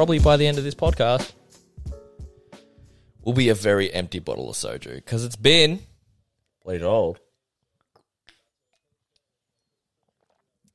probably 0.00 0.18
by 0.18 0.38
the 0.38 0.46
end 0.46 0.56
of 0.56 0.64
this 0.64 0.74
podcast 0.74 1.30
will 3.22 3.34
be 3.34 3.50
a 3.50 3.54
very 3.54 3.92
empty 3.92 4.18
bottle 4.18 4.48
of 4.48 4.56
soju 4.56 4.94
because 4.94 5.26
it's 5.26 5.36
been 5.36 5.78
played 6.62 6.82
old. 6.82 7.20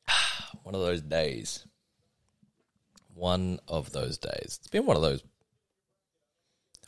One 0.61 0.75
of 0.75 0.81
those 0.81 1.01
days. 1.01 1.65
One 3.15 3.59
of 3.67 3.91
those 3.93 4.19
days. 4.19 4.59
It's 4.59 4.67
been 4.67 4.85
one 4.85 4.95
of 4.95 5.01
those 5.01 5.23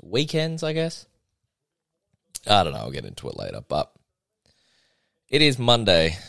weekends, 0.04 0.62
I 0.62 0.74
guess. 0.74 1.08
I 2.46 2.64
don't 2.64 2.74
know. 2.74 2.80
I'll 2.80 2.92
get 2.92 3.06
into 3.06 3.30
it 3.30 3.36
later. 3.36 3.62
But 3.68 3.92
it 5.28 5.42
is 5.42 5.58
Monday, 5.58 6.20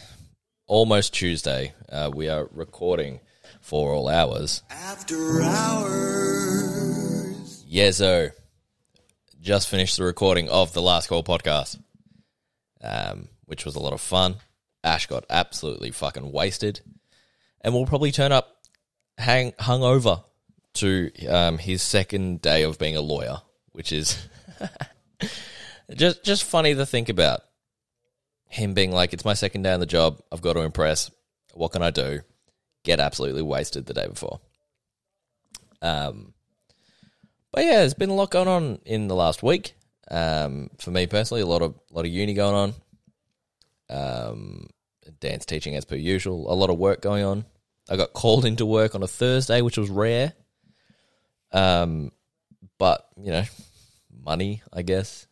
almost 0.67 1.13
Tuesday. 1.13 1.75
Uh, 1.87 2.11
we 2.15 2.31
are 2.31 2.49
recording 2.51 3.21
for 3.69 3.93
all 3.93 4.09
hours. 4.09 4.63
After 4.71 5.43
hours. 5.43 6.57
Yezo 7.71 8.31
just 9.43 9.69
finished 9.69 9.99
the 9.99 10.05
recording 10.05 10.49
of 10.49 10.73
the 10.73 10.81
Last 10.81 11.09
Call 11.09 11.23
podcast, 11.23 11.79
um, 12.83 13.29
which 13.45 13.67
was 13.67 13.77
a 13.77 13.81
lot 13.81 13.93
of 13.93 14.01
fun. 14.01 14.37
Ash 14.83 15.07
got 15.07 15.27
absolutely 15.29 15.91
fucking 15.91 16.33
wasted, 16.33 16.81
and 17.61 17.75
we'll 17.75 17.85
probably 17.85 18.11
turn 18.11 18.33
up 18.33 18.57
hang 19.19 19.53
hungover 19.53 20.25
to 20.75 21.11
um, 21.27 21.59
his 21.59 21.83
second 21.83 22.41
day 22.41 22.63
of 22.63 22.79
being 22.79 22.97
a 22.97 23.03
lawyer, 23.03 23.43
which 23.73 23.93
is 23.93 24.27
just 25.95 26.25
just 26.25 26.43
funny 26.45 26.75
to 26.75 26.87
think 26.87 27.11
about. 27.11 27.43
Him 28.47 28.73
being 28.73 28.93
like, 28.93 29.13
"It's 29.13 29.27
my 29.27 29.35
second 29.35 29.65
day 29.65 29.75
on 29.75 29.81
the 29.81 29.85
job. 29.85 30.23
I've 30.33 30.41
got 30.41 30.55
to 30.55 30.61
impress. 30.61 31.11
What 31.53 31.73
can 31.73 31.83
I 31.83 31.91
do?" 31.91 32.23
Get 32.89 33.01
absolutely 33.01 33.43
wasted 33.43 33.85
the 33.85 33.93
day 33.93 34.07
before. 34.07 34.41
Um, 35.83 36.33
but 37.53 37.63
yeah, 37.63 37.81
there's 37.81 37.93
been 37.93 38.09
a 38.09 38.15
lot 38.15 38.31
going 38.31 38.49
on 38.49 38.79
in 38.87 39.09
the 39.09 39.15
last 39.15 39.43
week. 39.43 39.75
Um, 40.11 40.71
for 40.79 40.91
me 40.91 41.07
personally, 41.07 41.43
a 41.43 41.47
lot 41.47 41.61
of 41.61 41.75
lot 41.91 42.07
of 42.07 42.11
uni 42.11 42.33
going 42.33 42.55
on. 42.55 42.75
Um, 43.91 44.71
dance 45.21 45.45
teaching 45.45 45.77
as 45.77 45.85
per 45.85 45.97
usual. 45.97 46.51
A 46.51 46.55
lot 46.55 46.71
of 46.71 46.79
work 46.79 47.03
going 47.03 47.25
on. 47.25 47.45
I 47.91 47.97
got 47.97 48.15
called 48.15 48.47
into 48.47 48.65
work 48.65 48.95
on 48.95 49.03
a 49.03 49.07
Thursday, 49.07 49.61
which 49.61 49.77
was 49.77 49.91
rare. 49.91 50.33
Um, 51.53 52.11
but 52.79 53.07
you 53.23 53.33
know, 53.33 53.45
money, 54.25 54.63
I 54.73 54.81
guess, 54.81 55.27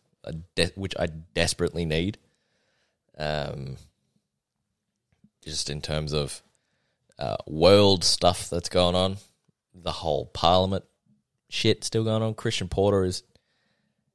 de- 0.53 0.73
which 0.75 0.93
I 0.99 1.07
desperately 1.07 1.85
need. 1.85 2.19
Um, 3.17 3.77
just 5.43 5.71
in 5.71 5.81
terms 5.81 6.13
of 6.13 6.43
uh, 7.19 7.37
world 7.47 8.03
stuff 8.03 8.49
that's 8.49 8.69
going 8.69 8.95
on, 8.95 9.17
the 9.73 9.91
whole 9.91 10.25
Parliament 10.27 10.85
shit 11.49 11.83
still 11.83 12.03
going 12.03 12.23
on. 12.23 12.33
Christian 12.33 12.67
Porter 12.67 13.03
is 13.03 13.23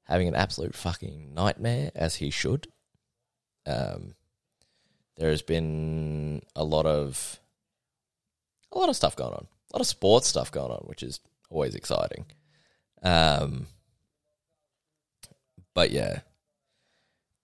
having 0.05 0.29
an 0.29 0.35
absolute 0.35 0.75
fucking 0.75 1.33
nightmare, 1.35 1.91
as 1.95 2.17
he 2.17 2.31
should. 2.31 2.69
Um, 3.67 4.15
there 5.17 5.31
has 5.31 5.43
been 5.43 6.43
a 6.57 6.65
lot 6.65 6.87
of 6.87 7.39
a 8.73 8.79
lot 8.79 8.89
of 8.89 8.97
stuff 8.97 9.17
going 9.17 9.35
on, 9.35 9.47
a 9.73 9.77
lot 9.77 9.81
of 9.81 9.87
sports 9.87 10.29
stuff 10.29 10.51
going 10.51 10.71
on, 10.71 10.85
which 10.87 11.03
is 11.03 11.21
always 11.51 11.75
exciting. 11.75 12.25
Um, 13.03 13.67
but 15.75 15.91
yeah, 15.91 16.21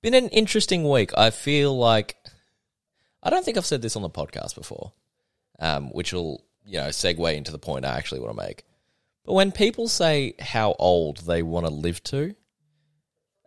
been 0.03 0.15
an 0.15 0.29
interesting 0.29 0.89
week. 0.89 1.11
I 1.17 1.31
feel 1.31 1.77
like 1.77 2.17
I 3.23 3.31
don't 3.31 3.45
think 3.45 3.57
I've 3.57 3.67
said 3.67 3.83
this 3.83 3.97
on 3.97 4.03
the 4.03 4.11
podcast 4.11 4.55
before, 4.55 4.93
um, 5.59 5.91
which 5.91 6.13
will 6.13 6.45
you 6.65 6.79
know 6.79 6.89
segue 6.89 7.35
into 7.35 7.53
the 7.53 7.59
point 7.59 7.85
I 7.85 7.97
actually 7.97 8.21
want 8.21 8.37
to 8.37 8.47
make. 8.47 8.65
But 9.25 9.35
when 9.35 9.53
people 9.53 9.89
say 9.89 10.35
how 10.39 10.75
old 10.79 11.19
they 11.19 11.43
want 11.43 11.67
to 11.67 11.73
live 11.73 12.03
to, 12.05 12.35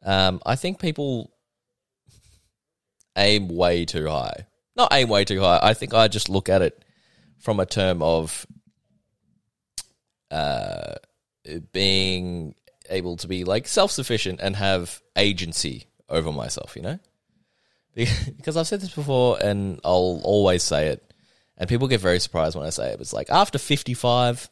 um, 0.04 0.42
I 0.46 0.56
think 0.56 0.80
people 0.80 1.32
aim 3.16 3.48
way 3.48 3.86
too 3.86 4.08
high. 4.08 4.46
Not 4.76 4.94
aim 4.94 5.10
way 5.10 5.26
too 5.26 5.42
high. 5.42 5.60
I 5.62 5.74
think 5.74 5.94
I 5.94 6.08
just 6.08 6.30
look 6.30 6.50
at 6.50 6.62
it 6.62 6.84
from 7.40 7.60
a 7.60 7.66
term 7.66 8.02
of 8.02 8.46
uh, 10.30 10.96
being 11.72 12.56
able 12.90 13.18
to 13.18 13.28
be 13.28 13.44
like 13.44 13.68
self 13.68 13.92
sufficient 13.92 14.40
and 14.42 14.56
have 14.56 15.02
agency 15.16 15.88
over 16.10 16.32
myself, 16.32 16.76
you 16.76 16.82
know? 16.82 17.00
Because 18.38 18.56
I've 18.56 18.68
said 18.68 18.82
this 18.82 18.96
before 18.96 19.38
and 19.42 19.80
I'll 19.84 20.22
always 20.24 20.64
say 20.64 20.88
it, 20.88 21.11
and 21.62 21.70
people 21.70 21.88
get 21.88 22.02
very 22.02 22.20
surprised 22.20 22.56
when 22.56 22.66
I 22.66 22.72
say 22.72 22.90
it. 22.90 23.00
It's 23.00 23.14
like 23.14 23.30
after 23.30 23.60
55, 23.60 24.50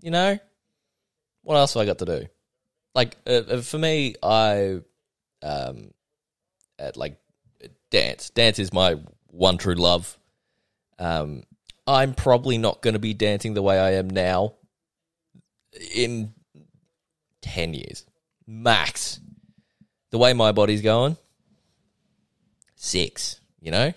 you 0.00 0.10
know, 0.10 0.36
what 1.42 1.54
else 1.54 1.74
have 1.74 1.82
I 1.82 1.86
got 1.86 1.98
to 1.98 2.04
do? 2.04 2.26
Like 2.96 3.16
uh, 3.24 3.60
for 3.60 3.78
me, 3.78 4.16
I 4.20 4.80
um, 5.40 5.92
at 6.80 6.96
like 6.96 7.16
dance. 7.90 8.30
Dance 8.30 8.58
is 8.58 8.72
my 8.72 8.96
one 9.28 9.56
true 9.56 9.76
love. 9.76 10.18
Um, 10.98 11.44
I'm 11.86 12.12
probably 12.12 12.58
not 12.58 12.82
going 12.82 12.94
to 12.94 12.98
be 12.98 13.14
dancing 13.14 13.54
the 13.54 13.62
way 13.62 13.78
I 13.78 13.92
am 13.92 14.10
now 14.10 14.54
in 15.94 16.34
10 17.42 17.74
years 17.74 18.04
max. 18.48 19.20
The 20.10 20.18
way 20.18 20.32
my 20.32 20.50
body's 20.50 20.82
going, 20.82 21.16
six, 22.74 23.40
you 23.60 23.70
know? 23.70 23.92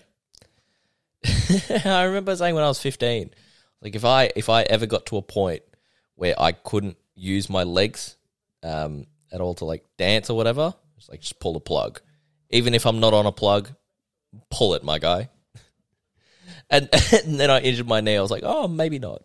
I 1.84 2.04
remember 2.04 2.34
saying 2.34 2.54
when 2.54 2.64
I 2.64 2.68
was 2.68 2.80
15, 2.80 3.30
like 3.80 3.94
if 3.94 4.04
I 4.04 4.30
if 4.36 4.48
I 4.48 4.62
ever 4.62 4.86
got 4.86 5.06
to 5.06 5.16
a 5.16 5.22
point 5.22 5.62
where 6.14 6.34
I 6.38 6.52
couldn't 6.52 6.96
use 7.14 7.48
my 7.50 7.62
legs 7.64 8.16
um, 8.62 9.06
at 9.30 9.40
all 9.40 9.54
to 9.54 9.64
like 9.64 9.84
dance 9.96 10.30
or 10.30 10.36
whatever, 10.36 10.74
it's 10.96 11.08
like 11.08 11.20
just 11.20 11.40
pull 11.40 11.54
the 11.54 11.60
plug. 11.60 12.00
Even 12.50 12.74
if 12.74 12.86
I'm 12.86 13.00
not 13.00 13.14
on 13.14 13.26
a 13.26 13.32
plug, 13.32 13.70
pull 14.50 14.74
it, 14.74 14.84
my 14.84 14.98
guy. 14.98 15.30
and, 16.70 16.88
and 17.12 17.40
then 17.40 17.50
I 17.50 17.60
injured 17.60 17.88
my 17.88 18.00
knee. 18.00 18.16
I 18.16 18.22
was 18.22 18.30
like, 18.30 18.44
oh, 18.44 18.68
maybe 18.68 18.98
not. 18.98 19.22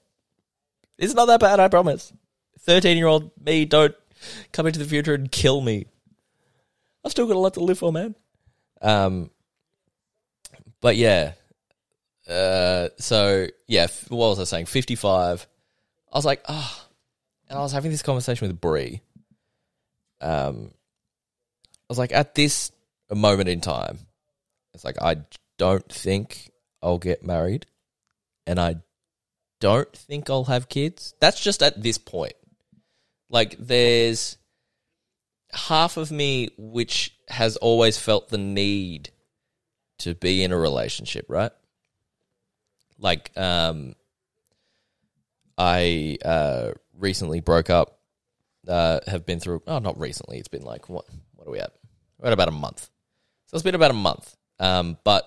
It's 0.98 1.14
not 1.14 1.26
that 1.26 1.40
bad, 1.40 1.60
I 1.60 1.68
promise. 1.68 2.12
13 2.62 2.98
year 2.98 3.08
old 3.08 3.32
me, 3.44 3.66
don't 3.66 3.96
come 4.52 4.68
into 4.68 4.80
the 4.80 4.86
future 4.86 5.14
and 5.14 5.32
kill 5.32 5.62
me. 5.62 5.86
I've 7.06 7.12
still 7.12 7.28
got 7.28 7.36
a 7.36 7.40
lot 7.40 7.54
to 7.54 7.62
live 7.62 7.80
for, 7.80 7.92
man. 7.92 8.16
Um, 8.82 9.30
but 10.82 10.96
yeah. 10.96 11.34
Uh, 12.28 12.90
so 12.98 13.48
yeah, 13.68 13.88
what 14.10 14.30
was 14.30 14.40
I 14.40 14.44
saying? 14.44 14.66
55. 14.66 15.48
I 16.12 16.18
was 16.18 16.26
like, 16.26 16.42
ah, 16.48 16.88
oh. 16.88 16.90
and 17.50 17.60
I 17.60 17.62
was 17.62 17.72
having 17.72 17.92
this 17.92 18.02
conversation 18.02 18.48
with 18.48 18.60
Brie. 18.60 19.02
Um, 20.20 20.72
I 21.72 21.86
was 21.90 21.98
like, 21.98 22.12
at 22.12 22.36
this 22.36 22.72
moment 23.10 23.50
in 23.50 23.62
time, 23.62 24.00
it's 24.74 24.84
like 24.84 25.02
I 25.02 25.18
don't 25.58 25.88
think 25.92 26.52
I'll 26.82 26.98
get 26.98 27.24
married, 27.24 27.66
and 28.46 28.60
I 28.60 28.78
don't 29.60 29.92
think 29.96 30.30
I'll 30.30 30.46
have 30.46 30.70
kids. 30.70 31.14
That's 31.20 31.40
just 31.40 31.64
at 31.64 31.82
this 31.82 31.98
point. 31.98 32.34
Like, 33.30 33.56
there's 33.60 34.38
half 35.52 35.98
of 35.98 36.12
me 36.12 36.50
which 36.58 37.16
has 37.30 37.58
always 37.58 37.98
felt 37.98 38.30
the 38.30 38.38
need 38.38 39.12
to 40.00 40.14
be 40.14 40.44
in 40.44 40.52
a 40.52 40.58
relationship, 40.58 41.26
right? 41.30 41.52
Like, 43.00 43.32
um, 43.38 43.96
I 45.58 46.18
uh, 46.24 46.72
recently 46.98 47.40
broke 47.40 47.70
up. 47.70 48.00
Uh, 48.68 49.00
have 49.08 49.26
been 49.26 49.40
through. 49.40 49.64
Oh, 49.66 49.80
not 49.80 50.00
recently. 50.00 50.38
It's 50.40 50.50
been 50.50 50.64
like 50.64 50.90
what? 50.90 51.06
What 51.36 51.48
are 51.48 51.52
we 51.52 51.60
at? 51.60 51.72
We're 52.20 52.28
at 52.28 52.34
about 52.34 52.50
a 52.50 52.52
month. 52.52 52.90
So 53.46 53.56
it's 53.56 53.64
been 53.64 53.76
about 53.76 53.92
a 53.92 53.96
month. 53.96 54.36
Um, 54.60 54.98
but 55.04 55.24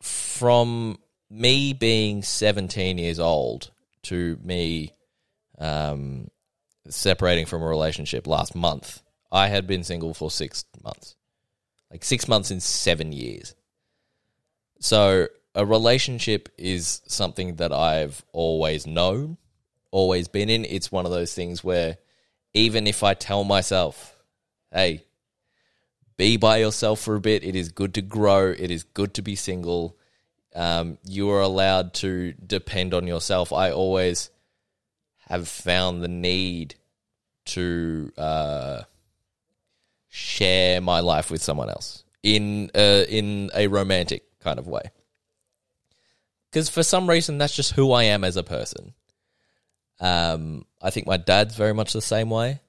from 0.00 0.98
me 1.30 1.72
being 1.72 2.22
17 2.22 2.98
years 2.98 3.18
old 3.18 3.70
to 4.02 4.38
me 4.44 4.92
um, 5.58 6.28
separating 6.88 7.46
from 7.46 7.62
a 7.62 7.66
relationship 7.66 8.26
last 8.26 8.54
month, 8.54 9.02
I 9.32 9.48
had 9.48 9.66
been 9.66 9.82
single 9.82 10.14
for 10.14 10.30
six 10.30 10.64
months. 10.84 11.16
Like 11.90 12.04
six 12.04 12.28
months 12.28 12.50
in 12.50 12.60
seven 12.60 13.12
years. 13.12 13.54
So 14.78 15.28
a 15.54 15.64
relationship 15.64 16.48
is 16.58 17.02
something 17.06 17.56
that 17.56 17.72
I've 17.72 18.24
always 18.32 18.86
known, 18.86 19.36
always 19.90 20.28
been 20.28 20.50
in. 20.50 20.64
It's 20.64 20.90
one 20.90 21.06
of 21.06 21.12
those 21.12 21.34
things 21.34 21.62
where 21.62 21.98
even 22.52 22.86
if 22.86 23.02
I 23.02 23.14
tell 23.14 23.44
myself, 23.44 24.16
hey, 24.72 25.04
be 26.16 26.36
by 26.36 26.58
yourself 26.58 27.00
for 27.00 27.14
a 27.16 27.20
bit, 27.20 27.44
it 27.44 27.56
is 27.56 27.70
good 27.70 27.94
to 27.94 28.02
grow, 28.02 28.50
it 28.50 28.70
is 28.70 28.84
good 28.84 29.14
to 29.14 29.22
be 29.22 29.36
single. 29.36 29.96
Um, 30.54 30.98
you 31.04 31.30
are 31.30 31.40
allowed 31.40 31.94
to 31.94 32.32
depend 32.32 32.94
on 32.94 33.06
yourself. 33.06 33.52
I 33.52 33.70
always 33.70 34.30
have 35.28 35.48
found 35.48 36.02
the 36.02 36.08
need 36.08 36.76
to 37.46 38.12
uh, 38.16 38.82
share 40.08 40.80
my 40.80 41.00
life 41.00 41.30
with 41.30 41.42
someone 41.42 41.68
else 41.68 42.04
in 42.22 42.70
uh, 42.74 43.04
in 43.08 43.50
a 43.54 43.66
romantic 43.66 44.24
kind 44.40 44.58
of 44.58 44.68
way. 44.68 44.90
Because 46.54 46.68
for 46.68 46.84
some 46.84 47.10
reason, 47.10 47.36
that's 47.36 47.56
just 47.56 47.72
who 47.72 47.90
I 47.90 48.04
am 48.04 48.22
as 48.22 48.36
a 48.36 48.44
person. 48.44 48.94
Um, 49.98 50.66
I 50.80 50.90
think 50.90 51.04
my 51.04 51.16
dad's 51.16 51.56
very 51.56 51.74
much 51.74 51.92
the 51.92 52.00
same 52.00 52.30
way. 52.30 52.60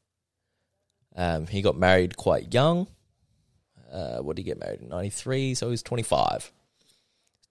Um, 1.16 1.46
he 1.46 1.62
got 1.62 1.78
married 1.78 2.18
quite 2.18 2.52
young. 2.52 2.88
Uh, 3.94 4.18
what 4.22 4.38
did 4.38 4.42
he 4.42 4.46
get 4.52 4.60
married 4.60 4.82
in? 4.82 4.90
93, 4.90 5.54
so 5.54 5.68
he 5.68 5.70
was 5.70 5.84
25. 5.84 6.52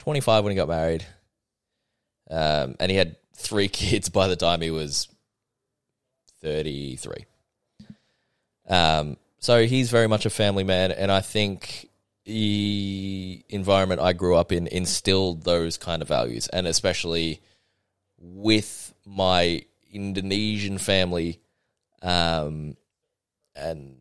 25 0.01 0.43
when 0.43 0.51
he 0.51 0.57
got 0.57 0.67
married. 0.67 1.07
Um, 2.29 2.75
and 2.81 2.91
he 2.91 2.97
had 2.97 3.15
three 3.37 3.69
kids 3.69 4.09
by 4.09 4.27
the 4.27 4.35
time 4.35 4.61
he 4.61 4.73
was 4.73 5.07
33. 6.43 7.27
Um, 8.69 9.19
so 9.39 9.65
he's 9.65 9.89
very 9.89 10.09
much 10.09 10.27
a 10.27 10.31
family 10.31 10.65
man, 10.65 10.91
and 10.91 11.13
I 11.13 11.21
think 11.21 11.91
the 12.25 13.45
environment 13.49 14.01
I 14.01 14.13
grew 14.13 14.35
up 14.35 14.53
in 14.53 14.67
instilled 14.67 15.45
those 15.45 15.77
kind 15.77 16.03
of 16.03 16.09
values, 16.09 16.49
and 16.49 16.67
especially 16.67 17.41
with 18.19 18.95
my 19.05 19.65
Indonesian 19.93 20.79
family, 20.79 21.41
um, 22.03 22.77
and 23.55 23.97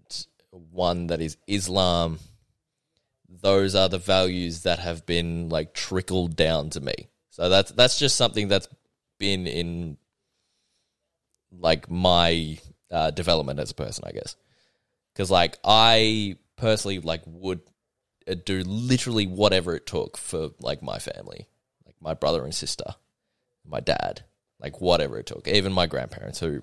one 0.52 1.08
that 1.08 1.22
is 1.22 1.38
Islam. 1.48 2.20
Those 3.42 3.76
are 3.76 3.90
the 3.90 3.98
values 3.98 4.64
that 4.64 4.80
have 4.80 5.06
been 5.06 5.50
like 5.50 5.74
trickled 5.74 6.36
down 6.36 6.70
to 6.72 6.80
me. 6.82 7.10
So 7.32 7.50
that's 7.50 7.72
that's 7.72 8.00
just 8.00 8.16
something 8.16 8.48
that's 8.48 8.68
been 9.20 9.48
in 9.48 9.98
like 11.52 11.90
my 11.90 12.58
uh, 12.92 13.12
development 13.12 13.60
as 13.60 13.72
a 13.72 13.76
person, 13.76 14.06
I 14.08 14.12
guess. 14.12 14.36
Because 15.14 15.30
like 15.30 15.58
I 15.64 16.38
personally 16.56 17.00
like 17.00 17.22
would 17.26 17.62
Uh, 18.28 18.36
do 18.46 18.64
literally 18.64 19.28
whatever 19.28 19.76
it 19.76 19.86
took 19.86 20.18
for 20.18 20.52
like 20.60 20.82
my 20.82 21.00
family, 21.00 21.48
like 21.86 21.96
my 22.00 22.14
brother 22.14 22.44
and 22.44 22.54
sister, 22.54 22.96
my 23.66 23.80
dad, 23.80 24.24
like 24.60 24.82
whatever 24.82 25.18
it 25.18 25.26
took. 25.26 25.48
Even 25.48 25.74
my 25.74 25.88
grandparents, 25.88 26.40
who 26.40 26.62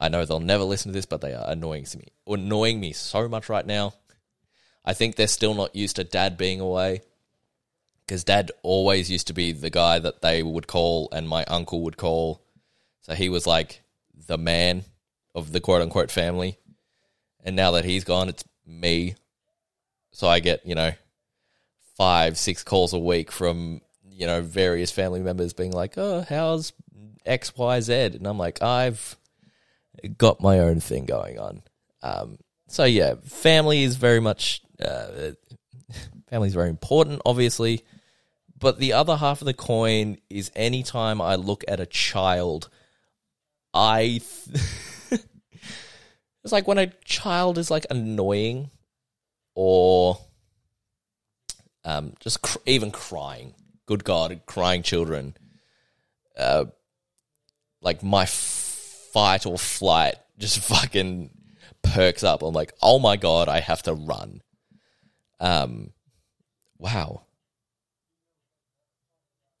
I 0.00 0.08
know 0.08 0.24
they'll 0.24 0.40
never 0.40 0.64
listen 0.64 0.92
to 0.92 0.96
this, 0.96 1.06
but 1.06 1.20
they 1.20 1.34
are 1.34 1.50
annoying 1.50 1.84
to 1.84 1.98
me, 1.98 2.08
annoying 2.26 2.80
me 2.80 2.92
so 2.92 3.28
much 3.28 3.48
right 3.48 3.66
now. 3.66 3.94
I 4.84 4.94
think 4.94 5.16
they're 5.16 5.26
still 5.26 5.54
not 5.54 5.76
used 5.76 5.96
to 5.96 6.04
dad 6.04 6.38
being 6.38 6.60
away 6.60 7.02
because 8.06 8.24
dad 8.24 8.50
always 8.62 9.10
used 9.10 9.28
to 9.28 9.32
be 9.32 9.52
the 9.52 9.70
guy 9.70 9.98
that 9.98 10.22
they 10.22 10.42
would 10.42 10.66
call 10.66 11.08
and 11.12 11.28
my 11.28 11.44
uncle 11.44 11.82
would 11.82 11.96
call. 11.96 12.42
So 13.02 13.14
he 13.14 13.28
was 13.28 13.46
like 13.46 13.82
the 14.26 14.38
man 14.38 14.84
of 15.34 15.52
the 15.52 15.60
quote 15.60 15.82
unquote 15.82 16.10
family. 16.10 16.58
And 17.44 17.54
now 17.54 17.70
that 17.72 17.84
he's 17.84 18.04
gone, 18.04 18.28
it's 18.28 18.44
me. 18.66 19.14
So 20.12 20.28
I 20.28 20.40
get, 20.40 20.66
you 20.66 20.74
know, 20.74 20.92
five, 21.96 22.38
six 22.38 22.62
calls 22.62 22.92
a 22.92 22.98
week 22.98 23.30
from, 23.30 23.80
you 24.10 24.26
know, 24.26 24.42
various 24.42 24.90
family 24.90 25.20
members 25.20 25.52
being 25.52 25.72
like, 25.72 25.94
oh, 25.96 26.24
how's 26.28 26.72
XYZ? 27.26 28.16
And 28.16 28.26
I'm 28.26 28.38
like, 28.38 28.62
I've 28.62 29.16
got 30.16 30.40
my 30.40 30.60
own 30.60 30.80
thing 30.80 31.04
going 31.04 31.38
on. 31.38 31.62
Um, 32.02 32.38
so 32.68 32.84
yeah, 32.84 33.14
family 33.24 33.82
is 33.82 33.96
very 33.96 34.20
much, 34.20 34.62
uh, 34.82 35.32
family 36.30 36.48
is 36.48 36.54
very 36.54 36.70
important, 36.70 37.22
obviously. 37.24 37.84
But 38.58 38.78
the 38.78 38.92
other 38.92 39.16
half 39.16 39.40
of 39.40 39.46
the 39.46 39.54
coin 39.54 40.18
is 40.28 40.50
anytime 40.54 41.20
I 41.20 41.36
look 41.36 41.64
at 41.66 41.80
a 41.80 41.86
child, 41.86 42.68
I. 43.72 44.20
Th- 44.20 45.22
it's 46.44 46.52
like 46.52 46.68
when 46.68 46.78
a 46.78 46.92
child 47.04 47.56
is 47.56 47.70
like 47.70 47.86
annoying 47.90 48.70
or 49.54 50.18
um, 51.84 52.14
just 52.20 52.42
cr- 52.42 52.58
even 52.66 52.90
crying. 52.90 53.54
Good 53.86 54.04
God, 54.04 54.40
crying 54.46 54.82
children. 54.82 55.36
Uh, 56.38 56.66
like 57.82 58.02
my 58.02 58.26
fight 58.26 59.46
or 59.46 59.58
flight 59.58 60.16
just 60.38 60.58
fucking 60.68 61.30
perks 61.82 62.22
up. 62.22 62.42
I'm 62.42 62.54
like, 62.54 62.72
oh 62.82 62.98
my 62.98 63.16
God, 63.16 63.48
I 63.48 63.60
have 63.60 63.82
to 63.84 63.94
run. 63.94 64.42
Um, 65.40 65.92
wow 66.78 67.22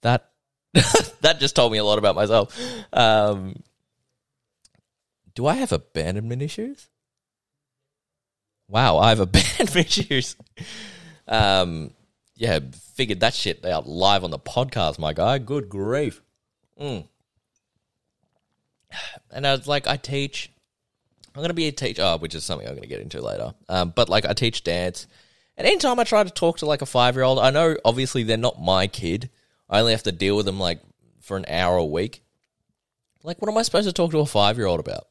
that 0.02 0.30
that 1.20 1.40
just 1.40 1.56
told 1.56 1.72
me 1.72 1.78
a 1.78 1.84
lot 1.84 1.98
about 1.98 2.14
myself. 2.14 2.56
Um, 2.92 3.62
do 5.34 5.46
I 5.46 5.54
have 5.54 5.72
abandonment 5.72 6.42
issues? 6.42 6.89
Wow, 8.70 8.98
I 8.98 9.08
have 9.08 9.20
abandonment 9.20 9.76
issues. 9.76 10.36
Um, 11.26 11.90
yeah, 12.36 12.60
figured 12.94 13.20
that 13.20 13.34
shit 13.34 13.64
out 13.64 13.88
live 13.88 14.22
on 14.22 14.30
the 14.30 14.38
podcast, 14.38 14.98
my 14.98 15.12
guy. 15.12 15.38
Good 15.38 15.68
grief. 15.68 16.22
Mm. 16.80 17.06
And 19.32 19.46
I 19.46 19.52
was 19.52 19.66
like, 19.66 19.86
I 19.86 19.96
teach. 19.96 20.50
I'm 21.34 21.40
going 21.40 21.48
to 21.48 21.54
be 21.54 21.68
a 21.68 21.72
teacher, 21.72 22.02
oh, 22.02 22.18
which 22.18 22.34
is 22.34 22.44
something 22.44 22.66
I'm 22.66 22.74
going 22.74 22.82
to 22.82 22.88
get 22.88 23.00
into 23.00 23.20
later. 23.20 23.54
Um, 23.68 23.92
but 23.94 24.08
like, 24.08 24.24
I 24.24 24.32
teach 24.32 24.64
dance. 24.64 25.06
And 25.56 25.66
anytime 25.66 26.00
I 26.00 26.04
try 26.04 26.24
to 26.24 26.30
talk 26.30 26.58
to 26.58 26.66
like 26.66 26.82
a 26.82 26.86
five 26.86 27.14
year 27.14 27.24
old, 27.24 27.38
I 27.38 27.50
know 27.50 27.76
obviously 27.84 28.22
they're 28.22 28.36
not 28.36 28.60
my 28.60 28.86
kid. 28.86 29.30
I 29.68 29.80
only 29.80 29.92
have 29.92 30.02
to 30.04 30.12
deal 30.12 30.36
with 30.36 30.46
them 30.46 30.58
like 30.58 30.80
for 31.20 31.36
an 31.36 31.44
hour 31.48 31.76
a 31.76 31.84
week. 31.84 32.22
Like, 33.22 33.40
what 33.42 33.50
am 33.50 33.58
I 33.58 33.62
supposed 33.62 33.86
to 33.86 33.92
talk 33.92 34.12
to 34.12 34.20
a 34.20 34.26
five 34.26 34.56
year 34.56 34.66
old 34.66 34.80
about? 34.80 35.06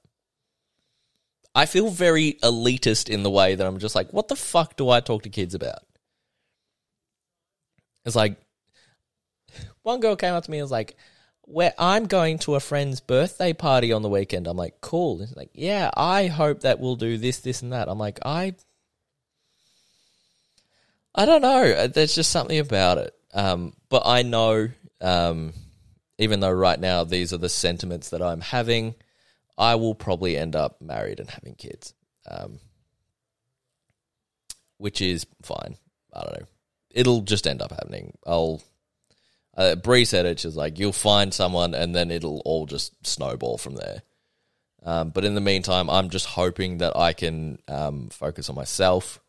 I 1.56 1.66
feel 1.66 1.90
very 1.90 2.34
elitist 2.44 3.10
in 3.10 3.24
the 3.24 3.32
way 3.32 3.56
that 3.56 3.66
I'm 3.66 3.80
just 3.80 3.96
like, 3.96 4.14
what 4.14 4.28
the 4.28 4.36
fuck 4.36 4.76
do 4.76 4.90
I 4.90 5.00
talk 5.00 5.24
to 5.24 5.30
kids 5.30 5.56
about? 5.56 5.80
It's 8.06 8.16
like, 8.16 8.38
one 9.84 10.00
girl 10.00 10.16
came 10.16 10.34
up 10.34 10.44
to 10.46 10.52
me 10.52 10.58
and 10.58 10.64
was 10.64 10.72
like, 10.72 10.96
where 11.42 11.74
I'm 11.80 12.06
going 12.06 12.38
to 12.40 12.56
a 12.56 12.60
friend's 12.60 13.02
birthday 13.02 13.54
party 13.54 13.92
on 13.92 14.04
the 14.04 14.10
weekend. 14.10 14.46
I'm 14.46 14.58
like, 14.58 14.82
cool. 14.82 15.22
It's 15.22 15.36
like, 15.36 15.50
yeah, 15.54 15.90
I 15.98 16.28
hope 16.28 16.62
that 16.62 16.80
we'll 16.80 16.96
do 16.96 17.18
this, 17.18 17.40
this, 17.40 17.64
and 17.64 17.74
that. 17.74 17.90
I'm 17.90 17.98
like, 17.98 18.20
I, 18.24 18.54
I 21.16 21.26
don't 21.26 21.42
know. 21.42 21.88
There's 21.88 22.14
just 22.14 22.32
something 22.32 22.60
about 22.60 23.00
it. 23.00 23.16
Um, 23.34 23.74
but 23.90 24.04
I 24.06 24.22
know, 24.22 24.70
um, 25.02 25.54
even 26.20 26.40
though 26.40 26.52
right 26.52 26.80
now 26.80 27.04
these 27.04 27.34
are 27.34 27.38
the 27.38 27.50
sentiments 27.50 28.12
that 28.12 28.22
I'm 28.22 28.42
having, 28.42 28.94
I 29.60 29.76
will 29.76 29.94
probably 29.94 30.38
end 30.38 30.56
up 30.56 30.82
married 30.82 31.20
and 31.20 31.30
having 31.30 31.54
kids, 31.56 31.94
um, 32.26 32.60
which 34.78 35.02
is 35.02 35.28
fine. 35.44 35.76
I 36.14 36.22
don't 36.22 36.40
know. 36.40 36.48
It'll 36.92 37.22
just 37.22 37.46
end 37.46 37.62
up 37.62 37.72
happening. 37.72 38.18
I'll. 38.26 38.62
Uh, 39.58 39.76
Bree 39.76 40.06
said 40.06 40.26
it. 40.26 40.40
She's 40.40 40.56
like, 40.56 40.80
you'll 40.80 40.94
find 40.94 41.34
someone, 41.34 41.74
and 41.74 41.94
then 41.94 42.10
it'll 42.10 42.40
all 42.46 42.66
just 42.66 43.06
snowball 43.06 43.58
from 43.58 43.76
there. 43.76 44.04
Um, 44.84 45.10
but 45.10 45.26
in 45.26 45.36
the 45.36 45.42
meantime, 45.42 45.90
I'm 45.90 46.10
just 46.10 46.26
hoping 46.26 46.78
that 46.78 46.96
I 46.96 47.12
can 47.12 47.60
um, 47.68 48.08
focus 48.08 48.50
on 48.50 48.56
myself, 48.56 49.20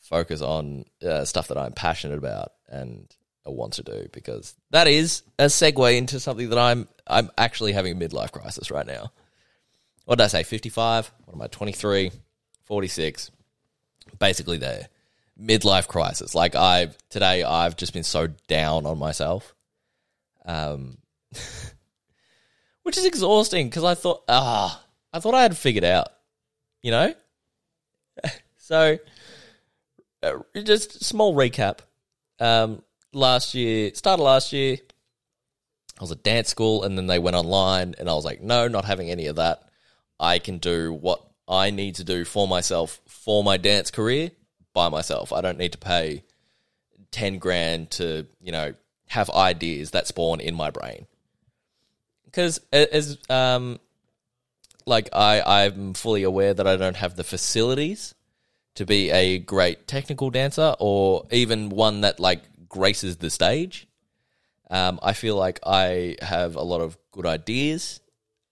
focus 0.00 0.42
on 0.42 0.84
uh, 1.02 1.24
stuff 1.24 1.48
that 1.48 1.56
I'm 1.56 1.72
passionate 1.72 2.18
about, 2.18 2.52
and 2.68 3.08
want 3.52 3.74
to 3.74 3.82
do 3.82 4.08
because 4.12 4.54
that 4.70 4.88
is 4.88 5.22
a 5.38 5.44
segue 5.44 5.96
into 5.96 6.20
something 6.20 6.48
that 6.50 6.58
I'm 6.58 6.88
I'm 7.06 7.30
actually 7.38 7.72
having 7.72 7.92
a 7.92 8.08
midlife 8.08 8.32
crisis 8.32 8.70
right 8.70 8.86
now. 8.86 9.12
What 10.04 10.18
did 10.18 10.24
I 10.24 10.28
say? 10.28 10.42
55? 10.42 11.12
What 11.24 11.34
am 11.34 11.42
I? 11.42 11.46
23, 11.46 12.10
46. 12.64 13.30
Basically 14.18 14.58
there. 14.58 14.88
Midlife 15.40 15.88
crisis. 15.88 16.34
Like 16.34 16.54
I've 16.54 16.96
today 17.08 17.42
I've 17.42 17.76
just 17.76 17.92
been 17.92 18.02
so 18.02 18.28
down 18.48 18.86
on 18.86 18.98
myself. 18.98 19.54
Um 20.44 20.98
which 22.82 22.98
is 22.98 23.06
exhausting 23.06 23.68
because 23.68 23.84
I 23.84 23.94
thought 23.94 24.22
ah 24.28 24.84
I 25.12 25.20
thought 25.20 25.34
I 25.34 25.42
had 25.42 25.56
figured 25.56 25.84
out, 25.84 26.08
you 26.82 26.90
know? 26.90 27.14
so 28.58 28.98
uh, 30.22 30.38
just 30.62 31.02
small 31.04 31.34
recap. 31.34 31.78
Um 32.38 32.82
last 33.12 33.54
year, 33.54 33.94
started 33.94 34.22
last 34.22 34.52
year. 34.52 34.76
I 35.98 36.02
was 36.02 36.12
at 36.12 36.22
dance 36.22 36.48
school 36.48 36.82
and 36.82 36.98
then 36.98 37.06
they 37.06 37.18
went 37.18 37.36
online 37.36 37.94
and 37.98 38.08
I 38.08 38.14
was 38.14 38.24
like, 38.24 38.42
no, 38.42 38.68
not 38.68 38.84
having 38.84 39.10
any 39.10 39.26
of 39.26 39.36
that. 39.36 39.62
I 40.22 40.38
can 40.38 40.58
do 40.58 40.92
what 40.92 41.22
I 41.48 41.70
need 41.70 41.96
to 41.96 42.04
do 42.04 42.24
for 42.24 42.46
myself 42.46 43.00
for 43.06 43.42
my 43.42 43.56
dance 43.56 43.90
career 43.90 44.30
by 44.72 44.88
myself. 44.88 45.32
I 45.32 45.40
don't 45.40 45.58
need 45.58 45.72
to 45.72 45.78
pay 45.78 46.22
10 47.10 47.38
grand 47.38 47.90
to, 47.92 48.26
you 48.40 48.52
know, 48.52 48.74
have 49.08 49.28
ideas 49.30 49.90
that 49.90 50.06
spawn 50.06 50.40
in 50.40 50.54
my 50.54 50.70
brain. 50.70 51.06
Because 52.24 52.60
as 52.72 53.18
um 53.28 53.80
like 54.86 55.08
I 55.12 55.64
I'm 55.64 55.92
fully 55.94 56.22
aware 56.22 56.54
that 56.54 56.66
I 56.66 56.76
don't 56.76 56.96
have 56.96 57.16
the 57.16 57.24
facilities 57.24 58.14
to 58.76 58.86
be 58.86 59.10
a 59.10 59.38
great 59.38 59.86
technical 59.86 60.30
dancer 60.30 60.74
or 60.78 61.26
even 61.30 61.68
one 61.68 62.00
that 62.02 62.20
like 62.20 62.42
graces 62.68 63.16
the 63.18 63.28
stage. 63.28 63.86
Um, 64.70 64.98
I 65.02 65.12
feel 65.12 65.36
like 65.36 65.60
I 65.66 66.16
have 66.22 66.56
a 66.56 66.62
lot 66.62 66.80
of 66.80 66.96
good 67.10 67.26
ideas, 67.26 68.00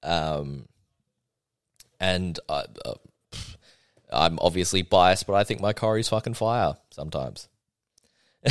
Um, 0.03 0.67
and 2.00 2.40
I, 2.49 2.64
uh, 2.85 2.95
I'm 4.12 4.38
obviously 4.40 4.83
biased, 4.83 5.26
but 5.26 5.35
I 5.35 5.45
think 5.45 5.61
my 5.61 5.73
choreo's 5.73 6.09
fucking 6.09 6.35
fire 6.35 6.76
sometimes. 6.90 7.49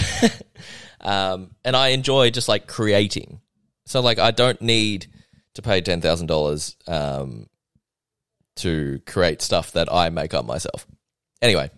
um, 1.01 1.51
and 1.65 1.75
I 1.75 1.89
enjoy 1.89 2.29
just 2.29 2.47
like 2.47 2.67
creating. 2.67 3.41
So 3.85 4.01
like 4.01 4.19
I 4.19 4.31
don't 4.31 4.61
need 4.61 5.07
to 5.55 5.61
pay 5.61 5.81
ten 5.81 5.99
thousand 5.99 6.27
dollars 6.27 6.75
um, 6.87 7.47
to 8.57 9.01
create 9.05 9.41
stuff 9.41 9.71
that 9.71 9.91
I 9.91 10.09
make 10.09 10.33
up 10.33 10.45
myself. 10.45 10.85
Anyway, 11.41 11.71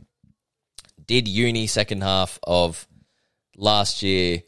did 1.06 1.28
uni 1.28 1.68
second 1.68 2.04
half 2.04 2.38
of 2.44 2.88
last 3.56 4.02
year. 4.04 4.44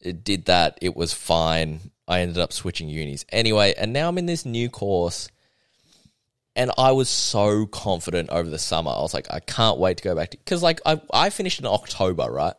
It 0.00 0.24
did 0.24 0.46
that. 0.46 0.78
It 0.80 0.96
was 0.96 1.12
fine. 1.12 1.90
I 2.06 2.20
ended 2.20 2.38
up 2.38 2.52
switching 2.52 2.88
unis 2.88 3.24
anyway, 3.30 3.74
and 3.76 3.92
now 3.92 4.08
I'm 4.08 4.18
in 4.18 4.26
this 4.26 4.46
new 4.46 4.68
course. 4.68 5.28
And 6.58 6.72
I 6.76 6.90
was 6.90 7.08
so 7.08 7.66
confident 7.66 8.30
over 8.30 8.50
the 8.50 8.58
summer. 8.58 8.90
I 8.90 9.00
was 9.00 9.14
like, 9.14 9.28
I 9.30 9.38
can't 9.38 9.78
wait 9.78 9.98
to 9.98 10.02
go 10.02 10.16
back 10.16 10.30
to 10.30 10.38
because 10.38 10.60
like 10.60 10.80
I 10.84 11.00
I 11.14 11.30
finished 11.30 11.60
in 11.60 11.66
October, 11.66 12.28
right? 12.28 12.54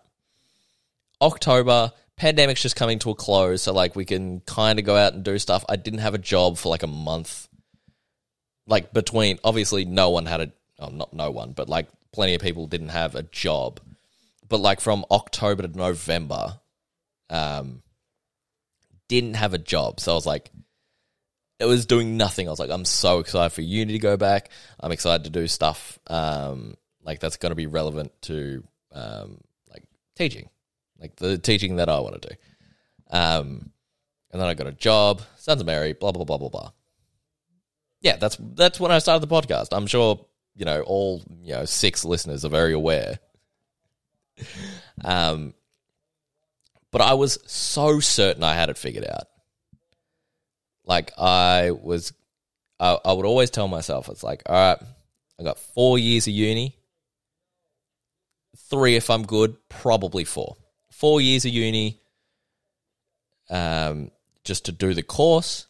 October, 1.22 1.92
pandemic's 2.16 2.62
just 2.62 2.78
coming 2.78 3.00
to 3.00 3.10
a 3.10 3.16
close, 3.16 3.64
so 3.64 3.74
like 3.74 3.98
we 3.98 4.06
can 4.06 4.40
kind 4.40 4.80
of 4.80 4.86
go 4.86 4.96
out 4.96 5.16
and 5.16 5.26
do 5.26 5.38
stuff. 5.38 5.66
I 5.68 5.76
didn't 5.76 6.00
have 6.00 6.14
a 6.14 6.18
job 6.18 6.58
for 6.58 6.70
like 6.70 6.84
a 6.84 6.88
month. 6.88 7.50
Like 8.66 8.94
between 8.94 9.38
obviously 9.44 9.84
no 9.84 10.12
one 10.12 10.26
had 10.26 10.40
a 10.40 10.52
oh, 10.80 10.88
not 10.88 11.14
no 11.14 11.30
one, 11.32 11.52
but 11.52 11.68
like 11.68 11.90
plenty 12.14 12.36
of 12.36 12.42
people 12.42 12.68
didn't 12.68 12.90
have 12.90 13.16
a 13.16 13.24
job. 13.24 13.82
But 14.48 14.62
like 14.62 14.80
from 14.80 15.04
October 15.12 15.64
to 15.68 15.78
November, 15.78 16.62
um 17.30 17.84
didn't 19.10 19.34
have 19.34 19.54
a 19.54 19.58
job. 19.58 20.00
So 20.00 20.14
I 20.14 20.16
was 20.16 20.26
like 20.26 20.52
it 21.60 21.66
was 21.66 21.86
doing 21.86 22.18
nothing. 22.18 22.48
I 22.48 22.52
was 22.52 22.60
like, 22.60 22.70
I'm 22.70 22.86
so 22.86 23.20
excited 23.20 23.52
for 23.52 23.62
uni 23.62 23.94
to 23.94 24.00
go 24.00 24.18
back. 24.18 24.50
I'm 24.80 24.92
excited 24.92 25.26
to 25.26 25.30
do 25.30 25.48
stuff 25.48 26.00
um, 26.08 26.76
like 27.04 27.20
that's 27.20 27.38
going 27.38 27.52
to 27.52 27.56
be 27.56 27.68
relevant 27.68 28.12
to 28.24 28.64
um, 28.92 29.40
like 29.72 29.84
teaching 30.16 30.50
like 31.00 31.16
the 31.16 31.38
teaching 31.38 31.78
that 31.78 31.90
I 31.90 32.00
want 32.00 32.22
to 32.22 32.30
do. 32.30 32.36
Um, 33.12 33.72
and 34.32 34.40
then 34.40 34.48
I 34.48 34.54
got 34.54 34.68
a 34.68 34.72
job, 34.72 35.22
sons 35.38 35.62
of 35.62 35.68
Mary, 35.68 35.94
blah 35.94 36.12
blah 36.12 36.26
blah 36.26 36.38
blah 36.38 36.50
blah. 36.50 36.72
Yeah, 38.02 38.18
that's 38.18 38.38
that's 38.40 38.80
when 38.80 38.92
I 38.92 39.00
started 39.00 39.28
the 39.28 39.34
podcast. 39.34 39.70
I'm 39.72 39.88
sure 39.88 40.26
you 40.56 40.66
know 40.66 40.82
all 40.82 41.24
you 41.42 41.54
know 41.54 41.66
six 41.66 42.06
listeners 42.06 42.46
are 42.46 42.50
very 42.50 42.74
aware. 42.74 43.20
um, 45.04 45.54
but 46.92 47.02
I 47.02 47.14
was 47.14 47.40
so 47.46 48.00
certain 48.00 48.44
I 48.44 48.56
had 48.56 48.70
it 48.70 48.78
figured 48.78 49.06
out. 49.06 49.29
Like 50.90 51.14
I 51.18 51.72
was, 51.72 52.12
I, 52.80 52.98
I 53.06 53.14
would 53.14 53.26
always 53.26 53.52
tell 53.52 53.70
myself, 53.70 54.10
it's 54.10 54.24
like, 54.24 54.44
all 54.48 54.56
right, 54.56 54.78
I 55.40 55.44
got 55.44 55.58
four 55.58 55.98
years 55.98 56.28
of 56.28 56.34
uni, 56.34 56.76
three 58.58 58.98
if 58.98 59.10
I'm 59.10 59.26
good, 59.26 59.56
probably 59.70 60.26
four 60.26 60.58
four 61.00 61.22
years 61.22 61.46
of 61.46 61.52
uni 61.52 62.02
um, 63.50 64.12
just 64.44 64.66
to 64.66 64.74
do 64.74 64.94
the 64.94 65.02
course. 65.02 65.66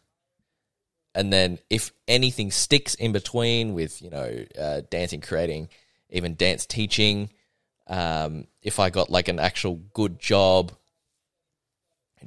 And 1.13 1.31
then 1.31 1.59
if 1.69 1.91
anything 2.07 2.49
sticks 2.49 2.95
in 2.95 3.11
between 3.11 3.75
with, 3.75 4.01
you 4.01 4.09
know, 4.09 4.45
uh, 4.59 4.81
dancing, 4.89 5.21
creating, 5.21 5.69
even 6.09 6.33
dance 6.33 6.65
teaching, 6.65 7.29
um, 7.85 8.47
if 8.63 8.79
I 8.79 8.89
got 8.89 9.11
like 9.11 9.27
an 9.27 9.39
actual 9.39 9.75
good 9.93 10.19
job 10.19 10.71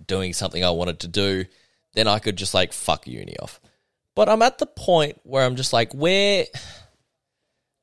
doing 0.07 0.33
something 0.33 0.65
I 0.65 0.71
wanted 0.71 1.01
to 1.01 1.09
do, 1.09 1.47
then 1.95 2.09
I 2.09 2.19
could 2.19 2.37
just 2.37 2.55
like 2.55 2.73
fuck 2.73 3.07
uni 3.07 3.37
off. 3.39 3.61
But 4.15 4.29
I'm 4.29 4.43
at 4.43 4.59
the 4.59 4.67
point 4.67 5.21
where 5.23 5.45
I'm 5.45 5.57
just 5.57 5.73
like, 5.73 5.93
where. 5.93 6.47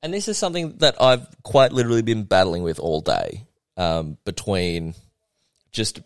And 0.01 0.13
this 0.13 0.27
is 0.27 0.37
something 0.37 0.77
that 0.77 1.01
I've 1.01 1.27
quite 1.43 1.73
literally 1.73 2.01
been 2.01 2.23
battling 2.23 2.63
with 2.63 2.79
all 2.79 3.01
day 3.01 3.45
um, 3.75 4.17
between 4.23 4.93
just 5.71 5.99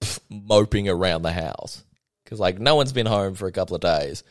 pff, 0.00 0.18
moping 0.30 0.88
around 0.88 1.22
the 1.22 1.32
house 1.32 1.84
because 2.24 2.40
like 2.40 2.58
no 2.58 2.74
one's 2.74 2.92
been 2.92 3.06
home 3.06 3.34
for 3.34 3.46
a 3.46 3.52
couple 3.52 3.74
of 3.74 3.82
days. 3.82 4.22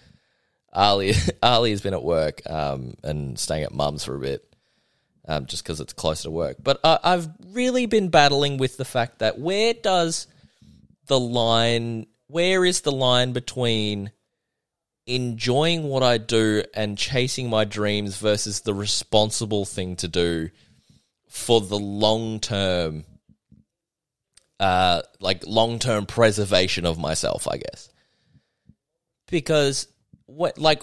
Ali 0.71 1.13
Ali 1.43 1.71
has 1.71 1.81
been 1.81 1.93
at 1.93 2.03
work 2.03 2.41
um, 2.49 2.95
and 3.03 3.37
staying 3.37 3.63
at 3.63 3.73
mum's 3.73 4.03
for 4.03 4.15
a 4.15 4.19
bit. 4.19 4.43
Um, 5.25 5.45
just 5.45 5.63
because 5.63 5.79
it's 5.79 5.93
closer 5.93 6.23
to 6.23 6.31
work. 6.31 6.57
But 6.61 6.81
uh, 6.83 6.97
I've 7.01 7.29
really 7.53 7.85
been 7.85 8.09
battling 8.09 8.57
with 8.57 8.75
the 8.75 8.83
fact 8.83 9.19
that 9.19 9.39
where 9.39 9.73
does 9.73 10.27
the 11.07 11.17
line, 11.17 12.07
where 12.33 12.65
is 12.65 12.81
the 12.81 12.91
line 12.91 13.31
between 13.31 14.11
enjoying 15.05 15.83
what 15.83 16.01
I 16.01 16.17
do 16.17 16.63
and 16.73 16.97
chasing 16.97 17.47
my 17.47 17.63
dreams 17.63 18.17
versus 18.17 18.61
the 18.61 18.73
responsible 18.73 19.65
thing 19.65 19.95
to 19.97 20.07
do 20.07 20.49
for 21.29 21.61
the 21.61 21.77
long 21.77 22.39
term 22.39 23.03
uh, 24.59 25.03
like 25.19 25.45
long 25.45 25.77
term 25.77 26.07
preservation 26.07 26.87
of 26.87 26.97
myself, 26.97 27.47
I 27.47 27.57
guess. 27.57 27.89
Because 29.29 29.87
what 30.25 30.57
like 30.57 30.81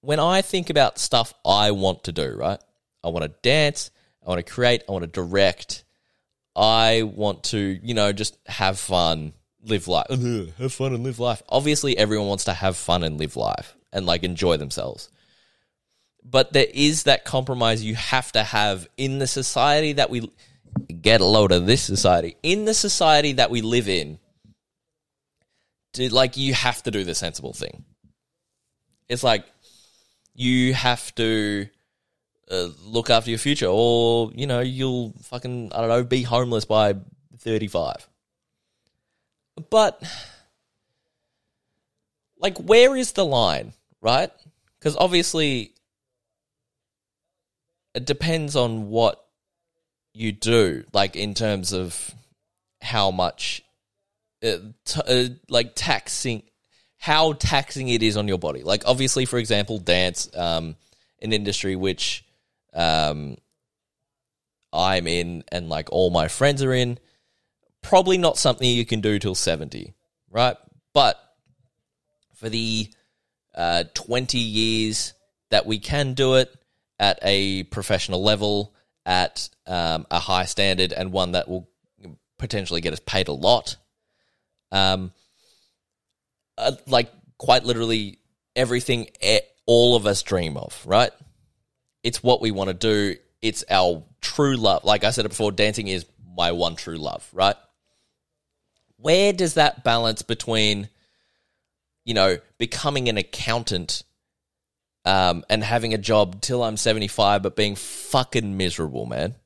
when 0.00 0.20
I 0.20 0.40
think 0.40 0.70
about 0.70 0.98
stuff 0.98 1.34
I 1.44 1.72
want 1.72 2.04
to 2.04 2.12
do, 2.12 2.34
right? 2.34 2.60
I 3.04 3.08
want 3.08 3.24
to 3.24 3.34
dance, 3.42 3.90
I 4.24 4.30
want 4.30 4.44
to 4.44 4.50
create, 4.50 4.84
I 4.88 4.92
want 4.92 5.02
to 5.02 5.10
direct, 5.10 5.84
I 6.56 7.02
want 7.02 7.44
to, 7.44 7.58
you 7.58 7.92
know, 7.92 8.12
just 8.12 8.38
have 8.46 8.78
fun, 8.78 9.34
live 9.64 9.88
life, 9.88 10.06
have 10.58 10.72
fun 10.72 10.94
and 10.94 11.04
live 11.04 11.18
life. 11.18 11.42
Obviously, 11.48 11.96
everyone 11.96 12.28
wants 12.28 12.44
to 12.44 12.52
have 12.52 12.76
fun 12.76 13.02
and 13.02 13.18
live 13.18 13.36
life 13.36 13.76
and 13.92 14.06
like 14.06 14.22
enjoy 14.24 14.56
themselves. 14.56 15.10
But 16.24 16.52
there 16.52 16.66
is 16.72 17.04
that 17.04 17.24
compromise 17.24 17.82
you 17.82 17.94
have 17.94 18.32
to 18.32 18.42
have 18.42 18.86
in 18.96 19.18
the 19.18 19.26
society 19.26 19.94
that 19.94 20.10
we 20.10 20.30
get 21.00 21.20
a 21.20 21.24
load 21.24 21.52
of 21.52 21.66
this 21.66 21.82
society. 21.82 22.36
In 22.42 22.64
the 22.64 22.74
society 22.74 23.32
that 23.34 23.50
we 23.50 23.62
live 23.62 23.88
in, 23.88 24.18
to, 25.94 26.12
like 26.12 26.36
you 26.36 26.54
have 26.54 26.82
to 26.82 26.90
do 26.90 27.04
the 27.04 27.14
sensible 27.14 27.52
thing. 27.52 27.84
It's 29.08 29.24
like 29.24 29.44
you 30.34 30.74
have 30.74 31.14
to 31.14 31.68
uh, 32.50 32.68
look 32.84 33.10
after 33.10 33.30
your 33.30 33.38
future, 33.38 33.66
or 33.66 34.30
you 34.34 34.46
know 34.46 34.60
you'll 34.60 35.14
fucking 35.22 35.72
I 35.72 35.80
don't 35.80 35.88
know 35.88 36.04
be 36.04 36.22
homeless 36.22 36.64
by 36.64 36.94
thirty 37.38 37.68
five. 37.68 38.08
But 39.70 40.02
like, 42.38 42.58
where 42.58 42.96
is 42.96 43.12
the 43.12 43.24
line, 43.24 43.72
right? 44.00 44.30
Because 44.78 44.96
obviously, 44.96 45.72
it 47.94 48.04
depends 48.04 48.56
on 48.56 48.88
what 48.88 49.24
you 50.14 50.32
do, 50.32 50.84
like 50.92 51.16
in 51.16 51.34
terms 51.34 51.72
of 51.72 52.14
how 52.80 53.10
much, 53.10 53.62
uh, 54.42 54.58
t- 54.84 55.00
uh, 55.06 55.28
like 55.48 55.72
taxing, 55.74 56.42
how 56.96 57.32
taxing 57.32 57.88
it 57.88 58.02
is 58.02 58.16
on 58.16 58.28
your 58.28 58.38
body. 58.38 58.62
Like 58.62 58.82
obviously, 58.86 59.24
for 59.24 59.38
example, 59.38 59.78
dance, 59.78 60.28
um, 60.36 60.76
an 61.20 61.32
industry 61.32 61.76
which, 61.76 62.24
um, 62.74 63.36
I'm 64.72 65.06
in 65.06 65.44
and 65.50 65.68
like 65.68 65.88
all 65.90 66.10
my 66.10 66.28
friends 66.28 66.62
are 66.62 66.72
in, 66.72 66.98
probably 67.82 68.18
not 68.18 68.38
something 68.38 68.68
you 68.68 68.86
can 68.86 69.00
do 69.00 69.18
till 69.18 69.34
70, 69.34 69.94
right? 70.30 70.56
But 70.92 71.18
for 72.34 72.48
the 72.48 72.88
uh, 73.54 73.84
20 73.94 74.38
years 74.38 75.14
that 75.50 75.66
we 75.66 75.78
can 75.78 76.14
do 76.14 76.34
it 76.34 76.54
at 76.98 77.18
a 77.22 77.64
professional 77.64 78.22
level, 78.22 78.74
at 79.06 79.48
um, 79.66 80.06
a 80.10 80.18
high 80.18 80.44
standard 80.44 80.92
and 80.92 81.12
one 81.12 81.32
that 81.32 81.48
will 81.48 81.66
potentially 82.38 82.80
get 82.80 82.92
us 82.92 83.00
paid 83.00 83.28
a 83.28 83.32
lot. 83.32 83.76
Um, 84.70 85.12
uh, 86.58 86.72
like 86.86 87.10
quite 87.38 87.64
literally 87.64 88.18
everything 88.54 89.08
all 89.66 89.96
of 89.96 90.06
us 90.06 90.22
dream 90.22 90.56
of, 90.56 90.80
right? 90.86 91.10
It's 92.02 92.22
what 92.22 92.40
we 92.40 92.50
want 92.50 92.68
to 92.68 92.74
do. 92.74 93.16
It's 93.40 93.64
our 93.70 94.02
true 94.20 94.56
love. 94.56 94.84
Like 94.84 95.04
I 95.04 95.10
said 95.10 95.24
it 95.24 95.30
before, 95.30 95.52
dancing 95.52 95.88
is 95.88 96.04
my 96.36 96.52
one 96.52 96.76
true 96.76 96.96
love, 96.98 97.28
right? 97.32 97.56
Where 98.98 99.32
does 99.32 99.54
that 99.54 99.84
balance 99.84 100.22
between, 100.22 100.88
you 102.04 102.14
know, 102.14 102.38
becoming 102.58 103.08
an 103.08 103.16
accountant 103.16 104.02
um, 105.04 105.44
and 105.48 105.62
having 105.62 105.94
a 105.94 105.98
job 105.98 106.40
till 106.40 106.62
I'm 106.62 106.76
75, 106.76 107.42
but 107.42 107.56
being 107.56 107.76
fucking 107.76 108.56
miserable, 108.56 109.06
man. 109.06 109.36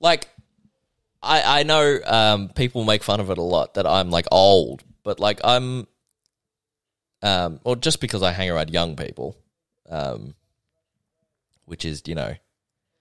Like, 0.00 0.28
I 1.22 1.60
I 1.60 1.62
know 1.62 1.98
um, 2.04 2.48
people 2.50 2.84
make 2.84 3.02
fun 3.02 3.20
of 3.20 3.30
it 3.30 3.38
a 3.38 3.42
lot 3.42 3.74
that 3.74 3.86
I'm 3.86 4.10
like 4.10 4.26
old, 4.30 4.82
but 5.02 5.18
like 5.18 5.40
I'm, 5.42 5.86
um, 7.22 7.60
or 7.64 7.74
just 7.74 8.00
because 8.00 8.22
I 8.22 8.32
hang 8.32 8.50
around 8.50 8.70
young 8.70 8.96
people, 8.96 9.36
um, 9.88 10.34
which 11.64 11.86
is 11.86 12.02
you 12.06 12.14
know, 12.14 12.34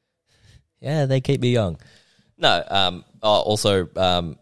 yeah, 0.80 1.06
they 1.06 1.20
keep 1.20 1.42
me 1.42 1.52
young. 1.52 1.78
No, 2.38 2.64
um, 2.68 3.06
oh, 3.22 3.42
also, 3.42 3.88
um, 3.98 4.38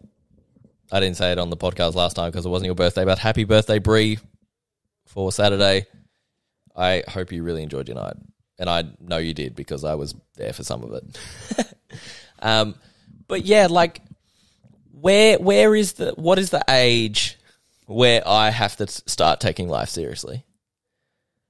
I 0.92 1.00
didn't 1.00 1.16
say 1.16 1.32
it 1.32 1.38
on 1.38 1.48
the 1.48 1.56
podcast 1.56 1.94
last 1.94 2.14
time 2.14 2.30
because 2.30 2.44
it 2.44 2.50
wasn't 2.50 2.66
your 2.66 2.74
birthday, 2.74 3.06
but 3.06 3.18
happy 3.18 3.44
birthday, 3.44 3.78
Brie 3.78 4.18
for 5.06 5.32
Saturday. 5.32 5.86
I 6.76 7.02
hope 7.08 7.32
you 7.32 7.42
really 7.42 7.62
enjoyed 7.62 7.88
your 7.88 7.96
night, 7.96 8.16
and 8.58 8.68
I 8.68 8.84
know 9.00 9.16
you 9.16 9.32
did 9.32 9.56
because 9.56 9.84
I 9.84 9.94
was 9.94 10.14
there 10.36 10.52
for 10.52 10.64
some 10.64 10.82
of 10.84 10.92
it. 10.92 11.74
um, 12.40 12.74
but 13.26 13.46
yeah, 13.46 13.68
like 13.70 14.02
where 14.92 15.38
where 15.38 15.74
is 15.74 15.94
the 15.94 16.12
what 16.12 16.38
is 16.38 16.50
the 16.50 16.64
age 16.68 17.38
where 17.86 18.22
I 18.26 18.50
have 18.50 18.76
to 18.76 18.86
start 18.86 19.40
taking 19.40 19.68
life 19.68 19.88
seriously? 19.88 20.44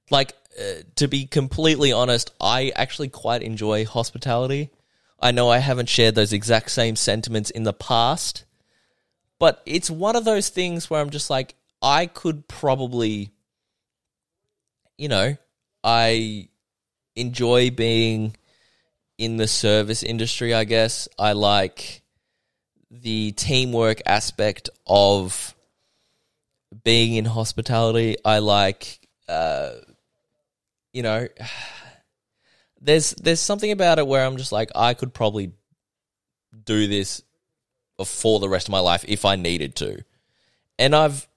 Like 0.09 0.33
uh, 0.57 0.83
to 0.95 1.09
be 1.09 1.25
completely 1.25 1.91
honest, 1.91 2.31
I 2.39 2.71
actually 2.75 3.09
quite 3.09 3.43
enjoy 3.43 3.85
hospitality. 3.85 4.69
I 5.19 5.31
know 5.31 5.49
I 5.49 5.57
haven't 5.57 5.89
shared 5.89 6.15
those 6.15 6.33
exact 6.33 6.71
same 6.71 6.95
sentiments 6.95 7.49
in 7.49 7.63
the 7.63 7.73
past, 7.73 8.43
but 9.43 9.61
it's 9.65 9.89
one 9.89 10.15
of 10.15 10.23
those 10.23 10.47
things 10.47 10.89
where 10.89 11.01
I'm 11.01 11.09
just 11.09 11.29
like, 11.29 11.55
I 11.81 12.05
could 12.05 12.47
probably, 12.47 13.33
you 14.97 15.09
know, 15.09 15.35
I 15.83 16.47
enjoy 17.17 17.69
being 17.69 18.37
in 19.17 19.35
the 19.35 19.49
service 19.49 20.01
industry, 20.01 20.53
I 20.53 20.63
guess. 20.63 21.09
I 21.19 21.33
like 21.33 22.03
the 22.89 23.33
teamwork 23.33 24.01
aspect 24.05 24.69
of 24.87 25.53
being 26.85 27.15
in 27.15 27.25
hospitality. 27.25 28.15
I 28.23 28.39
like, 28.39 29.05
uh, 29.27 29.71
you 30.93 31.03
know, 31.03 31.27
there's 32.79 33.11
there's 33.15 33.41
something 33.41 33.71
about 33.71 33.99
it 33.99 34.07
where 34.07 34.25
I'm 34.25 34.37
just 34.37 34.53
like 34.53 34.71
I 34.73 34.93
could 34.93 35.13
probably 35.13 35.51
do 36.63 36.87
this 36.87 37.23
for 38.05 38.39
the 38.39 38.49
rest 38.49 38.67
of 38.67 38.71
my 38.71 38.79
life 38.79 39.05
if 39.07 39.25
I 39.25 39.35
needed 39.35 39.75
to. 39.77 40.03
And 40.79 40.95
I've 40.95 41.27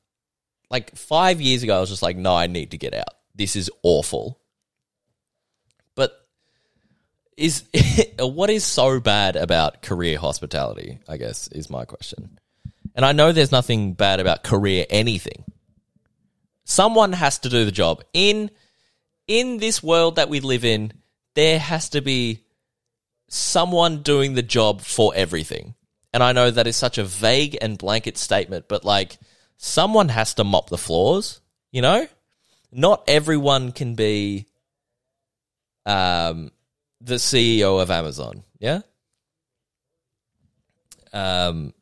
like 0.70 0.96
5 0.96 1.40
years 1.40 1.62
ago 1.62 1.76
I 1.76 1.80
was 1.80 1.90
just 1.90 2.02
like 2.02 2.16
no, 2.16 2.34
I 2.34 2.46
need 2.46 2.72
to 2.72 2.78
get 2.78 2.94
out. 2.94 3.14
This 3.34 3.56
is 3.56 3.70
awful. 3.82 4.40
But 5.94 6.26
is 7.36 7.64
what 8.18 8.50
is 8.50 8.64
so 8.64 9.00
bad 9.00 9.36
about 9.36 9.82
career 9.82 10.18
hospitality, 10.18 10.98
I 11.08 11.16
guess 11.16 11.48
is 11.48 11.70
my 11.70 11.84
question. 11.84 12.38
And 12.94 13.04
I 13.04 13.12
know 13.12 13.30
there's 13.30 13.52
nothing 13.52 13.92
bad 13.92 14.20
about 14.20 14.42
career 14.42 14.86
anything. 14.88 15.44
Someone 16.64 17.12
has 17.12 17.38
to 17.40 17.48
do 17.48 17.64
the 17.64 17.70
job. 17.70 18.02
In 18.12 18.50
in 19.28 19.58
this 19.58 19.82
world 19.82 20.16
that 20.16 20.28
we 20.28 20.40
live 20.40 20.64
in, 20.64 20.92
there 21.34 21.58
has 21.58 21.90
to 21.90 22.00
be 22.00 22.44
someone 23.28 24.02
doing 24.02 24.34
the 24.34 24.42
job 24.42 24.80
for 24.80 25.12
everything. 25.14 25.74
And 26.16 26.24
I 26.24 26.32
know 26.32 26.50
that 26.50 26.66
is 26.66 26.76
such 26.78 26.96
a 26.96 27.04
vague 27.04 27.58
and 27.60 27.76
blanket 27.76 28.16
statement, 28.16 28.68
but 28.68 28.86
like 28.86 29.18
someone 29.58 30.08
has 30.08 30.32
to 30.32 30.44
mop 30.44 30.70
the 30.70 30.78
floors, 30.78 31.42
you 31.72 31.82
know? 31.82 32.08
Not 32.72 33.04
everyone 33.06 33.70
can 33.70 33.96
be 33.96 34.46
um, 35.84 36.52
the 37.02 37.16
CEO 37.16 37.82
of 37.82 37.90
Amazon, 37.90 38.44
yeah? 38.58 38.80
Um, 41.12 41.74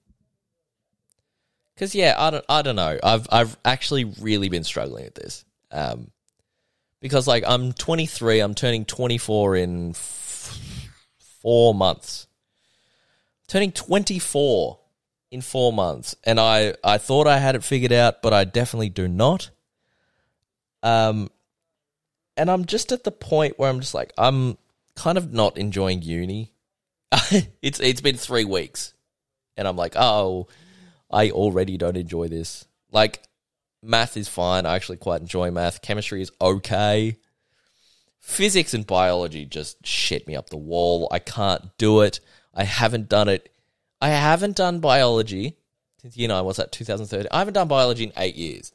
because 1.76 1.94
yeah, 1.94 2.16
I 2.18 2.30
don't, 2.30 2.44
I 2.48 2.62
don't 2.62 2.74
know. 2.74 2.98
I've, 3.04 3.28
I've 3.30 3.56
actually 3.64 4.02
really 4.02 4.48
been 4.48 4.64
struggling 4.64 5.04
with 5.04 5.14
this. 5.14 5.44
Um, 5.70 6.10
because 7.00 7.28
like 7.28 7.44
I'm 7.46 7.72
23, 7.72 8.40
I'm 8.40 8.56
turning 8.56 8.84
24 8.84 9.54
in 9.54 9.90
f- 9.90 10.90
four 11.40 11.72
months. 11.72 12.26
Turning 13.54 13.70
24 13.70 14.80
in 15.30 15.40
four 15.40 15.72
months, 15.72 16.16
and 16.24 16.40
I 16.40 16.74
I 16.82 16.98
thought 16.98 17.28
I 17.28 17.38
had 17.38 17.54
it 17.54 17.62
figured 17.62 17.92
out, 17.92 18.20
but 18.20 18.32
I 18.32 18.42
definitely 18.42 18.88
do 18.88 19.06
not. 19.06 19.50
Um, 20.82 21.30
and 22.36 22.50
I'm 22.50 22.64
just 22.64 22.90
at 22.90 23.04
the 23.04 23.12
point 23.12 23.56
where 23.56 23.70
I'm 23.70 23.78
just 23.78 23.94
like 23.94 24.12
I'm 24.18 24.58
kind 24.96 25.16
of 25.16 25.32
not 25.32 25.56
enjoying 25.56 26.02
uni. 26.02 26.52
it's 27.62 27.78
it's 27.78 28.00
been 28.00 28.16
three 28.16 28.44
weeks, 28.44 28.92
and 29.56 29.68
I'm 29.68 29.76
like, 29.76 29.94
oh, 29.94 30.48
I 31.08 31.30
already 31.30 31.76
don't 31.76 31.96
enjoy 31.96 32.26
this. 32.26 32.64
Like 32.90 33.22
Math 33.84 34.16
is 34.16 34.26
fine. 34.26 34.66
I 34.66 34.74
actually 34.74 34.96
quite 34.96 35.20
enjoy 35.20 35.52
math. 35.52 35.80
Chemistry 35.80 36.22
is 36.22 36.32
okay. 36.40 37.18
Physics 38.18 38.74
and 38.74 38.84
biology 38.84 39.44
just 39.44 39.86
shit 39.86 40.26
me 40.26 40.34
up 40.34 40.50
the 40.50 40.56
wall. 40.56 41.06
I 41.12 41.20
can't 41.20 41.70
do 41.78 42.00
it. 42.00 42.18
I 42.54 42.64
haven't 42.64 43.08
done 43.08 43.28
it. 43.28 43.50
I 44.00 44.10
haven't 44.10 44.56
done 44.56 44.80
biology 44.80 45.56
since 46.00 46.16
you 46.16 46.28
know 46.28 46.42
what's 46.44 46.58
that 46.58 46.72
2013. 46.72 47.28
I 47.30 47.38
haven't 47.38 47.54
done 47.54 47.68
biology 47.68 48.04
in 48.04 48.12
eight 48.16 48.36
years. 48.36 48.72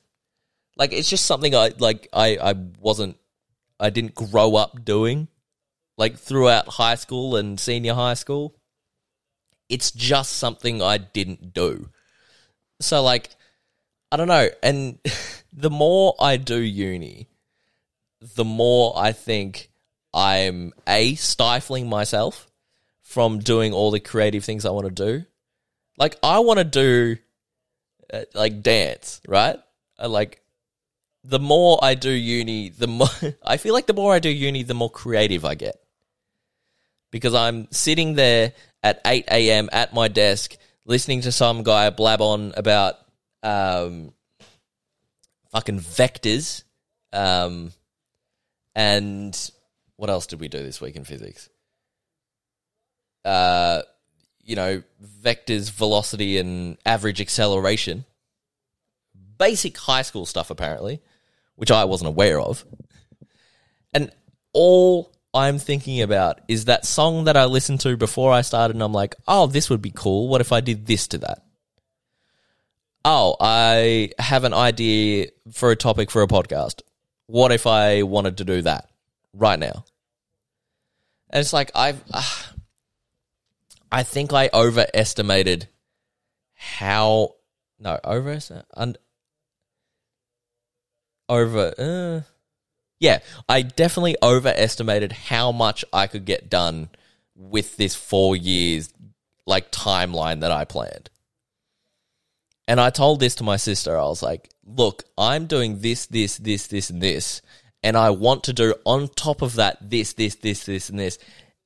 Like 0.78 0.94
it's 0.94 1.10
just 1.10 1.26
something 1.26 1.56
I 1.56 1.72
like. 1.78 2.08
I 2.13 2.38
I 2.38 2.54
wasn't. 2.80 3.18
I 3.80 3.89
didn't 3.89 4.15
grow 4.15 4.56
up 4.56 4.84
doing. 4.84 5.28
Like 5.98 6.18
throughout 6.18 6.68
high 6.68 6.96
school 6.96 7.36
and 7.36 7.60
senior 7.60 7.94
high 7.94 8.13
school, 8.13 8.56
it's 9.68 9.92
just 9.92 10.34
something 10.34 10.82
I 10.82 10.98
didn't 10.98 11.54
do. 11.54 11.89
So 12.82 13.04
like 13.04 13.30
I 14.12 14.18
don't 14.18 14.28
know. 14.28 14.50
And 14.63 15.00
the 15.54 15.70
more 15.70 16.15
I 16.20 16.38
do 16.38 16.60
uni, 16.60 17.28
the 18.36 18.46
more 18.46 18.94
I 18.98 19.12
think 19.12 19.70
I'm 20.13 20.74
a 20.88 21.15
stifling 21.15 21.88
myself 21.88 22.49
from 23.10 23.39
doing 23.39 23.74
all 23.74 23.89
the 23.89 24.00
creative 24.00 24.45
things 24.45 24.65
I 24.65 24.69
want 24.69 24.86
to 24.86 24.91
do. 24.93 25.26
Like 25.98 26.15
I 26.22 26.39
want 26.39 26.60
to 26.60 26.63
do 26.63 27.17
uh, 28.13 28.22
like 28.36 28.62
dance, 28.62 29.19
right? 29.28 29.58
Like 30.00 30.43
the 31.24 31.39
more 31.39 31.80
I 31.82 31.95
do 31.95 32.12
uni, 32.12 32.69
the 32.69 32.86
more 32.86 33.08
I 33.43 33.58
feel 33.58 33.74
like 33.74 33.88
the 33.88 33.95
more 33.95 34.13
I 34.13 34.19
do 34.19 34.30
uni, 34.30 34.62
the 34.62 34.76
more 34.76 34.91
creative 34.91 35.43
I 35.43 35.56
get. 35.56 35.82
Because 37.12 37.34
I'm 37.34 37.67
sitting 37.72 38.13
there 38.13 38.54
at 38.84 39.02
8 39.04 39.26
a.m. 39.32 39.69
at 39.72 39.91
my 39.91 40.08
desk 40.08 40.56
listening 40.86 41.22
to 41.22 41.32
some 41.32 41.63
guy 41.63 41.89
blab 41.89 42.22
on 42.22 42.54
about 42.56 42.93
um, 43.41 44.13
fucking 45.52 45.80
vectors, 45.80 46.62
um, 47.12 47.72
and 48.76 49.52
what 49.95 50.12
else 50.12 50.28
did 50.28 50.39
we 50.39 50.48
do 50.48 50.60
this 50.60 50.80
week 50.80 50.95
in 50.95 51.06
physics? 51.06 51.50
Uh, 53.26 53.82
you 54.44 54.56
know, 54.56 54.82
vectors, 55.22 55.72
velocity, 55.72 56.38
and 56.38 56.78
average 56.86 57.22
acceleration. 57.22 58.06
Basic 59.38 59.78
high 59.78 60.02
school 60.02 60.26
stuff, 60.26 60.50
apparently, 60.50 61.02
which 61.56 61.72
I 61.72 61.86
wasn't 61.86 62.10
aware 62.10 62.40
of. 62.40 62.66
And 63.94 64.12
all 64.54 65.12
I'm 65.34 65.60
thinking 65.60 66.02
about 66.02 66.42
is 66.48 66.66
that 66.66 66.86
song 66.86 67.26
that 67.26 67.38
I 67.38 67.46
listened 67.46 67.80
to 67.82 67.98
before 67.98 68.32
I 68.32 68.42
started, 68.42 68.76
and 68.76 68.84
I'm 68.84 68.94
like, 68.94 69.16
oh, 69.28 69.48
this 69.48 69.70
would 69.70 69.82
be 69.82 69.92
cool. 69.92 70.28
What 70.28 70.42
if 70.42 70.52
I 70.52 70.62
did 70.62 70.86
this 70.86 71.08
to 71.10 71.18
that? 71.20 71.44
oh, 73.06 73.36
I 73.40 74.12
have 74.20 74.44
an 74.44 74.54
idea 74.54 75.28
for 75.52 75.72
a 75.72 75.76
topic 75.76 76.12
for 76.12 76.22
a 76.22 76.28
podcast. 76.28 76.82
What 77.28 77.52
if 77.52 77.68
I 77.68 78.04
wanted 78.04 78.38
to 78.38 78.46
do 78.46 78.62
that 78.64 78.90
right 79.34 79.60
now? 79.60 79.86
And 81.30 81.42
it's 81.42 81.54
like 81.54 81.72
I've, 81.76 82.04
uh, 82.12 82.24
I 83.91 84.04
think 84.04 84.34
I 84.34 84.49
overestimated 84.54 85.67
how 86.56 87.36
no 87.80 87.99
over 88.04 88.39
and 88.75 88.97
over. 91.28 91.73
Uh, 91.78 92.21
yeah, 92.99 93.19
I 93.47 93.62
definitely 93.62 94.17
overestimated 94.21 95.13
how 95.13 95.52
much 95.52 95.86
I 95.93 96.08
could 96.08 96.25
get 96.25 96.49
done 96.49 96.89
with 97.36 97.78
this 97.78 97.95
four 97.95 98.36
years 98.36 98.93
like 99.45 99.71
timeline 99.71 100.41
that 100.41 100.52
I 100.52 100.65
planned. 100.65 101.10
And 102.67 102.80
I 102.80 102.89
told 102.89 103.19
this 103.19 103.36
to 103.36 103.43
my 103.43 103.58
sister. 103.58 103.97
I 103.97 104.04
was 104.04 104.21
like, 104.21 104.49
look, 104.63 105.04
I'm 105.17 105.47
doing 105.47 105.80
this, 105.80 106.06
this, 106.06 106.38
this, 106.38 106.67
this, 106.67 106.89
and 106.89 107.02
this. 107.02 107.41
And 107.82 107.97
I 107.97 108.12
want 108.12 108.43
to 108.43 108.54
do 108.54 108.75
on 108.86 109.08
top 109.08 109.41
of 109.41 109.56
that 109.56 109.89
this, 109.89 110.13
this, 110.13 110.36
this, 110.36 110.65
this, 110.65 110.89
and 110.89 110.99
this, 110.99 111.17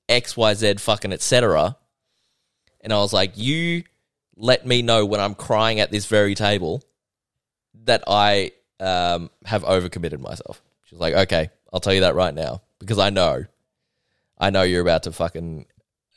X, 0.08 0.38
Y, 0.38 0.54
Z, 0.54 0.76
fucking 0.76 1.12
etc. 1.12 1.76
And 2.84 2.94
I 2.94 2.98
was 2.98 3.14
like, 3.14 3.32
you 3.36 3.84
let 4.36 4.66
me 4.66 4.82
know 4.84 5.06
when 5.06 5.20
I'm 5.20 5.34
crying 5.34 5.80
at 5.80 5.90
this 5.90 6.06
very 6.06 6.36
table 6.36 6.84
that 7.86 8.04
I 8.08 8.52
um, 8.80 9.32
have 9.46 9.64
overcommitted 9.64 10.20
myself. 10.20 10.62
She's 10.86 11.00
like, 11.00 11.16
okay, 11.16 11.50
I'll 11.72 11.80
tell 11.80 11.94
you 11.94 12.02
that 12.02 12.14
right 12.14 12.34
now 12.34 12.62
because 12.80 13.00
I 13.00 13.10
know, 13.10 13.46
I 14.38 14.52
know 14.52 14.62
you're 14.62 14.82
about 14.82 15.04
to 15.04 15.12
fucking 15.12 15.66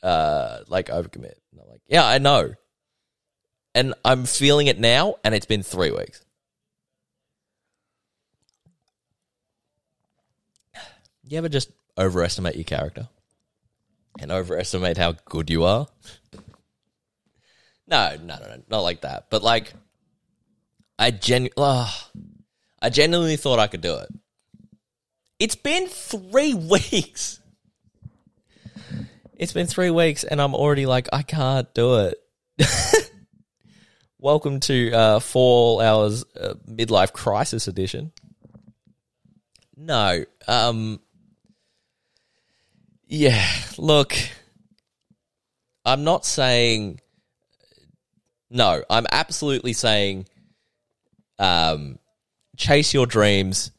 uh, 0.03 0.59
like 0.67 0.87
overcommit. 0.87 1.33
And 1.51 1.61
I'm 1.61 1.69
like, 1.69 1.81
yeah, 1.87 2.05
I 2.05 2.19
know 2.19 2.53
and 3.77 3.93
I'm 4.03 4.25
feeling 4.25 4.65
it 4.65 4.79
now, 4.79 5.17
and 5.23 5.35
it's 5.35 5.45
been 5.45 5.61
three 5.61 5.91
weeks. 5.91 6.25
You 11.27 11.37
ever 11.37 11.47
just 11.47 11.69
overestimate 11.95 12.55
your 12.55 12.63
character 12.63 13.07
and 14.19 14.31
overestimate 14.31 14.97
how 14.97 15.11
good 15.25 15.51
you 15.51 15.63
are? 15.63 15.85
No, 17.87 18.15
no, 18.21 18.35
no, 18.39 18.47
no, 18.47 18.63
not 18.69 18.79
like 18.81 19.01
that. 19.01 19.27
But 19.29 19.43
like, 19.43 19.73
I 20.99 21.11
genu- 21.11 21.49
oh, 21.57 21.93
I 22.81 22.89
genuinely 22.89 23.37
thought 23.37 23.59
I 23.59 23.67
could 23.67 23.81
do 23.81 23.95
it. 23.95 24.09
It's 25.39 25.55
been 25.55 25.87
three 25.87 26.53
weeks. 26.71 27.39
It's 29.35 29.53
been 29.53 29.67
three 29.67 29.91
weeks, 29.91 30.23
and 30.23 30.41
I'm 30.41 30.55
already 30.55 30.85
like, 30.85 31.07
I 31.13 31.21
can't 31.21 31.71
do 31.73 32.11
it. 32.11 32.17
Welcome 34.19 34.59
to 34.61 34.91
uh, 34.91 35.19
Fall 35.19 35.79
Hours 35.79 36.25
uh, 36.39 36.55
Midlife 36.67 37.13
Crisis 37.13 37.67
Edition. 37.67 38.11
No, 39.75 40.25
um, 40.47 40.99
yeah, 43.05 43.45
look, 43.77 44.15
I'm 45.85 46.03
not 46.03 46.25
saying 46.25 46.99
no, 48.49 48.83
I'm 48.89 49.05
absolutely 49.11 49.73
saying 49.73 50.27
um, 51.39 51.99
chase 52.55 52.93
your 52.93 53.05
dreams 53.05 53.71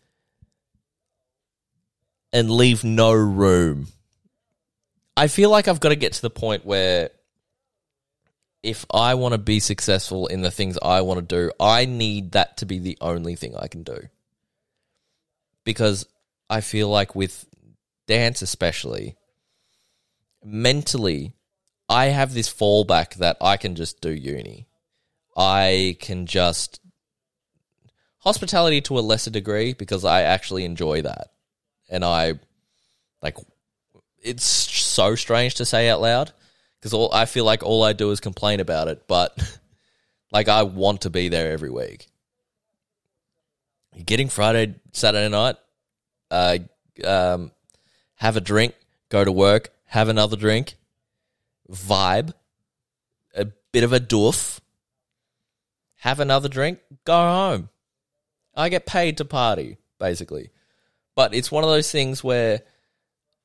and 2.33 2.51
leave 2.51 2.85
no 2.85 3.13
room. 3.13 3.89
I 5.17 5.29
feel 5.29 5.51
like 5.51 5.67
I've 5.67 5.81
got 5.81 5.89
to 5.89 5.97
get 5.97 6.13
to 6.15 6.23
the 6.23 6.31
point 6.31 6.65
where 6.65 7.11
if 8.63 8.85
I 8.93 9.15
want 9.15 9.33
to 9.33 9.39
be 9.39 9.61
successful 9.61 10.27
in 10.27 10.43
the 10.43 10.51
things 10.51 10.79
I 10.83 11.01
want 11.01 11.19
to 11.21 11.27
do, 11.27 11.53
I 11.59 11.85
need 11.85 12.33
that 12.33 12.59
to 12.59 12.67
be 12.67 12.79
the 12.79 12.99
only 13.01 13.35
thing 13.35 13.57
I 13.57 13.69
can 13.69 13.83
do. 13.83 14.09
Because 15.65 16.07
I 16.51 16.61
feel 16.61 16.89
like 16.89 17.15
with 17.15 17.47
dance, 18.07 18.43
especially, 18.43 19.17
mentally, 20.45 21.35
I 21.89 22.07
have 22.07 22.35
this 22.35 22.53
fallback 22.53 23.15
that 23.15 23.37
I 23.41 23.57
can 23.57 23.75
just 23.75 24.01
do 24.01 24.11
uni. 24.11 24.67
I 25.37 25.97
can 26.01 26.27
just 26.27 26.81
hospitality 28.19 28.81
to 28.83 28.99
a 28.99 29.01
lesser 29.01 29.31
degree 29.31 29.73
because 29.73 30.05
I 30.05 30.23
actually 30.23 30.65
enjoy 30.65 31.03
that. 31.03 31.29
And 31.89 32.05
I 32.05 32.35
like 33.23 33.37
it's 34.23 34.45
so 34.45 35.15
strange 35.15 35.55
to 35.57 35.65
say 35.65 35.89
out 35.89 36.01
loud 36.01 36.33
because 36.79 36.93
all 36.93 37.11
I 37.13 37.25
feel 37.25 37.45
like 37.45 37.63
all 37.63 37.83
I 37.83 37.93
do 37.93 38.11
is 38.11 38.21
complain 38.21 38.61
about 38.61 38.89
it, 38.89 39.07
but 39.07 39.39
like 40.33 40.49
I 40.49 40.65
want 40.65 41.03
to 41.03 41.11
be 41.11 41.29
there 41.29 41.53
every 41.53 41.71
week. 41.71 42.09
Getting 44.05 44.29
Friday, 44.29 44.75
Saturday 44.93 45.29
night, 45.29 45.57
uh, 46.31 46.59
um, 47.05 47.51
have 48.17 48.37
a 48.37 48.41
drink, 48.41 48.75
go 49.09 49.25
to 49.25 49.33
work, 49.33 49.71
have 49.87 50.09
another 50.09 50.37
drink, 50.37 50.77
vibe, 51.71 52.33
a 53.35 53.47
bit 53.73 53.85
of 53.85 53.93
a 53.93 54.01
doof, 54.01 54.61
have 55.97 56.21
another 56.21 56.49
drink, 56.49 56.79
go 57.05 57.15
home. 57.15 57.69
I 58.55 58.69
get 58.69 58.87
paid 58.87 59.19
to 59.19 59.25
party, 59.25 59.79
basically. 59.99 60.51
But 61.15 61.35
it's 61.35 61.51
one 61.51 61.65
of 61.65 61.71
those 61.71 61.91
things 61.91 62.23
where 62.23 62.61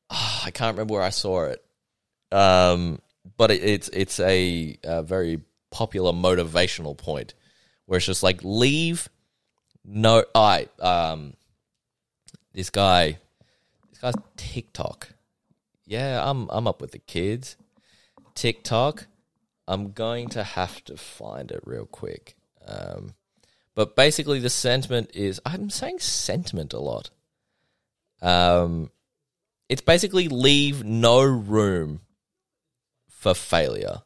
oh, 0.10 0.42
I 0.46 0.52
can't 0.52 0.76
remember 0.76 0.94
where 0.94 1.04
I 1.04 1.10
saw 1.10 1.46
it. 1.46 1.64
Um, 2.32 3.00
but 3.38 3.52
it, 3.52 3.64
it's 3.64 3.90
it's 3.90 4.20
a, 4.20 4.78
a 4.84 5.04
very 5.04 5.42
popular 5.72 6.12
motivational 6.12 6.98
point 6.98 7.34
where 7.86 7.98
it's 7.98 8.06
just 8.06 8.24
like 8.24 8.40
leave 8.44 9.10
no 9.84 10.24
I 10.36 10.68
um 10.80 11.34
this 12.54 12.70
guy 12.70 13.18
this 13.90 14.00
guy's 14.00 14.14
TikTok. 14.38 15.10
Yeah, 15.86 16.28
I'm 16.28 16.48
I'm 16.50 16.68
up 16.68 16.82
with 16.82 16.92
the 16.92 17.00
kids. 17.00 17.56
TikTok. 18.36 19.08
I'm 19.68 19.92
going 19.92 20.30
to 20.30 20.44
have 20.44 20.84
to 20.86 20.98
find 20.98 21.52
it 21.52 21.62
real 21.66 21.86
quick. 21.86 22.36
Um, 22.68 23.14
but 23.76 23.96
basically, 23.96 24.40
the 24.40 24.50
sentiment 24.50 25.12
is 25.14 25.42
I'm 25.46 25.70
saying 25.70 26.00
sentiment 26.00 26.74
a 26.74 26.80
lot. 26.80 27.10
Um, 28.22 28.92
it's 29.70 29.82
basically 29.82 30.28
leave 30.28 30.84
no 30.84 31.22
room 31.24 32.02
for 33.10 33.34
failure. 33.34 34.02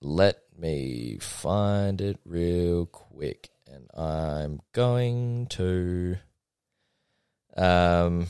Let 0.00 0.38
me 0.56 1.18
find 1.20 2.00
it 2.00 2.18
real 2.24 2.86
quick. 2.86 3.50
And 3.66 3.90
I'm 3.94 4.60
going 4.72 5.46
to. 5.50 6.16
Um, 7.56 8.28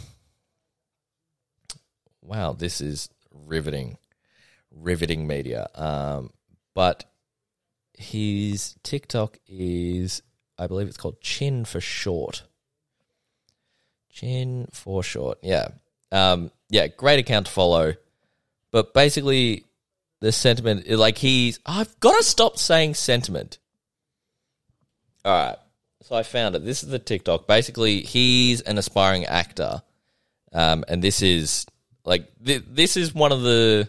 wow, 2.22 2.54
this 2.54 2.80
is 2.80 3.11
riveting, 3.46 3.98
riveting 4.70 5.27
media. 5.27 5.68
Um, 5.74 6.33
but 6.74 7.05
his 7.94 8.77
TikTok 8.83 9.38
is, 9.46 10.22
I 10.57 10.66
believe 10.66 10.88
it's 10.88 10.96
called 10.96 11.20
Chin 11.20 11.64
for 11.64 11.81
short. 11.81 12.44
Chin 14.11 14.68
for 14.72 15.03
short, 15.03 15.38
yeah, 15.42 15.68
um, 16.11 16.51
yeah, 16.70 16.88
great 16.88 17.20
account 17.20 17.46
to 17.46 17.53
follow. 17.53 17.94
But 18.70 18.92
basically, 18.92 19.64
the 20.20 20.33
sentiment 20.33 20.88
like 20.88 21.18
he's. 21.18 21.59
I've 21.64 21.98
got 22.01 22.16
to 22.16 22.22
stop 22.22 22.59
saying 22.59 22.94
sentiment. 22.94 23.59
All 25.24 25.33
right, 25.33 25.57
so 26.03 26.16
I 26.16 26.22
found 26.22 26.57
it. 26.57 26.64
This 26.64 26.83
is 26.83 26.90
the 26.90 26.98
TikTok. 26.98 27.46
Basically, 27.46 28.01
he's 28.03 28.61
an 28.62 28.79
aspiring 28.79 29.24
actor, 29.24 29.83
um, 30.53 30.85
and 30.88 31.03
this 31.03 31.22
is 31.22 31.66
like 32.09 32.29
th- 32.44 32.64
this 32.68 32.97
is 32.97 33.14
one 33.14 33.33
of 33.33 33.42
the 33.42 33.88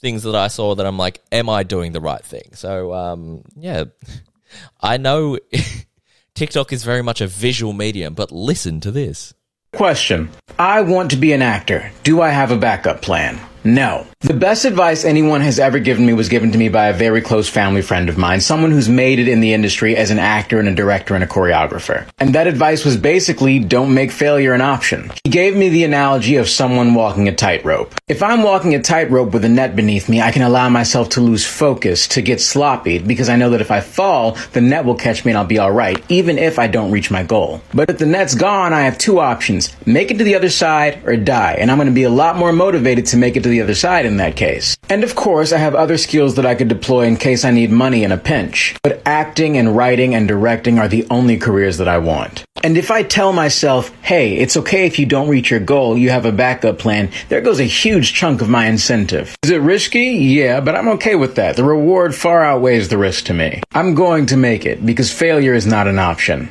things 0.00 0.22
that 0.22 0.34
I 0.34 0.48
saw 0.48 0.76
that 0.76 0.86
I'm 0.86 0.96
like, 0.96 1.20
am 1.32 1.50
I 1.50 1.64
doing 1.64 1.92
the 1.92 2.00
right 2.00 2.24
thing? 2.24 2.50
So 2.54 2.94
um, 2.94 3.42
yeah, 3.56 3.84
I 4.80 4.96
know 4.96 5.38
TikTok 6.34 6.72
is 6.72 6.84
very 6.84 7.02
much 7.02 7.20
a 7.20 7.26
visual 7.26 7.72
medium, 7.72 8.14
but 8.14 8.32
listen 8.32 8.80
to 8.80 8.90
this. 8.90 9.34
Question. 9.72 10.30
I 10.58 10.80
want 10.82 11.10
to 11.10 11.16
be 11.16 11.32
an 11.32 11.42
actor. 11.42 11.90
Do 12.02 12.22
I 12.22 12.30
have 12.30 12.50
a 12.50 12.56
backup 12.56 13.02
plan? 13.02 13.38
No. 13.64 14.06
The 14.22 14.34
best 14.34 14.64
advice 14.64 15.04
anyone 15.04 15.42
has 15.42 15.60
ever 15.60 15.78
given 15.78 16.04
me 16.04 16.12
was 16.12 16.28
given 16.28 16.50
to 16.50 16.58
me 16.58 16.68
by 16.68 16.88
a 16.88 16.92
very 16.92 17.22
close 17.22 17.48
family 17.48 17.82
friend 17.82 18.08
of 18.08 18.18
mine, 18.18 18.40
someone 18.40 18.72
who's 18.72 18.88
made 18.88 19.20
it 19.20 19.28
in 19.28 19.38
the 19.38 19.54
industry 19.54 19.96
as 19.96 20.10
an 20.10 20.18
actor 20.18 20.58
and 20.58 20.66
a 20.66 20.74
director 20.74 21.14
and 21.14 21.22
a 21.22 21.26
choreographer. 21.28 22.04
And 22.18 22.34
that 22.34 22.48
advice 22.48 22.84
was 22.84 22.96
basically 22.96 23.60
don't 23.60 23.94
make 23.94 24.10
failure 24.10 24.54
an 24.54 24.60
option. 24.60 25.12
He 25.22 25.30
gave 25.30 25.54
me 25.54 25.68
the 25.68 25.84
analogy 25.84 26.34
of 26.34 26.48
someone 26.48 26.94
walking 26.94 27.28
a 27.28 27.32
tightrope. 27.32 27.94
If 28.08 28.20
I'm 28.20 28.42
walking 28.42 28.74
a 28.74 28.82
tightrope 28.82 29.32
with 29.32 29.44
a 29.44 29.48
net 29.48 29.76
beneath 29.76 30.08
me, 30.08 30.20
I 30.20 30.32
can 30.32 30.42
allow 30.42 30.68
myself 30.68 31.10
to 31.10 31.20
lose 31.20 31.46
focus, 31.46 32.08
to 32.08 32.20
get 32.20 32.40
sloppy, 32.40 32.98
because 32.98 33.28
I 33.28 33.36
know 33.36 33.50
that 33.50 33.60
if 33.60 33.70
I 33.70 33.80
fall, 33.80 34.32
the 34.52 34.60
net 34.60 34.84
will 34.84 34.96
catch 34.96 35.24
me 35.24 35.30
and 35.30 35.38
I'll 35.38 35.46
be 35.46 35.60
alright, 35.60 36.04
even 36.10 36.38
if 36.38 36.58
I 36.58 36.66
don't 36.66 36.90
reach 36.90 37.12
my 37.12 37.22
goal. 37.22 37.62
But 37.72 37.88
if 37.88 37.98
the 37.98 38.06
net's 38.06 38.34
gone, 38.34 38.72
I 38.72 38.80
have 38.80 38.98
two 38.98 39.20
options. 39.20 39.76
Make 39.86 40.10
it 40.10 40.18
to 40.18 40.24
the 40.24 40.34
other 40.34 40.50
side 40.50 41.06
or 41.06 41.16
die. 41.16 41.56
And 41.60 41.70
I'm 41.70 41.78
going 41.78 41.86
to 41.86 41.94
be 41.94 42.02
a 42.02 42.10
lot 42.10 42.34
more 42.34 42.52
motivated 42.52 43.06
to 43.06 43.16
make 43.16 43.36
it 43.36 43.44
to 43.44 43.48
the 43.48 43.62
other 43.62 43.76
side 43.76 44.07
in 44.08 44.16
that 44.16 44.34
case. 44.34 44.76
And 44.90 45.04
of 45.04 45.14
course, 45.14 45.52
I 45.52 45.58
have 45.58 45.74
other 45.76 45.96
skills 45.96 46.34
that 46.34 46.46
I 46.46 46.56
could 46.56 46.66
deploy 46.66 47.04
in 47.06 47.16
case 47.16 47.44
I 47.44 47.52
need 47.52 47.70
money 47.70 48.02
in 48.02 48.10
a 48.10 48.16
pinch. 48.16 48.74
But 48.82 49.02
acting 49.06 49.56
and 49.56 49.76
writing 49.76 50.14
and 50.14 50.26
directing 50.26 50.78
are 50.80 50.88
the 50.88 51.06
only 51.10 51.36
careers 51.36 51.78
that 51.78 51.86
I 51.86 51.98
want. 51.98 52.44
And 52.64 52.76
if 52.76 52.90
I 52.90 53.04
tell 53.04 53.32
myself, 53.32 53.94
hey, 54.02 54.36
it's 54.36 54.56
okay 54.56 54.86
if 54.86 54.98
you 54.98 55.06
don't 55.06 55.28
reach 55.28 55.50
your 55.50 55.60
goal, 55.60 55.96
you 55.96 56.10
have 56.10 56.26
a 56.26 56.32
backup 56.32 56.78
plan, 56.78 57.10
there 57.28 57.40
goes 57.40 57.60
a 57.60 57.64
huge 57.64 58.14
chunk 58.14 58.40
of 58.40 58.48
my 58.48 58.66
incentive. 58.66 59.36
Is 59.44 59.50
it 59.50 59.60
risky? 59.60 60.06
Yeah, 60.06 60.60
but 60.60 60.74
I'm 60.74 60.88
okay 60.88 61.14
with 61.14 61.36
that. 61.36 61.54
The 61.54 61.64
reward 61.64 62.14
far 62.14 62.42
outweighs 62.42 62.88
the 62.88 62.98
risk 62.98 63.26
to 63.26 63.34
me. 63.34 63.62
I'm 63.72 63.94
going 63.94 64.26
to 64.26 64.36
make 64.36 64.66
it 64.66 64.84
because 64.84 65.12
failure 65.12 65.54
is 65.54 65.66
not 65.66 65.86
an 65.86 66.00
option. 66.00 66.50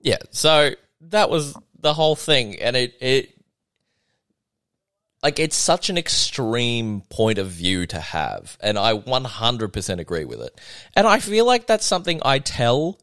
Yeah, 0.00 0.18
so 0.30 0.70
that 1.02 1.28
was 1.28 1.54
the 1.78 1.94
whole 1.94 2.16
thing, 2.16 2.60
and 2.60 2.76
it, 2.76 2.94
it 3.00 3.34
like 5.22 5.38
it's 5.38 5.56
such 5.56 5.88
an 5.88 5.96
extreme 5.96 7.02
point 7.02 7.38
of 7.38 7.46
view 7.48 7.86
to 7.86 8.00
have 8.00 8.58
and 8.60 8.78
i 8.78 8.92
100% 8.92 9.98
agree 9.98 10.24
with 10.24 10.40
it. 10.40 10.60
And 10.96 11.06
i 11.06 11.20
feel 11.20 11.46
like 11.46 11.66
that's 11.66 11.86
something 11.86 12.20
i 12.24 12.38
tell 12.38 12.98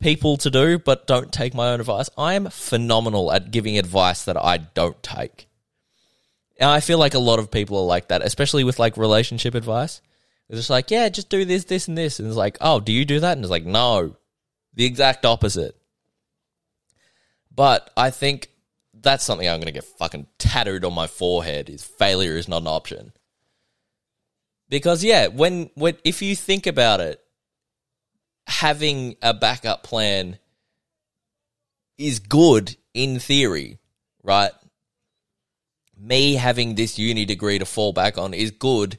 people 0.00 0.36
to 0.36 0.50
do 0.50 0.78
but 0.78 1.06
don't 1.06 1.32
take 1.32 1.54
my 1.54 1.70
own 1.70 1.80
advice. 1.80 2.08
I 2.16 2.34
am 2.34 2.50
phenomenal 2.50 3.32
at 3.32 3.50
giving 3.50 3.78
advice 3.78 4.24
that 4.24 4.36
i 4.36 4.58
don't 4.58 5.02
take. 5.02 5.48
And 6.58 6.70
i 6.70 6.80
feel 6.80 6.98
like 6.98 7.14
a 7.14 7.18
lot 7.18 7.38
of 7.38 7.50
people 7.50 7.78
are 7.78 7.86
like 7.86 8.08
that 8.08 8.22
especially 8.22 8.64
with 8.64 8.78
like 8.78 8.96
relationship 8.96 9.54
advice. 9.54 10.00
It's 10.48 10.58
just 10.58 10.70
like 10.70 10.90
yeah 10.90 11.08
just 11.08 11.30
do 11.30 11.44
this 11.44 11.64
this 11.64 11.88
and 11.88 11.96
this. 11.96 12.18
And 12.18 12.28
it's 12.28 12.36
like 12.36 12.58
oh 12.60 12.80
do 12.80 12.92
you 12.92 13.04
do 13.04 13.20
that? 13.20 13.32
And 13.32 13.44
it's 13.44 13.50
like 13.50 13.66
no 13.66 14.16
the 14.74 14.84
exact 14.84 15.24
opposite. 15.24 15.76
But 17.54 17.90
i 17.96 18.10
think 18.10 18.50
that's 19.02 19.24
something 19.24 19.48
I'm 19.48 19.60
going 19.60 19.66
to 19.66 19.72
get 19.72 19.84
fucking 19.84 20.26
tattooed 20.38 20.84
on 20.84 20.94
my 20.94 21.06
forehead 21.06 21.68
is 21.68 21.84
failure 21.84 22.36
is 22.36 22.48
not 22.48 22.62
an 22.62 22.68
option. 22.68 23.12
Because 24.68 25.02
yeah, 25.02 25.28
when 25.28 25.70
when 25.74 25.96
if 26.04 26.20
you 26.20 26.36
think 26.36 26.66
about 26.66 27.00
it, 27.00 27.20
having 28.46 29.16
a 29.22 29.32
backup 29.32 29.82
plan 29.82 30.38
is 31.96 32.18
good 32.18 32.76
in 32.94 33.18
theory, 33.18 33.78
right? 34.22 34.52
Me 35.96 36.34
having 36.34 36.74
this 36.74 36.98
uni 36.98 37.24
degree 37.24 37.58
to 37.58 37.66
fall 37.66 37.92
back 37.92 38.18
on 38.18 38.34
is 38.34 38.50
good, 38.50 38.98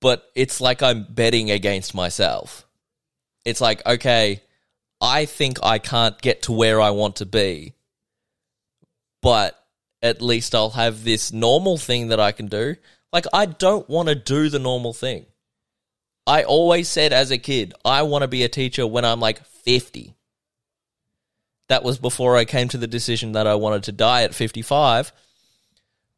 but 0.00 0.28
it's 0.34 0.60
like 0.60 0.82
I'm 0.82 1.06
betting 1.08 1.50
against 1.50 1.94
myself. 1.94 2.66
It's 3.44 3.60
like, 3.60 3.84
okay, 3.86 4.42
I 5.00 5.26
think 5.26 5.58
I 5.62 5.78
can't 5.78 6.20
get 6.20 6.42
to 6.42 6.52
where 6.52 6.80
I 6.80 6.90
want 6.90 7.16
to 7.16 7.26
be, 7.26 7.74
but 9.20 9.62
at 10.02 10.22
least 10.22 10.54
I'll 10.54 10.70
have 10.70 11.04
this 11.04 11.32
normal 11.32 11.76
thing 11.76 12.08
that 12.08 12.20
I 12.20 12.32
can 12.32 12.46
do. 12.46 12.76
Like, 13.12 13.26
I 13.32 13.46
don't 13.46 13.88
want 13.88 14.08
to 14.08 14.14
do 14.14 14.48
the 14.48 14.58
normal 14.58 14.92
thing. 14.92 15.26
I 16.26 16.42
always 16.42 16.88
said 16.88 17.12
as 17.14 17.30
a 17.30 17.38
kid, 17.38 17.72
I 17.84 18.02
want 18.02 18.22
to 18.22 18.28
be 18.28 18.44
a 18.44 18.48
teacher 18.48 18.86
when 18.86 19.04
I'm 19.04 19.18
like 19.18 19.44
50. 19.44 20.14
That 21.68 21.82
was 21.82 21.98
before 21.98 22.36
I 22.36 22.44
came 22.44 22.68
to 22.68 22.78
the 22.78 22.86
decision 22.86 23.32
that 23.32 23.46
I 23.46 23.54
wanted 23.54 23.84
to 23.84 23.92
die 23.92 24.24
at 24.24 24.34
55. 24.34 25.12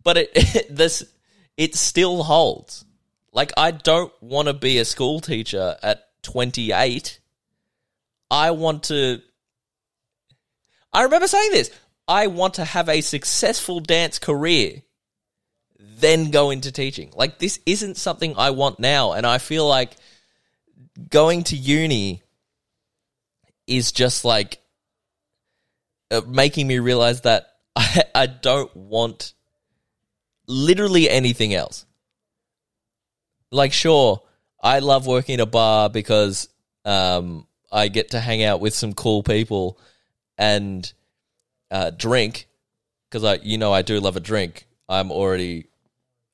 But 0.02 0.16
it, 0.16 0.30
it 0.34 0.66
this 0.76 1.04
it 1.56 1.76
still 1.76 2.24
holds. 2.24 2.84
Like 3.32 3.52
I 3.56 3.70
don't 3.70 4.12
want 4.20 4.48
to 4.48 4.54
be 4.54 4.78
a 4.78 4.84
school 4.84 5.20
teacher 5.20 5.76
at 5.82 6.08
28. 6.22 7.20
I 8.30 8.50
want 8.50 8.84
to 8.84 9.20
I 10.92 11.02
remember 11.04 11.28
saying 11.28 11.52
this. 11.52 11.70
I 12.11 12.27
want 12.27 12.55
to 12.55 12.64
have 12.64 12.88
a 12.88 13.03
successful 13.03 13.79
dance 13.79 14.18
career 14.18 14.83
then 15.79 16.33
go 16.33 16.51
into 16.51 16.73
teaching. 16.73 17.12
Like 17.14 17.38
this 17.38 17.61
isn't 17.66 17.96
something 17.96 18.35
I 18.37 18.51
want 18.51 18.81
now 18.81 19.12
and 19.12 19.25
I 19.25 19.38
feel 19.38 19.66
like 19.68 19.92
going 21.09 21.44
to 21.44 21.57
uni 21.57 22.23
is 23.68 23.92
just 23.92 24.25
like 24.25 24.59
uh, 26.11 26.23
making 26.27 26.66
me 26.66 26.81
realize 26.81 27.20
that 27.20 27.46
I, 27.77 28.03
I 28.12 28.27
don't 28.27 28.75
want 28.75 29.35
literally 30.49 31.09
anything 31.09 31.55
else. 31.55 31.87
Like, 33.53 33.73
sure, 33.73 34.23
I 34.61 34.81
love 34.81 35.07
working 35.07 35.35
in 35.35 35.40
a 35.40 35.46
bar 35.46 35.88
because 35.88 36.49
um, 36.85 37.46
I 37.70 37.87
get 37.87 38.11
to 38.11 38.20
hang 38.20 38.42
out 38.42 38.61
with 38.61 38.75
some 38.75 38.94
cool 38.94 39.23
people 39.23 39.79
and 40.37 40.92
uh, 41.70 41.90
drink 41.90 42.48
because 43.09 43.24
I, 43.24 43.35
you 43.42 43.59
know, 43.59 43.72
I 43.72 43.83
do 43.83 43.98
love 44.00 44.16
a 44.16 44.20
drink. 44.20 44.66
I'm 44.88 45.11
already 45.11 45.66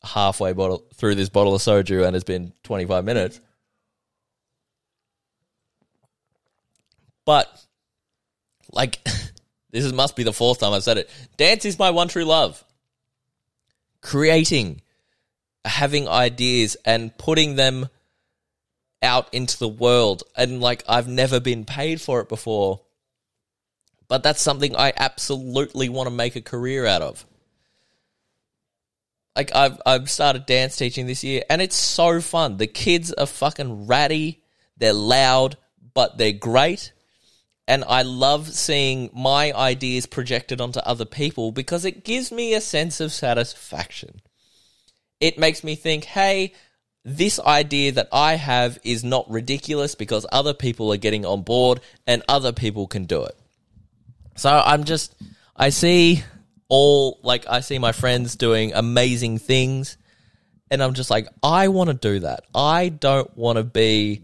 halfway 0.03 0.53
bottle 0.53 0.85
through 0.95 1.15
this 1.15 1.29
bottle 1.29 1.55
of 1.55 1.61
soju, 1.61 2.07
and 2.07 2.15
it's 2.15 2.25
been 2.25 2.53
25 2.63 3.05
minutes. 3.05 3.41
But 7.25 7.49
like, 8.73 9.03
this 9.71 9.85
is, 9.85 9.93
must 9.93 10.17
be 10.17 10.23
the 10.23 10.33
fourth 10.33 10.61
time 10.61 10.73
I've 10.73 10.85
said 10.85 10.99
it. 10.99 11.11
Dance 11.37 11.65
is 11.65 11.79
my 11.79 11.91
one 11.91 12.09
true 12.09 12.25
love. 12.25 12.63
Creating, 14.01 14.81
having 15.65 16.09
ideas, 16.09 16.77
and 16.85 17.17
putting 17.19 17.57
them 17.57 17.89
out 19.03 19.33
into 19.33 19.59
the 19.59 19.69
world. 19.69 20.23
And 20.37 20.61
like, 20.61 20.85
I've 20.89 21.09
never 21.09 21.41
been 21.41 21.65
paid 21.65 22.01
for 22.01 22.21
it 22.21 22.29
before. 22.29 22.81
But 24.09 24.23
that's 24.23 24.41
something 24.41 24.77
I 24.77 24.93
absolutely 24.97 25.89
want 25.89 26.07
to 26.07 26.15
make 26.15 26.37
a 26.37 26.41
career 26.41 26.87
out 26.87 27.03
of. 27.03 27.25
Like 29.35 29.55
I've 29.55 29.81
I've 29.85 30.11
started 30.11 30.47
dance 30.47 30.77
teaching 30.77 31.07
this 31.07 31.23
year 31.23 31.43
and 31.51 31.61
it's 31.61 31.77
so 31.77 32.21
fun. 32.21 32.57
The 32.57 32.67
kids 32.67 33.13
are 33.13 33.27
fucking 33.27 33.87
ratty, 33.87 34.43
they're 34.79 34.95
loud, 34.95 35.59
but 35.93 36.17
they're 36.17 36.33
great. 36.33 36.93
And 37.69 37.85
I 37.87 38.03
love 38.03 38.49
seeing 38.49 39.11
my 39.13 39.53
ideas 39.53 40.07
projected 40.07 40.61
onto 40.61 40.79
other 40.81 41.05
people 41.05 41.51
because 41.51 41.85
it 41.85 42.05
gives 42.05 42.31
me 42.31 42.55
a 42.55 42.61
sense 42.61 43.01
of 43.01 43.13
satisfaction. 43.13 44.21
It 45.21 45.39
makes 45.39 45.65
me 45.65 45.75
think, 45.75 46.05
hey, 46.05 46.53
this 47.05 47.41
idea 47.41 47.93
that 47.93 48.09
I 48.13 48.35
have 48.35 48.79
is 48.85 49.03
not 49.03 49.29
ridiculous 49.31 49.95
because 49.95 50.27
other 50.31 50.55
people 50.55 50.93
are 50.93 50.97
getting 50.97 51.27
on 51.27 51.43
board 51.43 51.81
and 52.07 52.23
other 52.29 52.53
people 52.53 52.87
can 52.87 53.05
do 53.05 53.25
it. 53.25 53.37
So 54.37 54.51
I'm 54.51 54.85
just, 54.85 55.15
I 55.57 55.71
see 55.71 56.23
all 56.69 57.21
like 57.23 57.47
I 57.49 57.61
see 57.61 57.79
my 57.79 57.93
friends 57.93 58.37
doing 58.37 58.73
amazing 58.75 59.39
things 59.39 59.97
and 60.71 60.83
I'm 60.83 60.95
just 60.95 61.11
like 61.11 61.29
I 61.43 61.69
want 61.69 61.91
to 61.91 61.95
do 61.95 62.21
that. 62.21 62.45
I 62.55 62.89
don't 62.89 63.35
want 63.37 63.57
to 63.57 63.65
be 63.65 64.23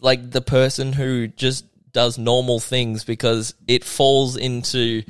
like 0.00 0.30
the 0.30 0.40
person 0.40 0.92
who 0.92 1.26
just 1.28 1.64
does 1.92 2.18
normal 2.18 2.60
things 2.60 3.04
because 3.04 3.54
it 3.66 3.84
falls 3.84 4.36
into 4.36 5.02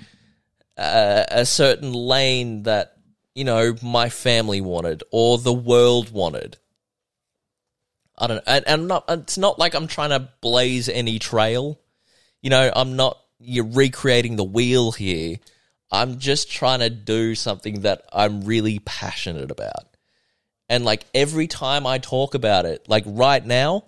uh, 0.76 1.24
a 1.30 1.44
certain 1.44 1.92
lane 1.92 2.62
that 2.64 2.96
you 3.34 3.44
know 3.44 3.74
my 3.82 4.08
family 4.08 4.60
wanted 4.60 5.02
or 5.10 5.38
the 5.38 5.52
world 5.52 6.10
wanted. 6.10 6.56
I 8.16 8.26
don't 8.26 8.36
know, 8.36 8.42
and, 8.46 8.68
and 8.68 8.88
not. 8.88 9.04
It's 9.08 9.38
not 9.38 9.58
like 9.58 9.74
I'm 9.74 9.86
trying 9.86 10.10
to 10.10 10.28
blaze 10.40 10.88
any 10.88 11.18
trail. 11.18 11.80
You 12.42 12.50
know, 12.50 12.70
I'm 12.74 12.96
not. 12.96 13.18
You're 13.40 13.66
recreating 13.66 14.36
the 14.36 14.44
wheel 14.44 14.92
here. 14.92 15.38
I'm 15.90 16.18
just 16.18 16.50
trying 16.50 16.80
to 16.80 16.90
do 16.90 17.34
something 17.34 17.80
that 17.80 18.02
I'm 18.12 18.42
really 18.42 18.78
passionate 18.78 19.50
about. 19.50 19.96
And 20.68 20.84
like 20.84 21.04
every 21.14 21.48
time 21.48 21.86
I 21.86 21.98
talk 21.98 22.34
about 22.34 22.64
it, 22.66 22.88
like 22.88 23.02
right 23.06 23.44
now, 23.44 23.84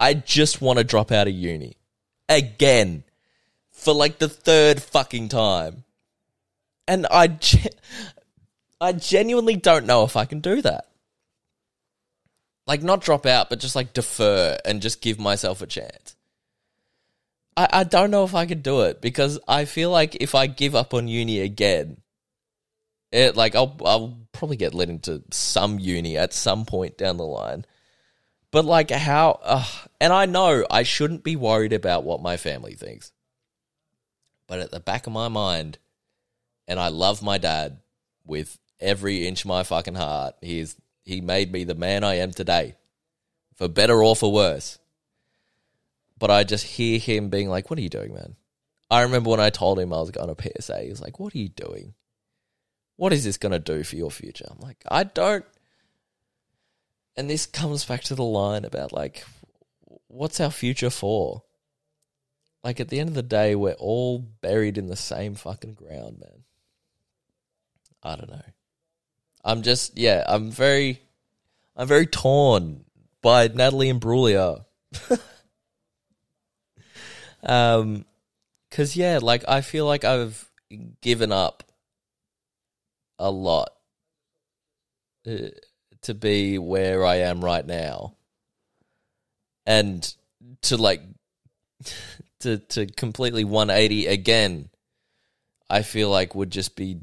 I 0.00 0.14
just 0.14 0.62
want 0.62 0.78
to 0.78 0.84
drop 0.84 1.12
out 1.12 1.28
of 1.28 1.34
uni 1.34 1.76
again 2.28 3.04
for 3.70 3.92
like 3.92 4.18
the 4.18 4.28
third 4.28 4.82
fucking 4.82 5.28
time. 5.28 5.84
And 6.88 7.06
I 7.10 7.26
ge- 7.26 7.68
I 8.80 8.92
genuinely 8.92 9.56
don't 9.56 9.86
know 9.86 10.04
if 10.04 10.16
I 10.16 10.24
can 10.24 10.40
do 10.40 10.62
that. 10.62 10.86
Like 12.66 12.82
not 12.82 13.02
drop 13.02 13.26
out, 13.26 13.50
but 13.50 13.60
just 13.60 13.76
like 13.76 13.92
defer 13.92 14.56
and 14.64 14.80
just 14.80 15.00
give 15.00 15.18
myself 15.18 15.60
a 15.60 15.66
chance. 15.66 16.16
I, 17.56 17.68
I 17.72 17.84
don't 17.84 18.10
know 18.10 18.24
if 18.24 18.34
I 18.34 18.46
could 18.46 18.62
do 18.62 18.82
it 18.82 19.00
because 19.00 19.38
I 19.46 19.64
feel 19.64 19.90
like 19.90 20.16
if 20.16 20.34
I 20.34 20.46
give 20.46 20.74
up 20.74 20.94
on 20.94 21.08
uni 21.08 21.40
again, 21.40 21.98
it 23.10 23.36
like 23.36 23.54
I'll 23.54 23.76
I'll 23.84 24.18
probably 24.32 24.56
get 24.56 24.74
let 24.74 24.88
into 24.88 25.22
some 25.30 25.78
uni 25.78 26.16
at 26.16 26.32
some 26.32 26.64
point 26.64 26.96
down 26.96 27.18
the 27.18 27.24
line. 27.24 27.66
But 28.50 28.64
like 28.64 28.90
how 28.90 29.40
uh, 29.42 29.66
and 30.00 30.12
I 30.12 30.26
know 30.26 30.64
I 30.70 30.82
shouldn't 30.82 31.24
be 31.24 31.36
worried 31.36 31.72
about 31.72 32.04
what 32.04 32.22
my 32.22 32.36
family 32.36 32.74
thinks. 32.74 33.12
But 34.46 34.60
at 34.60 34.70
the 34.70 34.80
back 34.80 35.06
of 35.06 35.12
my 35.12 35.28
mind 35.28 35.78
and 36.66 36.80
I 36.80 36.88
love 36.88 37.22
my 37.22 37.38
dad 37.38 37.78
with 38.24 38.58
every 38.80 39.26
inch 39.26 39.44
of 39.44 39.48
my 39.48 39.62
fucking 39.62 39.94
heart. 39.94 40.36
He's 40.40 40.76
he 41.04 41.20
made 41.20 41.52
me 41.52 41.64
the 41.64 41.74
man 41.74 42.04
I 42.04 42.16
am 42.16 42.32
today. 42.32 42.76
For 43.56 43.68
better 43.68 44.02
or 44.02 44.16
for 44.16 44.32
worse 44.32 44.78
but 46.22 46.30
I 46.30 46.44
just 46.44 46.64
hear 46.64 47.00
him 47.00 47.30
being 47.30 47.48
like, 47.48 47.68
"What 47.68 47.80
are 47.80 47.82
you 47.82 47.88
doing, 47.88 48.14
man?" 48.14 48.36
I 48.88 49.02
remember 49.02 49.30
when 49.30 49.40
I 49.40 49.50
told 49.50 49.80
him 49.80 49.92
I 49.92 49.98
was 49.98 50.12
going 50.12 50.32
to 50.32 50.40
PSA. 50.40 50.82
He's 50.82 51.00
like, 51.00 51.18
"What 51.18 51.34
are 51.34 51.38
you 51.38 51.48
doing? 51.48 51.94
What 52.94 53.12
is 53.12 53.24
this 53.24 53.36
going 53.36 53.50
to 53.50 53.58
do 53.58 53.82
for 53.82 53.96
your 53.96 54.12
future?" 54.12 54.46
I'm 54.48 54.60
like, 54.60 54.84
"I 54.88 55.02
don't." 55.02 55.44
And 57.16 57.28
this 57.28 57.44
comes 57.44 57.84
back 57.84 58.04
to 58.04 58.14
the 58.14 58.22
line 58.22 58.64
about 58.64 58.92
like, 58.92 59.24
what's 60.06 60.38
our 60.38 60.52
future 60.52 60.90
for? 60.90 61.42
Like 62.62 62.78
at 62.78 62.88
the 62.88 63.00
end 63.00 63.08
of 63.08 63.16
the 63.16 63.24
day, 63.24 63.56
we're 63.56 63.72
all 63.72 64.20
buried 64.20 64.78
in 64.78 64.86
the 64.86 64.94
same 64.94 65.34
fucking 65.34 65.74
ground, 65.74 66.20
man. 66.20 66.44
I 68.00 68.14
don't 68.14 68.30
know. 68.30 68.44
I'm 69.44 69.62
just 69.62 69.98
yeah, 69.98 70.22
I'm 70.28 70.52
very 70.52 71.02
I'm 71.74 71.88
very 71.88 72.06
torn 72.06 72.84
by 73.22 73.48
Natalie 73.48 73.92
Imbruglia. 73.92 74.66
Um, 77.42 78.04
cause 78.70 78.96
yeah, 78.96 79.18
like 79.20 79.44
I 79.48 79.60
feel 79.60 79.86
like 79.86 80.04
I've 80.04 80.48
given 81.00 81.32
up 81.32 81.64
a 83.18 83.30
lot 83.30 83.70
uh, 85.26 85.48
to 86.02 86.14
be 86.14 86.58
where 86.58 87.04
I 87.04 87.16
am 87.16 87.44
right 87.44 87.66
now, 87.66 88.14
and 89.66 90.14
to 90.62 90.76
like 90.76 91.02
to 92.40 92.58
to 92.58 92.86
completely 92.86 93.44
180 93.44 94.06
again. 94.06 94.68
I 95.70 95.80
feel 95.82 96.10
like 96.10 96.34
would 96.34 96.50
just 96.50 96.76
be 96.76 97.00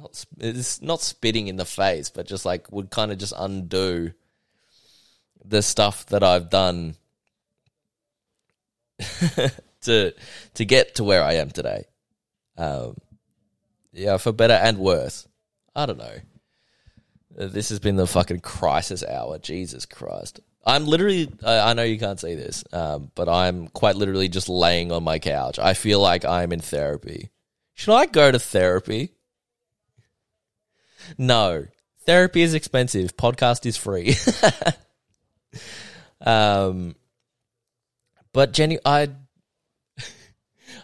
not 0.00 0.24
it's 0.38 0.80
not 0.80 1.02
spitting 1.02 1.48
in 1.48 1.56
the 1.56 1.64
face, 1.64 2.10
but 2.10 2.26
just 2.26 2.44
like 2.44 2.70
would 2.72 2.90
kind 2.90 3.12
of 3.12 3.18
just 3.18 3.34
undo 3.36 4.12
the 5.44 5.62
stuff 5.62 6.06
that 6.06 6.22
I've 6.22 6.48
done 6.48 6.96
to 9.82 10.14
to 10.54 10.64
get 10.64 10.96
to 10.96 11.04
where 11.04 11.22
I 11.22 11.34
am 11.34 11.50
today. 11.50 11.84
Um, 12.56 12.96
yeah, 13.92 14.16
for 14.16 14.32
better 14.32 14.54
and 14.54 14.78
worse. 14.78 15.26
I 15.74 15.86
don't 15.86 15.98
know. 15.98 16.16
Uh, 17.38 17.46
this 17.46 17.68
has 17.70 17.80
been 17.80 17.96
the 17.96 18.06
fucking 18.06 18.40
crisis 18.40 19.04
hour. 19.04 19.38
Jesus 19.38 19.86
Christ. 19.86 20.40
I'm 20.66 20.86
literally, 20.86 21.30
I 21.44 21.74
know 21.74 21.82
you 21.82 21.98
can't 21.98 22.18
see 22.18 22.34
this, 22.34 22.64
um, 22.72 23.10
but 23.14 23.28
I'm 23.28 23.68
quite 23.68 23.96
literally 23.96 24.28
just 24.28 24.48
laying 24.48 24.92
on 24.92 25.04
my 25.04 25.18
couch. 25.18 25.58
I 25.58 25.74
feel 25.74 26.00
like 26.00 26.24
I'm 26.24 26.52
in 26.52 26.60
therapy. 26.60 27.30
Should 27.74 27.94
I 27.94 28.06
go 28.06 28.32
to 28.32 28.38
therapy? 28.38 29.10
No. 31.18 31.66
Therapy 32.06 32.40
is 32.40 32.54
expensive. 32.54 33.14
Podcast 33.16 33.66
is 33.66 33.76
free. 33.76 34.14
um, 36.26 36.94
but 38.34 38.52
Jenny, 38.52 38.78
I 38.84 39.02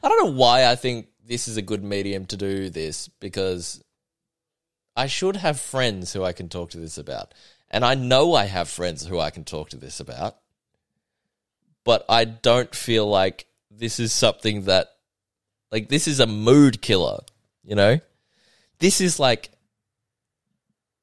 I 0.02 0.08
don't 0.08 0.24
know 0.24 0.32
why 0.32 0.64
I 0.64 0.76
think 0.76 1.08
this 1.26 1.48
is 1.48 1.58
a 1.58 1.62
good 1.62 1.84
medium 1.84 2.24
to 2.26 2.38
do 2.38 2.70
this 2.70 3.08
because 3.20 3.84
I 4.96 5.06
should 5.06 5.36
have 5.36 5.60
friends 5.60 6.12
who 6.12 6.24
I 6.24 6.32
can 6.32 6.48
talk 6.48 6.70
to 6.70 6.78
this 6.78 6.96
about. 6.96 7.34
And 7.70 7.84
I 7.84 7.94
know 7.94 8.34
I 8.34 8.46
have 8.46 8.68
friends 8.68 9.04
who 9.04 9.20
I 9.20 9.30
can 9.30 9.44
talk 9.44 9.70
to 9.70 9.76
this 9.76 10.00
about. 10.00 10.36
But 11.84 12.04
I 12.08 12.24
don't 12.24 12.74
feel 12.74 13.06
like 13.06 13.46
this 13.70 14.00
is 14.00 14.12
something 14.12 14.64
that 14.64 14.88
like 15.72 15.88
this 15.88 16.06
is 16.06 16.20
a 16.20 16.26
mood 16.26 16.80
killer, 16.80 17.20
you 17.64 17.74
know? 17.74 18.00
This 18.78 19.00
is 19.00 19.18
like 19.18 19.50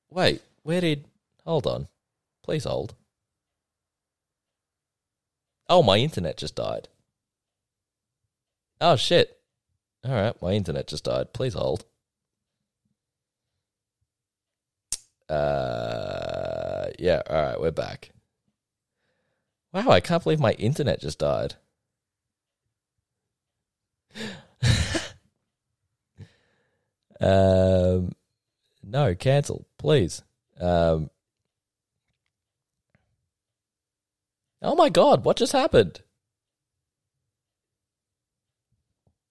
Wait, 0.10 0.42
where 0.64 0.82
did 0.82 1.06
hold 1.46 1.68
on. 1.68 1.88
Please 2.44 2.64
hold. 2.64 2.96
Oh, 5.70 5.84
my 5.84 5.98
internet 5.98 6.38
just 6.38 6.56
died. 6.56 6.88
Oh 8.80 8.96
shit. 8.96 9.40
Alright, 10.06 10.42
my 10.42 10.52
internet 10.54 10.88
just 10.88 11.04
died. 11.04 11.34
Please 11.34 11.54
hold. 11.54 11.86
Uh 15.30 16.88
yeah, 16.98 17.22
alright, 17.30 17.60
we're 17.60 17.72
back. 17.72 18.12
Wow, 19.74 19.90
I 19.90 20.00
can't 20.00 20.24
believe 20.24 20.40
my 20.40 20.54
internet 20.54 21.02
just 21.02 21.20
died. 21.20 21.56
um 27.20 28.14
no, 28.84 29.14
cancel, 29.16 29.68
please. 29.78 30.24
Um 30.62 31.10
Oh 34.68 34.76
my 34.76 34.90
god, 34.90 35.24
what 35.24 35.38
just 35.38 35.54
happened? 35.54 36.02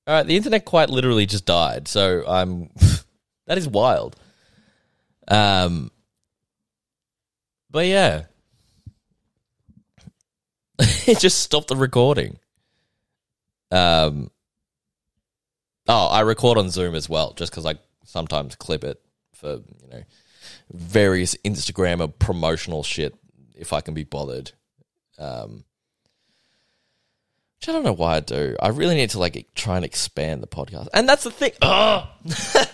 All 0.07 0.14
right, 0.14 0.27
the 0.27 0.35
internet 0.35 0.64
quite 0.64 0.88
literally 0.88 1.27
just 1.27 1.44
died, 1.44 1.88
so 1.88 2.25
I'm 2.27 2.70
that 3.46 3.59
is 3.59 3.68
wild. 3.68 4.16
Um 5.29 5.90
but 7.70 7.85
yeah. 7.87 8.22
it 10.79 11.18
just 11.18 11.40
stopped 11.40 11.68
the 11.68 11.77
recording. 11.77 12.38
Um 13.70 14.31
Oh, 15.87 16.07
I 16.07 16.20
record 16.20 16.57
on 16.57 16.70
Zoom 16.70 16.94
as 16.94 17.11
well 17.11 17.35
just 17.35 17.53
cuz 17.53 17.66
I 17.66 17.75
sometimes 18.07 18.57
clip 18.57 18.85
it 18.85 19.03
for, 19.35 19.57
you 19.83 19.88
know, 19.90 20.03
various 20.72 21.35
Instagram 21.44 22.01
or 22.01 22.09
promotional 22.09 22.83
shit 22.83 23.14
if 23.55 23.75
I 23.75 23.83
can 23.83 23.92
be 23.92 24.05
bothered. 24.05 24.53
Um, 25.18 25.64
which 27.59 27.68
I 27.68 27.72
don't 27.72 27.85
know 27.85 27.92
why 27.92 28.16
I 28.16 28.20
do. 28.20 28.57
I 28.61 28.68
really 28.68 28.94
need 28.94 29.11
to 29.11 29.18
like 29.18 29.48
try 29.55 29.76
and 29.76 29.85
expand 29.85 30.42
the 30.42 30.46
podcast, 30.46 30.88
and 30.92 31.09
that's 31.09 31.24
the 31.24 31.31
thing. 31.31 31.52
Oh, 31.62 32.09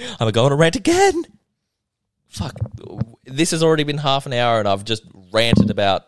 I'm 0.20 0.30
going 0.30 0.50
to 0.50 0.56
rant 0.56 0.76
again. 0.76 1.24
Fuck, 2.28 2.54
this 3.24 3.50
has 3.52 3.62
already 3.62 3.84
been 3.84 3.98
half 3.98 4.26
an 4.26 4.32
hour, 4.32 4.58
and 4.58 4.68
I've 4.68 4.84
just 4.84 5.02
ranted 5.32 5.70
about 5.70 6.04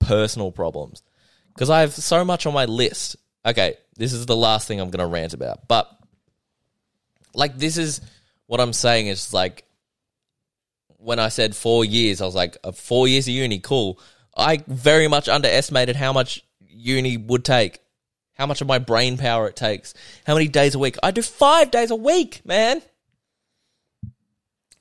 personal 0.00 0.52
problems 0.52 1.02
because 1.54 1.70
I 1.70 1.80
have 1.80 1.94
so 1.94 2.24
much 2.24 2.46
on 2.46 2.52
my 2.52 2.64
list. 2.64 3.16
Okay, 3.46 3.76
this 3.96 4.12
is 4.12 4.26
the 4.26 4.36
last 4.36 4.68
thing 4.68 4.80
I'm 4.80 4.90
going 4.90 5.06
to 5.06 5.12
rant 5.12 5.34
about, 5.34 5.68
but 5.68 5.88
like 7.34 7.56
this 7.56 7.78
is 7.78 8.00
what 8.46 8.60
I'm 8.60 8.72
saying 8.72 9.06
is 9.06 9.32
like 9.32 9.64
when 10.98 11.18
I 11.18 11.28
said 11.28 11.54
four 11.54 11.84
years, 11.84 12.20
I 12.20 12.26
was 12.26 12.34
like, 12.34 12.56
uh, 12.64 12.72
four 12.72 13.06
years 13.06 13.28
of 13.28 13.34
uni, 13.34 13.60
cool. 13.60 14.00
I 14.38 14.62
very 14.66 15.08
much 15.08 15.28
underestimated 15.28 15.96
how 15.96 16.12
much 16.12 16.42
uni 16.66 17.16
would 17.16 17.44
take, 17.44 17.80
how 18.34 18.46
much 18.46 18.60
of 18.60 18.68
my 18.68 18.78
brain 18.78 19.18
power 19.18 19.48
it 19.48 19.56
takes, 19.56 19.94
how 20.26 20.34
many 20.34 20.48
days 20.48 20.74
a 20.74 20.78
week. 20.78 20.96
I 21.02 21.10
do 21.10 21.22
five 21.22 21.70
days 21.70 21.90
a 21.90 21.96
week, 21.96 22.42
man. 22.44 22.80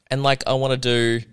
And 0.09 0.23
like, 0.23 0.43
I 0.47 0.53
want 0.53 0.81
to 0.81 1.19
do, 1.19 1.25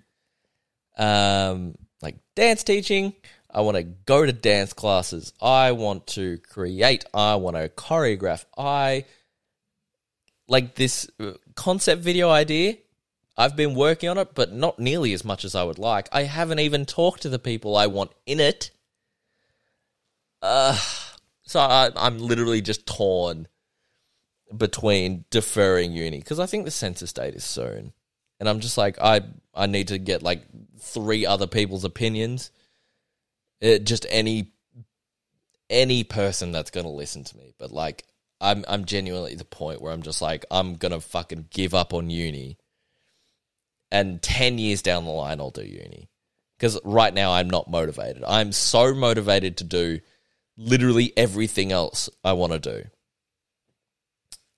um, 0.97 1.75
like 2.01 2.15
dance 2.35 2.63
teaching. 2.63 3.13
I 3.49 3.61
want 3.61 3.77
to 3.77 3.83
go 3.83 4.25
to 4.25 4.33
dance 4.33 4.73
classes. 4.73 5.31
I 5.41 5.71
want 5.71 6.07
to 6.07 6.39
create. 6.39 7.05
I 7.13 7.35
want 7.35 7.55
to 7.55 7.69
choreograph. 7.69 8.43
I 8.57 9.05
like 10.49 10.75
this 10.75 11.09
uh, 11.19 11.33
concept 11.55 12.01
video 12.01 12.29
idea 12.29 12.75
I've 13.37 13.55
been 13.55 13.75
working 13.75 14.09
on 14.09 14.17
it, 14.17 14.33
but 14.33 14.53
not 14.53 14.79
nearly 14.79 15.13
as 15.13 15.25
much 15.25 15.43
as 15.43 15.55
I 15.55 15.63
would 15.63 15.79
like. 15.79 16.07
I 16.11 16.23
haven't 16.23 16.59
even 16.59 16.85
talked 16.85 17.23
to 17.23 17.29
the 17.29 17.39
people 17.39 17.75
I 17.75 17.87
want 17.87 18.11
in 18.25 18.39
it. 18.39 18.71
Uh, 20.41 20.77
so 21.43 21.59
I, 21.59 21.89
I'm 21.95 22.17
literally 22.17 22.61
just 22.61 22.85
torn 22.85 23.47
between 24.55 25.25
deferring 25.31 25.93
uni 25.93 26.19
because 26.19 26.39
I 26.39 26.45
think 26.45 26.65
the 26.65 26.71
census 26.71 27.11
date 27.11 27.35
is 27.35 27.43
soon, 27.43 27.93
and 28.39 28.47
I'm 28.47 28.59
just 28.59 28.77
like 28.77 28.97
I 29.01 29.21
I 29.53 29.65
need 29.65 29.89
to 29.89 29.97
get 29.97 30.23
like 30.23 30.43
three 30.79 31.25
other 31.25 31.47
people's 31.47 31.83
opinions. 31.83 32.51
It, 33.59 33.85
just 33.85 34.05
any 34.09 34.51
any 35.69 36.03
person 36.03 36.51
that's 36.51 36.71
gonna 36.71 36.89
listen 36.89 37.23
to 37.25 37.37
me, 37.37 37.53
but 37.57 37.71
like 37.71 38.05
I'm 38.39 38.63
I'm 38.67 38.85
genuinely 38.85 39.33
at 39.33 39.39
the 39.39 39.45
point 39.45 39.81
where 39.81 39.91
I'm 39.91 40.03
just 40.03 40.21
like 40.21 40.45
I'm 40.51 40.75
gonna 40.75 41.01
fucking 41.01 41.47
give 41.49 41.73
up 41.73 41.93
on 41.93 42.09
uni 42.09 42.57
and 43.91 44.21
10 44.21 44.57
years 44.57 44.81
down 44.81 45.05
the 45.05 45.11
line 45.11 45.39
I'll 45.39 45.51
do 45.51 45.63
uni. 45.63 46.09
Because 46.57 46.79
right 46.83 47.13
now 47.13 47.33
I'm 47.33 47.49
not 47.49 47.69
motivated. 47.69 48.23
I'm 48.25 48.51
so 48.51 48.93
motivated 48.93 49.57
to 49.57 49.63
do 49.63 49.99
literally 50.57 51.13
everything 51.17 51.71
else 51.71 52.09
I 52.23 52.33
want 52.33 52.53
to 52.53 52.59
do. 52.59 52.83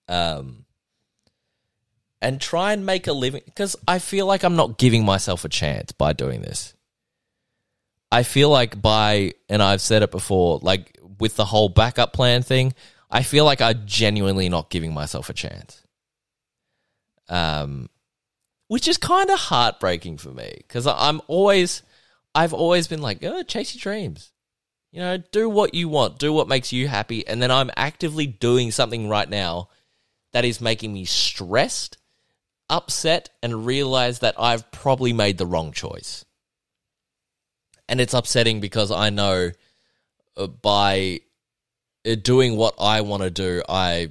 Um, 0.07 0.65
and 2.21 2.39
try 2.39 2.73
and 2.73 2.85
make 2.85 3.07
a 3.07 3.13
living 3.13 3.41
because 3.45 3.75
I 3.87 3.99
feel 3.99 4.25
like 4.25 4.43
I'm 4.43 4.55
not 4.55 4.77
giving 4.77 5.05
myself 5.05 5.45
a 5.45 5.49
chance 5.49 5.91
by 5.91 6.13
doing 6.13 6.41
this. 6.41 6.73
I 8.11 8.23
feel 8.23 8.49
like 8.49 8.81
by, 8.81 9.33
and 9.49 9.61
I've 9.61 9.81
said 9.81 10.01
it 10.01 10.11
before, 10.11 10.59
like 10.61 10.97
with 11.19 11.35
the 11.35 11.45
whole 11.45 11.69
backup 11.69 12.13
plan 12.13 12.41
thing, 12.41 12.73
I 13.11 13.23
feel 13.23 13.45
like 13.45 13.61
I'm 13.61 13.85
genuinely 13.85 14.49
not 14.49 14.69
giving 14.69 14.93
myself 14.93 15.29
a 15.29 15.33
chance. 15.33 15.83
Um, 17.29 17.89
which 18.67 18.87
is 18.87 18.97
kind 18.97 19.29
of 19.29 19.39
heartbreaking 19.39 20.17
for 20.17 20.29
me 20.29 20.53
because 20.57 20.85
I'm 20.85 21.21
always, 21.27 21.81
I've 22.35 22.53
always 22.53 22.87
been 22.87 23.01
like, 23.01 23.23
oh, 23.23 23.43
chase 23.43 23.73
your 23.75 23.81
dreams. 23.81 24.31
You 24.91 25.01
know, 25.01 25.17
do 25.17 25.49
what 25.49 25.73
you 25.73 25.89
want, 25.89 26.17
do 26.17 26.31
what 26.33 26.47
makes 26.47 26.71
you 26.71 26.87
happy. 26.87 27.27
And 27.27 27.41
then 27.41 27.51
I'm 27.51 27.71
actively 27.75 28.25
doing 28.25 28.71
something 28.71 29.09
right 29.09 29.29
now 29.29 29.69
that 30.33 30.45
is 30.45 30.61
making 30.61 30.93
me 30.93 31.05
stressed, 31.05 31.97
upset, 32.69 33.29
and 33.41 33.65
realize 33.65 34.19
that 34.19 34.35
I've 34.39 34.71
probably 34.71 35.13
made 35.13 35.37
the 35.37 35.45
wrong 35.45 35.71
choice. 35.71 36.25
And 37.89 38.01
it's 38.01 38.13
upsetting 38.13 38.59
because 38.59 38.91
I 38.91 39.09
know 39.09 39.51
uh, 40.35 40.47
by 40.47 41.21
uh, 42.05 42.15
doing 42.15 42.57
what 42.57 42.75
I 42.79 43.01
want 43.01 43.23
to 43.23 43.29
do, 43.29 43.63
I, 43.67 44.09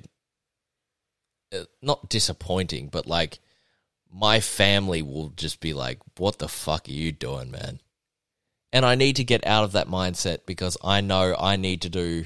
uh, 1.55 1.65
not 1.83 2.09
disappointing, 2.09 2.89
but 2.89 3.07
like, 3.07 3.39
my 4.19 4.41
family 4.41 5.03
will 5.03 5.29
just 5.37 5.61
be 5.61 5.75
like, 5.75 5.99
what 6.17 6.39
the 6.39 6.49
fuck 6.49 6.89
are 6.89 6.93
you 6.93 7.13
doing, 7.13 7.51
man? 7.51 7.81
And 8.73 8.85
I 8.87 8.95
need 8.95 9.17
to 9.17 9.25
get 9.25 9.47
out 9.47 9.65
of 9.65 9.73
that 9.73 9.89
mindset 9.89 10.47
because 10.47 10.79
I 10.83 11.03
know 11.03 11.37
I 11.39 11.57
need 11.57 11.83
to 11.83 11.91
do 11.91 12.25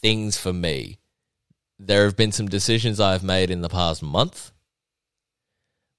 things 0.00 0.38
for 0.38 0.52
me. 0.52 0.98
There 1.78 2.04
have 2.04 2.16
been 2.16 2.32
some 2.32 2.48
decisions 2.48 3.00
I've 3.00 3.22
made 3.22 3.50
in 3.50 3.60
the 3.60 3.68
past 3.68 4.02
month 4.02 4.50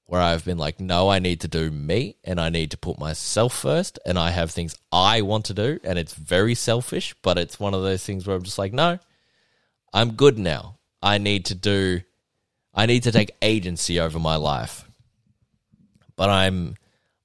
where 0.05 0.21
I've 0.21 0.43
been 0.43 0.57
like, 0.57 0.79
no, 0.79 1.07
I 1.07 1.19
need 1.19 1.41
to 1.41 1.47
do 1.47 1.69
me 1.69 2.15
and 2.23 2.41
I 2.41 2.49
need 2.49 2.71
to 2.71 2.77
put 2.77 2.97
myself 2.97 3.55
first. 3.55 3.99
And 4.07 4.17
I 4.17 4.31
have 4.31 4.49
things 4.49 4.75
I 4.91 5.21
want 5.21 5.45
to 5.45 5.53
do. 5.53 5.79
And 5.83 5.99
it's 5.99 6.15
very 6.15 6.55
selfish, 6.55 7.13
but 7.21 7.37
it's 7.37 7.59
one 7.59 7.75
of 7.75 7.83
those 7.83 8.03
things 8.03 8.25
where 8.25 8.35
I'm 8.35 8.43
just 8.43 8.57
like, 8.57 8.73
no, 8.73 8.97
I'm 9.93 10.13
good 10.13 10.39
now. 10.39 10.79
I 11.01 11.19
need 11.19 11.45
to 11.45 11.55
do 11.55 12.01
I 12.73 12.85
need 12.85 13.03
to 13.03 13.11
take 13.11 13.35
agency 13.41 13.99
over 13.99 14.19
my 14.19 14.35
life. 14.35 14.85
But 16.15 16.29
I'm 16.29 16.75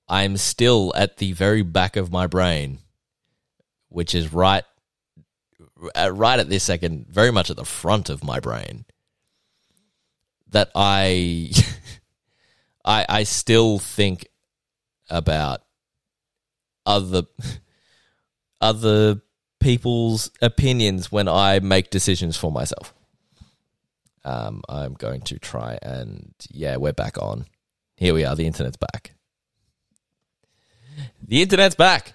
I'm 0.08 0.36
still 0.36 0.92
at 0.94 1.16
the 1.16 1.32
very 1.32 1.62
back 1.62 1.96
of 1.96 2.12
my 2.12 2.26
brain, 2.26 2.78
which 3.88 4.14
is 4.14 4.32
right 4.32 4.64
right 5.76 6.38
at 6.38 6.48
this 6.48 6.64
second, 6.64 7.06
very 7.08 7.30
much 7.30 7.50
at 7.50 7.56
the 7.56 7.64
front 7.64 8.08
of 8.08 8.24
my 8.24 8.40
brain. 8.40 8.84
That 10.48 10.70
I 10.74 11.50
I 12.84 13.06
I 13.08 13.22
still 13.24 13.78
think 13.78 14.28
about 15.10 15.62
other 16.86 17.24
other 18.60 19.20
people's 19.60 20.30
opinions 20.40 21.10
when 21.10 21.26
I 21.26 21.58
make 21.58 21.90
decisions 21.90 22.36
for 22.36 22.52
myself. 22.52 22.93
Um, 24.24 24.62
I'm 24.68 24.94
going 24.94 25.20
to 25.22 25.38
try 25.38 25.78
and 25.82 26.32
yeah, 26.50 26.76
we're 26.76 26.92
back 26.92 27.18
on. 27.20 27.46
Here 27.96 28.14
we 28.14 28.24
are. 28.24 28.34
The 28.34 28.46
internet's 28.46 28.76
back. 28.76 29.14
The 31.22 31.42
internet's 31.42 31.74
back. 31.74 32.14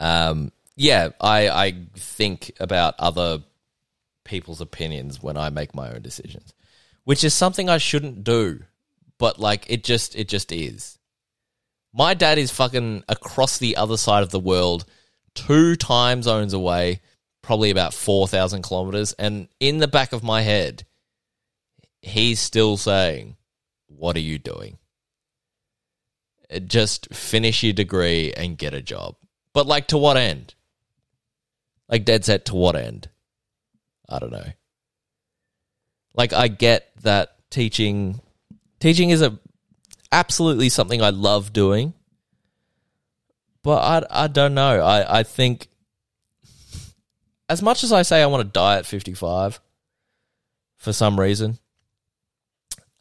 Um, 0.00 0.52
yeah, 0.76 1.10
I 1.20 1.48
I 1.48 1.74
think 1.94 2.52
about 2.58 2.94
other 2.98 3.42
people's 4.24 4.60
opinions 4.60 5.22
when 5.22 5.36
I 5.36 5.50
make 5.50 5.74
my 5.74 5.92
own 5.92 6.02
decisions, 6.02 6.54
which 7.04 7.24
is 7.24 7.34
something 7.34 7.68
I 7.68 7.78
shouldn't 7.78 8.24
do, 8.24 8.60
but 9.18 9.38
like 9.38 9.66
it 9.68 9.84
just 9.84 10.16
it 10.16 10.28
just 10.28 10.52
is. 10.52 10.98
My 11.92 12.14
dad 12.14 12.38
is 12.38 12.50
fucking 12.50 13.04
across 13.08 13.58
the 13.58 13.76
other 13.76 13.96
side 13.96 14.22
of 14.22 14.30
the 14.30 14.40
world, 14.40 14.86
two 15.34 15.76
time 15.76 16.22
zones 16.22 16.52
away, 16.52 17.00
probably 17.42 17.70
about 17.70 17.92
4,000 17.92 18.62
kilometers. 18.62 19.12
And 19.14 19.48
in 19.60 19.78
the 19.78 19.88
back 19.88 20.12
of 20.12 20.22
my 20.22 20.42
head, 20.42 20.84
he's 22.00 22.40
still 22.40 22.76
saying, 22.76 23.36
What 23.88 24.16
are 24.16 24.20
you 24.20 24.38
doing? 24.38 24.78
Just 26.66 27.14
finish 27.14 27.62
your 27.62 27.72
degree 27.72 28.32
and 28.32 28.58
get 28.58 28.74
a 28.74 28.82
job. 28.82 29.16
But, 29.52 29.66
like, 29.66 29.88
to 29.88 29.98
what 29.98 30.16
end? 30.16 30.54
Like, 31.88 32.04
dead 32.04 32.24
set, 32.24 32.46
to 32.46 32.54
what 32.54 32.76
end? 32.76 33.08
I 34.08 34.18
don't 34.18 34.32
know. 34.32 34.52
Like, 36.14 36.32
I 36.32 36.48
get 36.48 36.90
that 37.02 37.36
teaching. 37.50 38.20
Teaching 38.80 39.10
is 39.10 39.22
a 39.22 39.38
absolutely 40.10 40.68
something 40.68 41.00
I 41.02 41.10
love 41.10 41.52
doing. 41.52 41.94
But 43.62 43.78
I, 44.10 44.24
I 44.24 44.26
don't 44.26 44.54
know. 44.54 44.80
I, 44.80 45.20
I 45.20 45.22
think 45.22 45.68
as 47.52 47.62
much 47.62 47.84
as 47.84 47.92
I 47.92 48.02
say 48.02 48.22
I 48.22 48.26
want 48.26 48.42
to 48.42 48.52
die 48.52 48.78
at 48.78 48.86
55 48.86 49.60
for 50.76 50.92
some 50.92 51.18
reason, 51.18 51.58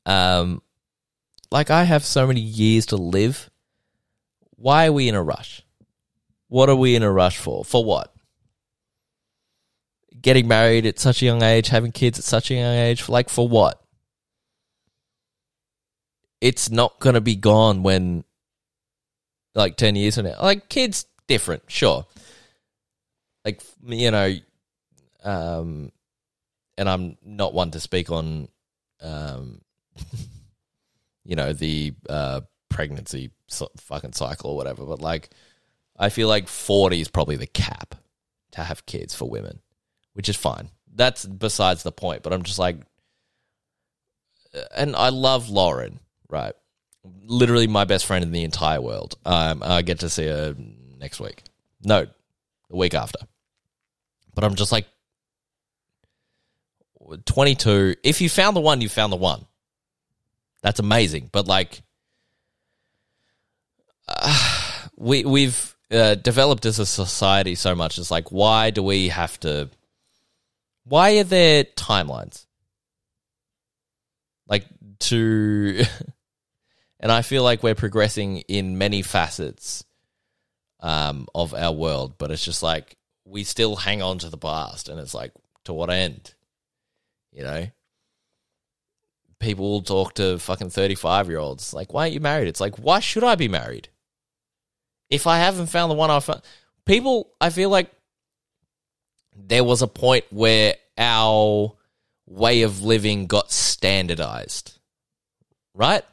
um, 0.06 0.62
like 1.52 1.70
I 1.70 1.84
have 1.84 2.06
so 2.06 2.28
many 2.28 2.42
years 2.42 2.88
to 2.88 2.98
live. 2.98 3.50
Why 4.52 4.88
are 4.88 4.94
we 4.94 5.08
in 5.08 5.16
a 5.16 5.24
rush? 5.24 5.64
What 6.48 6.70
are 6.70 6.76
we 6.76 6.96
in 6.96 7.04
a 7.04 7.12
rush 7.12 7.38
for? 7.38 7.66
For 7.66 7.84
what? 7.84 8.14
Getting 10.22 10.48
married 10.48 10.86
at 10.86 11.00
such 11.00 11.22
a 11.22 11.26
young 11.26 11.42
age, 11.42 11.70
having 11.70 11.92
kids 11.92 12.20
at 12.20 12.26
such 12.26 12.52
a 12.52 12.56
young 12.56 12.76
age, 12.76 13.10
like 13.10 13.30
for 13.30 13.48
what? 13.48 13.82
it's 16.42 16.72
not 16.72 17.00
going 17.00 17.14
to 17.14 17.22
be 17.22 17.36
gone 17.36 17.84
when 17.84 18.24
like 19.54 19.78
10 19.78 19.96
years 19.96 20.16
from 20.16 20.26
now. 20.26 20.36
Like 20.42 20.68
kids 20.68 21.06
different, 21.28 21.64
sure. 21.68 22.06
Like 23.44 23.62
you 23.86 24.12
know 24.12 24.36
um 25.24 25.92
and 26.78 26.90
I'm 26.90 27.18
not 27.24 27.54
one 27.54 27.72
to 27.72 27.80
speak 27.80 28.12
on 28.12 28.48
um 29.02 29.62
you 31.26 31.36
know 31.36 31.54
the 31.54 31.94
uh 32.10 32.42
pregnancy 32.70 33.32
fucking 33.78 34.14
cycle 34.14 34.52
or 34.52 34.58
whatever, 34.58 34.86
but 34.86 35.02
like 35.02 35.30
I 35.98 36.10
feel 36.10 36.28
like 36.28 36.48
40 36.48 37.02
is 37.02 37.10
probably 37.10 37.36
the 37.36 37.48
cap 37.48 37.96
to 38.52 38.64
have 38.64 38.86
kids 38.86 39.14
for 39.14 39.30
women, 39.30 39.60
which 40.14 40.30
is 40.30 40.36
fine. 40.36 40.70
That's 40.94 41.26
besides 41.26 41.84
the 41.84 41.92
point, 41.92 42.24
but 42.24 42.34
I'm 42.34 42.44
just 42.44 42.60
like 42.60 42.78
and 44.76 44.96
I 44.96 45.10
love 45.10 45.50
Lauren 45.50 46.00
right? 46.32 46.54
Literally 47.26 47.68
my 47.68 47.86
best 47.86 48.06
friend 48.06 48.24
in 48.24 48.32
the 48.32 48.44
entire 48.44 48.82
world. 48.82 49.16
Um, 49.26 49.62
I 49.64 49.82
get 49.82 50.00
to 50.00 50.10
see 50.10 50.28
her 50.28 50.56
next 50.98 51.20
week. 51.20 51.44
No, 51.84 52.08
the 52.70 52.76
week 52.76 52.94
after. 52.94 53.20
But 54.34 54.44
I'm 54.44 54.56
just 54.56 54.72
like 54.72 54.88
22. 57.26 57.96
If 58.04 58.22
you 58.22 58.30
found 58.30 58.56
the 58.56 58.62
one, 58.62 58.82
you 58.82 58.90
found 58.90 59.12
the 59.12 59.18
one. 59.18 59.46
That's 60.62 60.80
amazing. 60.80 61.30
But 61.32 61.48
like, 61.48 61.82
uh, 64.08 64.88
we 64.96 65.26
we've 65.26 65.76
uh, 65.92 66.16
developed 66.16 66.66
as 66.66 66.80
a 66.80 66.86
society 66.86 67.56
so 67.56 67.76
much. 67.76 67.98
It's 67.98 68.12
like, 68.12 68.32
why 68.32 68.70
do 68.70 68.84
we 68.84 69.10
have 69.10 69.40
to? 69.42 69.70
Why 70.86 71.18
are 71.18 71.24
there 71.24 71.64
timelines? 71.64 72.46
Like 74.48 74.66
to 75.00 75.84
And 77.02 77.12
I 77.12 77.24
feel 77.24 77.44
like 77.44 77.64
we're 77.64 77.76
progressing 77.76 78.38
in 78.48 78.78
many 78.78 79.02
facets 79.02 79.84
um, 80.80 81.28
of 81.34 81.54
our 81.56 81.74
world, 81.74 82.14
but 82.20 82.30
it's 82.30 82.46
just 82.46 82.62
like 82.62 82.96
we 83.32 83.44
still 83.44 83.78
hang 83.78 84.02
on 84.02 84.18
to 84.20 84.30
the 84.30 84.38
past, 84.38 84.90
and 84.90 85.00
it's 85.00 85.14
like, 85.14 85.32
to 85.66 85.74
what 85.74 85.90
end? 85.90 86.34
You 87.32 87.44
know? 87.44 87.68
People 89.40 89.72
will 89.72 89.82
talk 89.82 90.14
to 90.16 90.38
fucking 90.38 90.70
35 90.70 91.30
year 91.30 91.40
olds, 91.40 91.74
like, 91.74 91.94
why 91.94 92.04
aren't 92.04 92.14
you 92.14 92.20
married? 92.20 92.48
It's 92.48 92.62
like, 92.62 92.76
why 92.78 93.00
should 93.00 93.24
I 93.24 93.36
be 93.36 93.48
married? 93.48 93.90
If 95.10 95.28
I 95.28 95.40
haven't 95.40 95.68
found 95.68 95.90
the 95.90 95.96
one 95.96 96.12
I 96.12 96.20
found, 96.20 96.42
people, 96.86 97.32
I 97.40 97.50
feel 97.50 97.70
like 97.70 97.92
there 99.36 99.64
was 99.64 99.82
a 99.82 99.88
point 99.88 100.26
where 100.30 100.76
our 100.98 101.74
way 102.28 102.62
of 102.62 102.84
living 102.84 103.28
got 103.28 103.52
standardized, 103.52 104.78
right? 105.74 106.04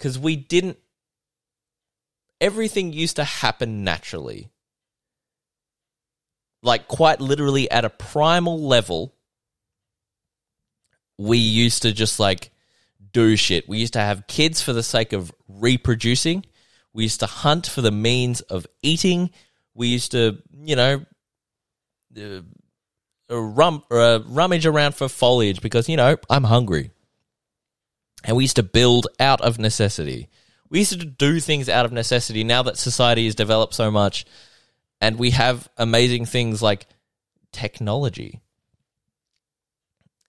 because 0.00 0.18
we 0.18 0.34
didn't. 0.34 0.78
Everything 2.40 2.92
used 2.94 3.16
to 3.16 3.24
happen 3.24 3.84
naturally. 3.84 4.49
Like, 6.62 6.88
quite 6.88 7.20
literally 7.20 7.70
at 7.70 7.84
a 7.84 7.90
primal 7.90 8.60
level, 8.60 9.14
we 11.16 11.38
used 11.38 11.82
to 11.82 11.92
just 11.92 12.18
like 12.18 12.50
do 13.12 13.36
shit. 13.36 13.68
We 13.68 13.78
used 13.78 13.92
to 13.92 14.00
have 14.00 14.26
kids 14.26 14.62
for 14.62 14.72
the 14.72 14.82
sake 14.82 15.12
of 15.12 15.32
reproducing. 15.48 16.44
We 16.92 17.04
used 17.04 17.20
to 17.20 17.26
hunt 17.26 17.66
for 17.66 17.82
the 17.82 17.90
means 17.90 18.40
of 18.42 18.66
eating. 18.82 19.30
We 19.74 19.88
used 19.88 20.12
to, 20.12 20.38
you 20.64 20.76
know, 20.76 21.04
uh, 22.18 22.40
rum, 23.30 23.84
uh, 23.90 24.20
rummage 24.26 24.66
around 24.66 24.94
for 24.94 25.08
foliage 25.08 25.60
because, 25.60 25.88
you 25.88 25.96
know, 25.96 26.16
I'm 26.28 26.44
hungry. 26.44 26.90
And 28.24 28.36
we 28.36 28.44
used 28.44 28.56
to 28.56 28.62
build 28.62 29.06
out 29.18 29.40
of 29.40 29.58
necessity. 29.58 30.28
We 30.68 30.80
used 30.80 30.98
to 30.98 31.04
do 31.04 31.40
things 31.40 31.68
out 31.68 31.84
of 31.84 31.92
necessity. 31.92 32.44
Now 32.44 32.62
that 32.62 32.76
society 32.76 33.26
has 33.26 33.34
developed 33.34 33.74
so 33.74 33.90
much 33.90 34.24
and 35.00 35.18
we 35.18 35.30
have 35.30 35.68
amazing 35.76 36.26
things 36.26 36.62
like 36.62 36.86
technology. 37.52 38.40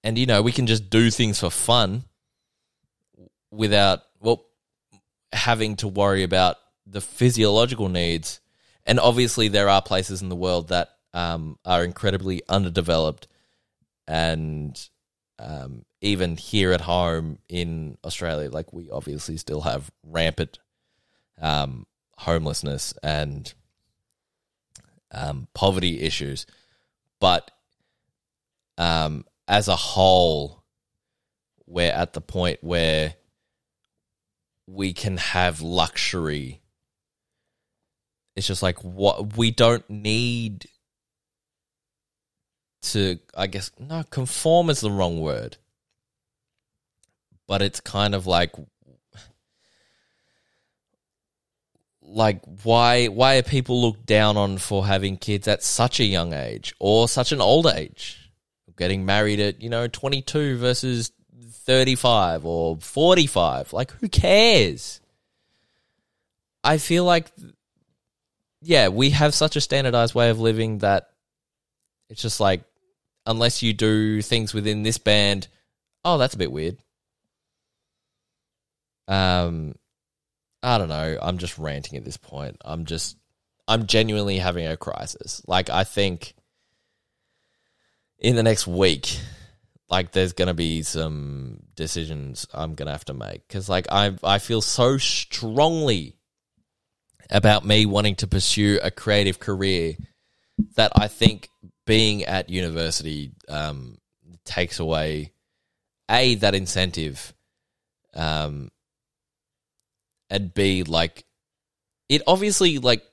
And, 0.03 0.17
you 0.17 0.25
know, 0.25 0.41
we 0.41 0.51
can 0.51 0.67
just 0.67 0.89
do 0.89 1.11
things 1.11 1.39
for 1.39 1.49
fun 1.49 2.03
without, 3.51 4.01
well, 4.19 4.45
having 5.31 5.75
to 5.77 5.87
worry 5.87 6.23
about 6.23 6.57
the 6.87 7.01
physiological 7.01 7.89
needs. 7.89 8.39
And 8.85 8.99
obviously, 8.99 9.47
there 9.47 9.69
are 9.69 9.81
places 9.81 10.21
in 10.21 10.29
the 10.29 10.35
world 10.35 10.69
that 10.69 10.89
um, 11.13 11.59
are 11.65 11.83
incredibly 11.83 12.41
underdeveloped 12.49 13.27
and 14.07 14.89
um, 15.39 15.85
even 16.01 16.35
here 16.35 16.71
at 16.71 16.81
home 16.81 17.39
in 17.49 17.97
Australia, 18.03 18.49
like 18.49 18.73
we 18.73 18.89
obviously 18.91 19.37
still 19.37 19.61
have 19.61 19.91
rampant 20.03 20.59
um, 21.41 21.85
homelessness 22.17 22.93
and 23.01 23.53
um, 25.11 25.47
poverty 25.53 26.01
issues, 26.01 26.45
but 27.19 27.51
um, 28.77 29.25
as 29.47 29.67
a 29.67 29.75
whole, 29.75 30.63
we're 31.65 31.91
at 31.91 32.13
the 32.13 32.21
point 32.21 32.59
where 32.61 33.15
we 34.67 34.93
can 34.93 35.17
have 35.17 35.61
luxury. 35.61 36.61
It's 38.35 38.47
just 38.47 38.63
like 38.63 38.83
what 38.83 39.37
we 39.37 39.51
don't 39.51 39.87
need 39.89 40.65
to, 42.83 43.19
I 43.35 43.47
guess, 43.47 43.71
no, 43.79 44.03
conform 44.09 44.69
is 44.69 44.81
the 44.81 44.91
wrong 44.91 45.19
word 45.19 45.57
but 47.51 47.61
it's 47.61 47.81
kind 47.81 48.15
of 48.15 48.25
like 48.25 48.53
like 52.11 52.41
why 52.63 53.07
why 53.07 53.37
are 53.37 53.43
people 53.43 53.81
looked 53.81 54.05
down 54.05 54.37
on 54.37 54.57
for 54.57 54.85
having 54.85 55.17
kids 55.17 55.47
at 55.47 55.63
such 55.63 55.99
a 55.99 56.05
young 56.05 56.33
age 56.33 56.73
or 56.79 57.07
such 57.07 57.31
an 57.31 57.41
old 57.41 57.67
age? 57.67 58.29
Getting 58.77 59.05
married 59.05 59.39
at 59.39 59.61
you 59.61 59.69
know 59.69 59.87
22 59.87 60.57
versus 60.57 61.11
35 61.39 62.45
or 62.45 62.77
45 62.77 63.73
like 63.73 63.91
who 63.91 64.09
cares? 64.09 64.99
I 66.63 66.77
feel 66.77 67.05
like 67.05 67.31
yeah 68.61 68.89
we 68.89 69.11
have 69.11 69.33
such 69.33 69.55
a 69.55 69.61
standardized 69.61 70.13
way 70.13 70.29
of 70.29 70.39
living 70.39 70.79
that 70.79 71.09
it's 72.09 72.21
just 72.21 72.39
like 72.39 72.63
unless 73.25 73.61
you 73.63 73.73
do 73.73 74.21
things 74.21 74.53
within 74.53 74.83
this 74.83 74.97
band 74.97 75.47
oh 76.03 76.17
that's 76.17 76.33
a 76.33 76.39
bit 76.39 76.51
weird. 76.51 76.77
Um, 79.07 79.75
I 80.63 80.77
don't 80.77 80.89
know. 80.89 81.17
I'm 81.21 81.37
just 81.37 81.57
ranting 81.57 81.97
at 81.97 82.05
this 82.05 82.17
point. 82.17 82.57
I'm 82.63 82.85
just, 82.85 83.17
I'm 83.67 83.87
genuinely 83.87 84.37
having 84.37 84.67
a 84.67 84.77
crisis. 84.77 85.41
Like, 85.47 85.69
I 85.69 85.83
think 85.83 86.33
in 88.19 88.35
the 88.35 88.43
next 88.43 88.67
week, 88.67 89.17
like, 89.89 90.11
there's 90.11 90.33
going 90.33 90.47
to 90.47 90.53
be 90.53 90.83
some 90.83 91.63
decisions 91.75 92.47
I'm 92.53 92.75
going 92.75 92.85
to 92.85 92.91
have 92.91 93.05
to 93.05 93.13
make. 93.13 93.47
Cause, 93.49 93.67
like, 93.67 93.87
I, 93.91 94.15
I 94.23 94.39
feel 94.39 94.61
so 94.61 94.97
strongly 94.97 96.17
about 97.29 97.65
me 97.65 97.85
wanting 97.85 98.15
to 98.15 98.27
pursue 98.27 98.79
a 98.83 98.91
creative 98.91 99.39
career 99.39 99.95
that 100.75 100.91
I 100.95 101.07
think 101.07 101.49
being 101.85 102.23
at 102.23 102.49
university 102.49 103.31
um, 103.49 103.97
takes 104.45 104.79
away 104.79 105.31
a 106.09 106.35
that 106.35 106.55
incentive, 106.55 107.33
um, 108.13 108.69
and 110.31 110.53
b 110.53 110.81
like 110.81 111.25
it 112.09 112.23
obviously 112.25 112.79
like 112.79 113.05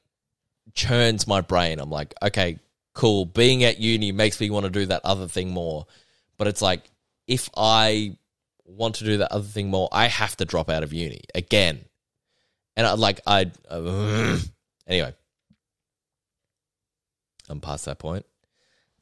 churns 0.74 1.26
my 1.26 1.40
brain. 1.40 1.80
I'm 1.80 1.90
like, 1.90 2.14
okay, 2.22 2.58
cool. 2.94 3.26
Being 3.26 3.64
at 3.64 3.78
uni 3.78 4.12
makes 4.12 4.40
me 4.40 4.48
want 4.50 4.64
to 4.64 4.70
do 4.70 4.86
that 4.86 5.02
other 5.04 5.28
thing 5.28 5.50
more, 5.50 5.86
but 6.36 6.46
it's 6.46 6.62
like 6.62 6.90
if 7.26 7.50
I 7.56 8.16
want 8.64 8.96
to 8.96 9.04
do 9.04 9.18
that 9.18 9.32
other 9.32 9.46
thing 9.46 9.70
more, 9.70 9.88
I 9.92 10.06
have 10.06 10.36
to 10.38 10.44
drop 10.44 10.70
out 10.70 10.82
of 10.82 10.92
uni 10.92 11.20
again, 11.34 11.84
and 12.76 12.86
I 12.86 12.94
like 12.94 13.20
I 13.26 13.50
uh, 13.68 14.38
anyway. 14.86 15.14
I'm 17.50 17.60
past 17.60 17.86
that 17.86 17.98
point. 17.98 18.26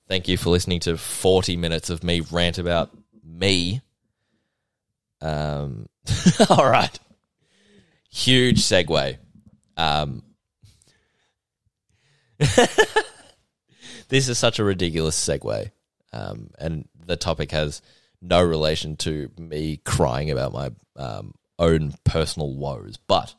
Thank 0.09 0.29
you 0.29 0.37
for 0.37 0.51
listening 0.51 0.79
to 0.81 0.97
40 0.97 1.57
minutes 1.57 1.91
of 1.91 2.05
me 2.05 2.21
rant 2.21 2.59
about 2.59 2.97
me. 3.25 3.81
Um, 5.21 5.89
all 6.49 6.71
right. 6.71 6.97
Huge 8.17 8.63
segue. 8.63 9.19
Um, 9.77 10.23
this 12.39 14.29
is 14.29 14.39
such 14.39 14.59
a 14.59 14.65
ridiculous 14.65 15.23
segue. 15.23 15.71
Um, 16.13 16.51
and 16.59 16.89
the 17.05 17.17
topic 17.17 17.51
has 17.51 17.83
no 18.23 18.43
relation 18.43 18.97
to 18.97 19.31
me 19.39 19.81
crying 19.85 20.31
about 20.31 20.53
my 20.55 20.71
um, 20.97 21.35
own 21.59 21.93
personal 22.05 22.55
woes. 22.55 22.99
But 23.07 23.35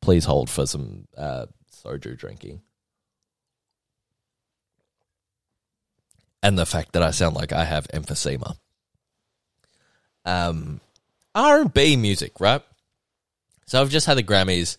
please 0.00 0.24
hold 0.24 0.48
for 0.48 0.64
some 0.64 1.08
uh, 1.16 1.46
soju 1.84 2.16
drinking. 2.16 2.60
and 6.42 6.58
the 6.58 6.66
fact 6.66 6.92
that 6.92 7.02
I 7.02 7.10
sound 7.10 7.36
like 7.36 7.52
I 7.52 7.64
have 7.64 7.86
emphysema. 7.88 8.56
Um, 10.24 10.80
R 11.34 11.62
and 11.62 11.74
B 11.74 11.96
music, 11.96 12.40
right? 12.40 12.62
So 13.70 13.80
I've 13.80 13.88
just 13.88 14.06
had 14.06 14.18
the 14.18 14.24
Grammys. 14.24 14.78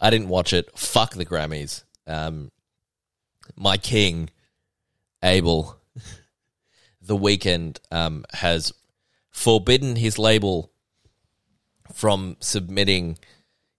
I 0.00 0.08
didn't 0.08 0.28
watch 0.28 0.54
it. 0.54 0.70
Fuck 0.74 1.12
the 1.12 1.26
Grammys. 1.26 1.84
Um, 2.06 2.50
my 3.54 3.76
king, 3.76 4.30
Abel, 5.22 5.78
The 7.02 7.18
Weeknd 7.18 7.80
um, 7.90 8.24
has 8.32 8.72
forbidden 9.28 9.96
his 9.96 10.18
label 10.18 10.72
from 11.92 12.38
submitting 12.40 13.18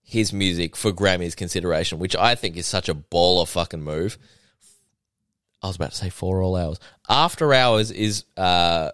his 0.00 0.32
music 0.32 0.76
for 0.76 0.92
Grammys 0.92 1.34
consideration, 1.34 1.98
which 1.98 2.14
I 2.14 2.36
think 2.36 2.56
is 2.56 2.68
such 2.68 2.88
a 2.88 2.94
baller 2.94 3.48
fucking 3.48 3.82
move. 3.82 4.16
I 5.60 5.66
was 5.66 5.74
about 5.74 5.90
to 5.90 5.96
say 5.96 6.08
four 6.08 6.40
all 6.40 6.54
hours. 6.54 6.78
After 7.08 7.52
Hours 7.52 7.90
is 7.90 8.26
uh, 8.36 8.92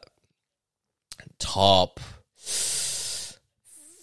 top 1.39 2.01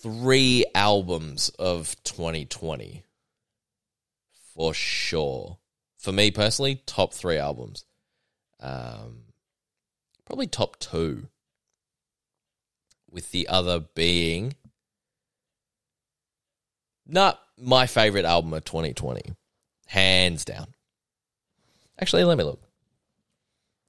three 0.06 0.64
albums 0.76 1.50
of 1.58 1.96
2020 2.04 3.04
for 4.54 4.72
sure. 4.72 5.58
For 5.98 6.12
me 6.12 6.30
personally, 6.30 6.84
top 6.86 7.12
three 7.12 7.40
albums. 7.40 7.86
Um, 8.60 9.24
probably 10.24 10.46
top 10.46 10.78
two. 10.78 11.28
With 13.10 13.32
the 13.32 13.48
other 13.48 13.80
being 13.80 14.54
not 17.08 17.40
my 17.58 17.88
favorite 17.88 18.26
album 18.26 18.54
of 18.54 18.64
2020, 18.64 19.24
hands 19.88 20.46
down. 20.46 20.68
Actually, 22.00 22.26
let 22.26 22.38
me 22.38 22.44
look. 22.44 22.62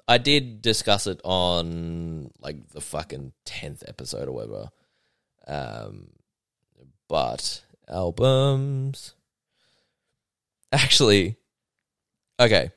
I 0.09 0.17
did 0.17 0.63
discuss 0.63 1.07
it 1.07 1.21
on 1.25 2.31
like 2.41 2.71
the 2.71 2.81
fucking 2.81 3.33
tenth 3.45 3.85
episode 3.87 4.29
or 4.29 4.33
whatever. 4.33 4.71
Um, 5.47 6.09
but 7.09 7.63
albums. 7.89 9.15
Actually, 10.73 11.37
okay. 12.41 12.71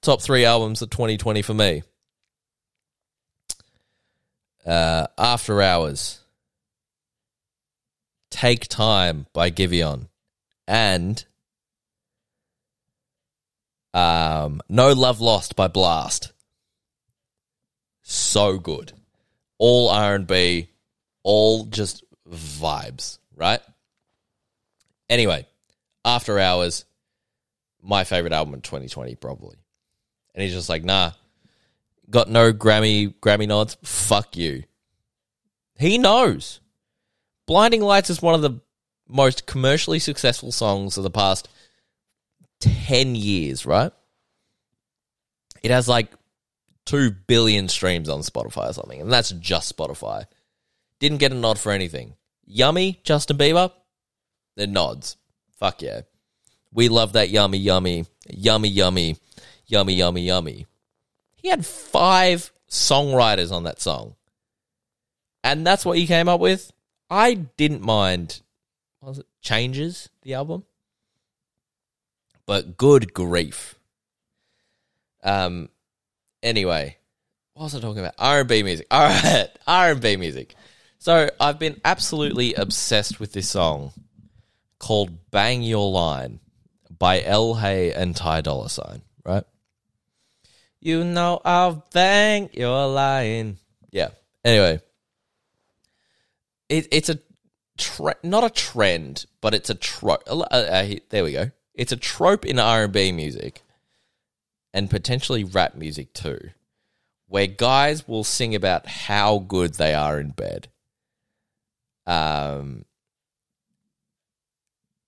Top 0.00 0.22
three 0.22 0.44
albums 0.44 0.82
of 0.82 0.90
2020 0.90 1.42
for 1.42 1.54
me. 1.54 1.82
Uh, 4.64 5.06
After 5.18 5.60
Hours. 5.60 6.20
Take 8.30 8.68
Time 8.68 9.26
by 9.32 9.50
Giveon. 9.50 10.08
And 10.68 11.24
um, 13.94 14.60
No 14.68 14.92
Love 14.92 15.20
Lost 15.20 15.56
by 15.56 15.68
Blxst. 15.68 16.32
So 18.02 18.58
good. 18.58 18.92
All 19.58 19.88
R&B, 19.88 20.68
all 21.26 21.64
just 21.64 22.04
vibes, 22.30 23.18
right? 23.34 23.60
Anyway, 25.10 25.44
After 26.04 26.38
Hours, 26.38 26.84
my 27.82 28.04
favorite 28.04 28.32
album 28.32 28.54
in 28.54 28.60
2020 28.60 29.16
probably. 29.16 29.56
And 30.34 30.44
he's 30.44 30.52
just 30.52 30.68
like, 30.68 30.84
"Nah, 30.84 31.12
got 32.08 32.30
no 32.30 32.52
Grammy 32.52 33.12
Grammy 33.20 33.48
nods. 33.48 33.76
Fuck 33.82 34.36
you." 34.36 34.62
He 35.76 35.98
knows. 35.98 36.60
Blinding 37.46 37.82
Lights 37.82 38.08
is 38.08 38.22
one 38.22 38.34
of 38.36 38.42
the 38.42 38.60
most 39.08 39.46
commercially 39.46 39.98
successful 39.98 40.52
songs 40.52 40.96
of 40.96 41.02
the 41.02 41.10
past 41.10 41.48
10 42.60 43.16
years, 43.16 43.66
right? 43.66 43.92
It 45.62 45.72
has 45.72 45.88
like 45.88 46.12
2 46.84 47.10
billion 47.10 47.68
streams 47.68 48.08
on 48.08 48.20
Spotify 48.20 48.70
or 48.70 48.72
something, 48.72 49.00
and 49.00 49.12
that's 49.12 49.30
just 49.32 49.76
Spotify. 49.76 50.26
Didn't 50.98 51.18
get 51.18 51.32
a 51.32 51.34
nod 51.34 51.58
for 51.58 51.72
anything. 51.72 52.14
Yummy, 52.44 53.00
Justin 53.02 53.36
Bieber? 53.36 53.72
The 54.56 54.66
nods. 54.66 55.16
Fuck 55.58 55.82
yeah. 55.82 56.02
We 56.72 56.88
love 56.88 57.12
that 57.14 57.30
yummy, 57.30 57.58
yummy, 57.58 58.06
yummy, 58.28 58.68
yummy, 58.68 59.16
yummy, 59.66 59.94
yummy, 59.94 60.22
yummy. 60.22 60.66
He 61.36 61.48
had 61.48 61.64
five 61.64 62.52
songwriters 62.68 63.52
on 63.52 63.64
that 63.64 63.80
song. 63.80 64.14
And 65.44 65.66
that's 65.66 65.84
what 65.84 65.98
he 65.98 66.06
came 66.06 66.28
up 66.28 66.40
with. 66.40 66.72
I 67.08 67.34
didn't 67.34 67.82
mind. 67.82 68.40
was 69.00 69.18
it? 69.18 69.26
Changes, 69.40 70.08
the 70.22 70.34
album? 70.34 70.64
but 72.46 72.76
good 72.76 73.12
grief. 73.12 73.74
Um. 75.22 75.68
Anyway, 76.42 76.96
what 77.54 77.64
was 77.64 77.74
I 77.74 77.80
talking 77.80 77.98
about? 77.98 78.14
R 78.18 78.40
and 78.40 78.48
B 78.48 78.62
music. 78.62 78.86
All 78.90 79.02
right, 79.02 79.48
R 79.66 79.90
and 79.90 80.00
B 80.00 80.16
music. 80.16 80.54
So 81.06 81.30
I've 81.38 81.60
been 81.60 81.80
absolutely 81.84 82.54
obsessed 82.54 83.20
with 83.20 83.32
this 83.32 83.48
song 83.48 83.92
called 84.80 85.30
"Bang 85.30 85.62
Your 85.62 85.88
Line" 85.88 86.40
by 86.98 87.20
Elhae 87.20 87.96
and 87.96 88.16
Ty 88.16 88.40
Dolla 88.40 88.68
Sign. 88.68 89.02
Right? 89.24 89.44
You 90.80 91.04
know 91.04 91.40
I'll 91.44 91.86
bang 91.92 92.50
your 92.52 92.88
line. 92.88 93.58
Yeah. 93.92 94.08
Anyway, 94.44 94.80
it, 96.68 96.88
it's 96.90 97.08
a 97.08 97.20
tre- 97.78 98.14
not 98.24 98.42
a 98.42 98.50
trend, 98.50 99.26
but 99.40 99.54
it's 99.54 99.70
a 99.70 99.76
trope. 99.76 100.24
Uh, 100.26 100.40
uh, 100.40 100.94
there 101.10 101.22
we 101.22 101.30
go. 101.30 101.52
It's 101.72 101.92
a 101.92 101.96
trope 101.96 102.44
in 102.44 102.58
R&B 102.58 103.12
music 103.12 103.62
and 104.74 104.90
potentially 104.90 105.44
rap 105.44 105.76
music 105.76 106.12
too, 106.14 106.50
where 107.28 107.46
guys 107.46 108.08
will 108.08 108.24
sing 108.24 108.56
about 108.56 108.88
how 108.88 109.38
good 109.38 109.74
they 109.74 109.94
are 109.94 110.18
in 110.18 110.30
bed. 110.30 110.66
Um 112.06 112.84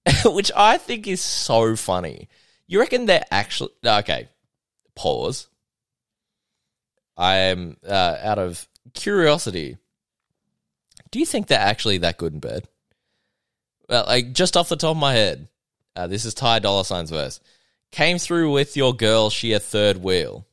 which 0.24 0.50
I 0.56 0.78
think 0.78 1.06
is 1.06 1.20
so 1.20 1.76
funny. 1.76 2.28
You 2.66 2.80
reckon 2.80 3.06
they're 3.06 3.24
actually 3.30 3.70
okay? 3.84 4.28
Pause. 4.94 5.48
I 7.16 7.36
am 7.36 7.76
uh, 7.86 8.16
out 8.22 8.38
of 8.38 8.68
curiosity. 8.94 9.76
Do 11.10 11.18
you 11.18 11.26
think 11.26 11.46
they're 11.46 11.58
actually 11.58 11.98
that 11.98 12.18
good 12.18 12.34
in 12.34 12.40
bed? 12.40 12.68
Well, 13.88 14.04
like 14.06 14.32
just 14.32 14.56
off 14.56 14.68
the 14.68 14.76
top 14.76 14.92
of 14.92 14.96
my 14.96 15.14
head, 15.14 15.48
uh, 15.96 16.06
this 16.06 16.24
is 16.24 16.34
Ty 16.34 16.60
Dolla 16.60 16.84
Sign's 16.84 17.10
verse. 17.10 17.40
Came 17.90 18.18
through 18.18 18.52
with 18.52 18.76
your 18.76 18.94
girl, 18.94 19.30
she 19.30 19.52
a 19.52 19.60
third 19.60 19.96
wheel. 19.98 20.46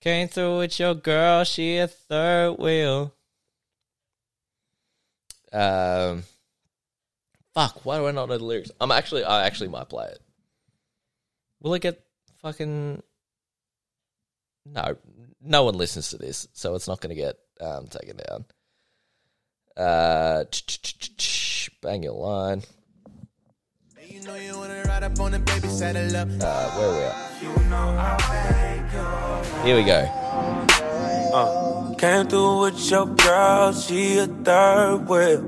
Came 0.00 0.28
through 0.28 0.58
with 0.58 0.78
your 0.78 0.94
girl, 0.94 1.44
she 1.44 1.76
a 1.78 1.86
third 1.86 2.54
wheel. 2.58 3.14
Um, 5.52 6.24
fuck, 7.54 7.84
why 7.84 7.98
do 7.98 8.06
I 8.06 8.12
not 8.12 8.28
know 8.28 8.38
the 8.38 8.44
lyrics? 8.44 8.70
I'm 8.80 8.90
actually, 8.90 9.24
I 9.24 9.46
actually 9.46 9.68
might 9.68 9.88
play 9.88 10.06
it. 10.06 10.20
Will 11.60 11.74
it 11.74 11.82
get 11.82 12.04
fucking? 12.42 13.02
No, 14.66 14.96
no 15.40 15.64
one 15.64 15.74
listens 15.74 16.10
to 16.10 16.18
this, 16.18 16.46
so 16.52 16.74
it's 16.74 16.88
not 16.88 17.00
going 17.00 17.14
to 17.14 17.20
get 17.20 17.36
um, 17.60 17.86
taken 17.86 18.16
down. 18.16 18.44
Uh, 19.76 20.44
bang 21.80 22.02
your 22.02 22.12
line. 22.14 22.62
You 24.08 24.22
know 24.22 24.34
you 24.34 24.56
wanna 24.56 24.82
ride 24.84 25.02
up 25.02 25.20
on 25.20 25.32
the 25.32 25.38
baby 25.38 25.68
saddle 25.68 26.16
up. 26.16 26.28
Uh, 26.40 26.70
where 26.72 26.88
are 26.88 26.96
we 26.96 27.02
at? 27.04 27.28
Here 29.64 29.76
we 29.76 29.84
go. 29.84 30.00
Uh, 31.32 31.67
came 31.98 32.28
through 32.28 32.60
with 32.60 32.90
your 32.90 33.06
girl, 33.06 33.72
she 33.72 34.18
a 34.18 34.26
third 34.26 35.08
wheel. 35.08 35.42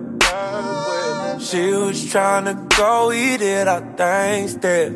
She 1.38 1.70
was 1.72 2.10
trying 2.10 2.46
to 2.46 2.54
go, 2.76 3.08
we 3.10 3.36
did 3.36 3.68
our 3.68 3.80
thing 3.96 4.48
still. 4.48 4.92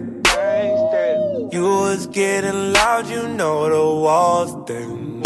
You 1.53 1.63
was 1.63 2.09
getting 2.09 2.73
loud, 2.73 3.07
you 3.09 3.29
know 3.29 3.69
the 3.69 4.03
walls 4.03 4.67
thing. 4.67 5.23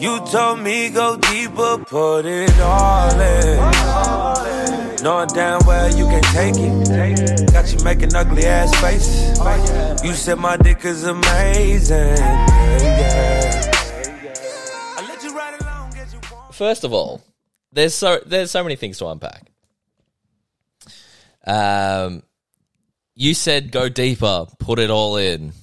You 0.00 0.20
told 0.30 0.60
me 0.60 0.90
go 0.90 1.16
deeper, 1.16 1.78
put 1.78 2.24
it 2.24 2.60
all 2.60 3.20
in. 3.20 5.02
Knowing 5.02 5.28
damn 5.34 5.66
well 5.66 5.90
you 5.96 6.04
can 6.04 6.22
take 6.32 6.54
it. 6.56 7.52
Got 7.52 7.72
you 7.72 7.82
making 7.82 8.14
ugly 8.14 8.44
ass 8.44 8.72
faces. 8.80 10.04
You 10.04 10.12
said 10.14 10.38
my 10.38 10.56
dick 10.56 10.84
is 10.84 11.02
amazing. 11.04 12.18
Yeah. 12.18 13.41
First 16.62 16.84
of 16.84 16.92
all, 16.92 17.20
there's 17.72 17.92
so 17.92 18.20
there's 18.24 18.52
so 18.52 18.62
many 18.62 18.76
things 18.76 18.98
to 18.98 19.08
unpack. 19.08 19.50
Um, 21.44 22.22
you 23.16 23.34
said 23.34 23.72
go 23.72 23.88
deeper, 23.88 24.46
put 24.60 24.78
it 24.78 24.88
all 24.88 25.16
in, 25.16 25.54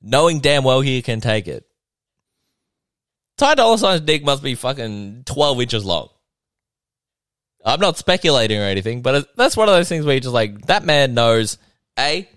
knowing 0.00 0.38
damn 0.38 0.62
well 0.62 0.82
he 0.82 1.02
can 1.02 1.20
take 1.20 1.48
it. 1.48 1.66
Ty 3.38 3.56
Dolla 3.56 3.76
Sign's 3.76 4.02
dick 4.02 4.24
must 4.24 4.40
be 4.40 4.54
fucking 4.54 5.24
twelve 5.26 5.60
inches 5.60 5.84
long. 5.84 6.10
I'm 7.64 7.80
not 7.80 7.98
speculating 7.98 8.60
or 8.60 8.66
anything, 8.66 9.02
but 9.02 9.34
that's 9.34 9.56
one 9.56 9.68
of 9.68 9.74
those 9.74 9.88
things 9.88 10.04
where 10.04 10.14
you're 10.14 10.20
just 10.20 10.32
like, 10.32 10.66
that 10.66 10.84
man 10.84 11.14
knows 11.14 11.58
a 11.98 12.28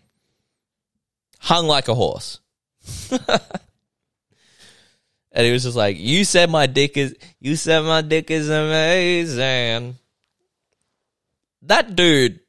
hung 1.40 1.68
like 1.68 1.90
a 1.90 1.94
horse. 1.94 2.40
And 5.40 5.46
he 5.46 5.54
was 5.54 5.64
just 5.64 5.78
like, 5.78 5.98
"You 5.98 6.26
said 6.26 6.50
my 6.50 6.66
dick 6.66 6.98
is, 6.98 7.16
you 7.40 7.56
said 7.56 7.86
my 7.86 8.02
dick 8.02 8.30
is 8.30 8.50
amazing." 8.50 9.96
That 11.62 11.96
dude 11.96 12.42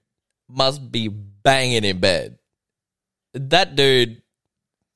must 0.48 0.90
be 0.90 1.06
banging 1.06 1.84
in 1.84 2.00
bed. 2.00 2.40
That 3.32 3.76
dude 3.76 4.22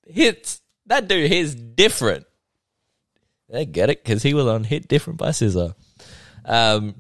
hits. 0.09 0.61
That 0.87 1.07
dude 1.07 1.31
hits 1.31 1.55
different. 1.55 2.27
They 3.49 3.65
get 3.65 3.91
it 3.91 4.03
because 4.03 4.25
he 4.25 4.35
was 4.35 4.47
on 4.47 4.65
"Hit 4.65 4.89
Different" 4.89 5.21
by 5.21 5.29
SZA. 5.29 5.77
Um, 6.45 6.97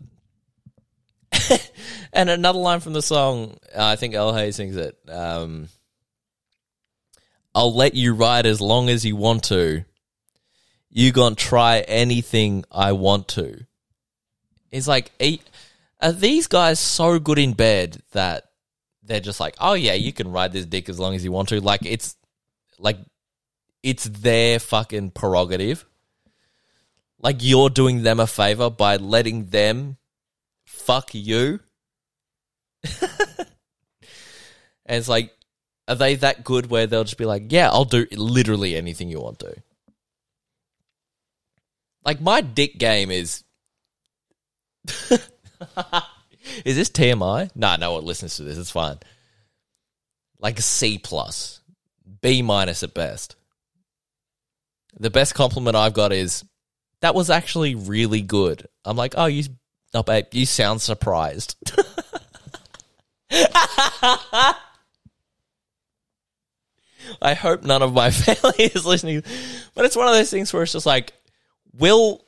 and 2.13 2.31
another 2.31 2.61
line 2.61 2.79
from 2.79 2.93
the 2.93 3.03
song, 3.03 3.57
I 3.77 3.97
think 3.97 4.15
Elhae 4.15 4.55
sings 4.55 4.77
it. 4.77 4.97
Um, 5.09 5.67
I'll 7.53 7.75
let 7.75 7.95
you 7.95 8.15
ride 8.15 8.47
as 8.47 8.61
long 8.61 8.89
as 8.89 9.05
you 9.05 9.17
want 9.17 9.43
to 9.47 9.85
you 10.95 11.11
gonna 11.11 11.35
try 11.35 11.81
anything 11.81 12.65
I 12.71 12.93
want 12.93 13.27
to. 13.29 13.67
It's 14.71 14.87
like, 14.87 15.11
are, 16.01 16.13
these 16.13 16.47
guys 16.47 16.79
so 16.79 17.19
good 17.19 17.39
in 17.39 17.53
bed 17.53 18.01
that 18.13 18.45
they're 19.03 19.19
just 19.19 19.41
like, 19.41 19.57
oh 19.61 19.75
yeah, 19.75 19.95
you 19.95 20.13
can 20.13 20.31
ride 20.31 20.53
this 20.53 20.67
dick 20.67 20.89
as 20.89 21.01
long 21.01 21.17
as 21.17 21.25
you 21.25 21.33
want 21.33 21.49
to. 21.49 21.61
Like 21.61 21.85
it's 21.85 22.17
like 22.79 22.99
it's 23.83 24.05
their 24.05 24.61
fucking 24.61 25.11
prerogative. 25.11 25.85
Like 27.21 27.39
you're 27.41 27.71
doing 27.71 28.05
them 28.05 28.21
a 28.21 28.27
favor 28.29 28.71
by 28.71 28.97
letting 28.97 29.47
them 29.47 29.97
fuck 30.65 31.13
you. 31.13 31.59
and 33.01 33.09
it's 34.87 35.09
like, 35.09 35.35
are 35.89 35.97
they 35.97 36.15
that 36.17 36.45
good 36.45 36.71
where 36.71 36.87
they'll 36.87 37.03
just 37.03 37.19
be 37.19 37.25
like, 37.25 37.51
yeah, 37.51 37.69
I'll 37.69 37.85
do 37.85 38.07
literally 38.13 38.77
anything 38.77 39.09
you 39.09 39.21
want 39.21 39.41
to? 39.41 39.57
Like 42.05 42.21
my 42.21 42.41
dick 42.41 42.79
game 42.79 43.11
is. 43.11 43.45
is 44.89 45.21
this 46.77 46.91
TMI? 46.91 47.51
Nah, 47.55 47.77
no 47.77 47.95
one 47.95 48.05
listens 48.05 48.37
to 48.37 48.43
this. 48.43 48.59
It's 48.59 48.71
fine. 48.71 48.99
Like 50.39 50.61
C 50.61 50.99
plus, 50.99 51.61
B 52.21 52.43
minus 52.43 52.83
at 52.83 52.93
best. 52.93 53.37
The 54.99 55.11
best 55.11 55.35
compliment 55.35 55.77
I've 55.77 55.95
got 55.95 56.13
is 56.13 56.45
that 57.01 57.15
was 57.15 57.31
actually 57.31 57.75
really 57.75 58.21
good. 58.21 58.69
I'm 58.85 58.97
like, 58.97 59.15
oh, 59.17 59.27
you, 59.27 59.45
oh, 59.95 60.03
babe, 60.03 60.27
you 60.33 60.47
sound 60.47 60.83
surprised. 60.83 61.57
I 67.21 67.35
hope 67.35 67.63
none 67.63 67.83
of 67.83 67.93
my 67.93 68.11
family 68.13 68.65
is 68.65 68.87
listening, 68.87 69.23
but 69.75 69.85
it's 69.85 69.97
one 69.97 70.07
of 70.07 70.15
those 70.15 70.31
things 70.31 70.53
where 70.53 70.63
it's 70.63 70.73
just 70.73 70.87
like, 70.87 71.13
will 71.79 72.25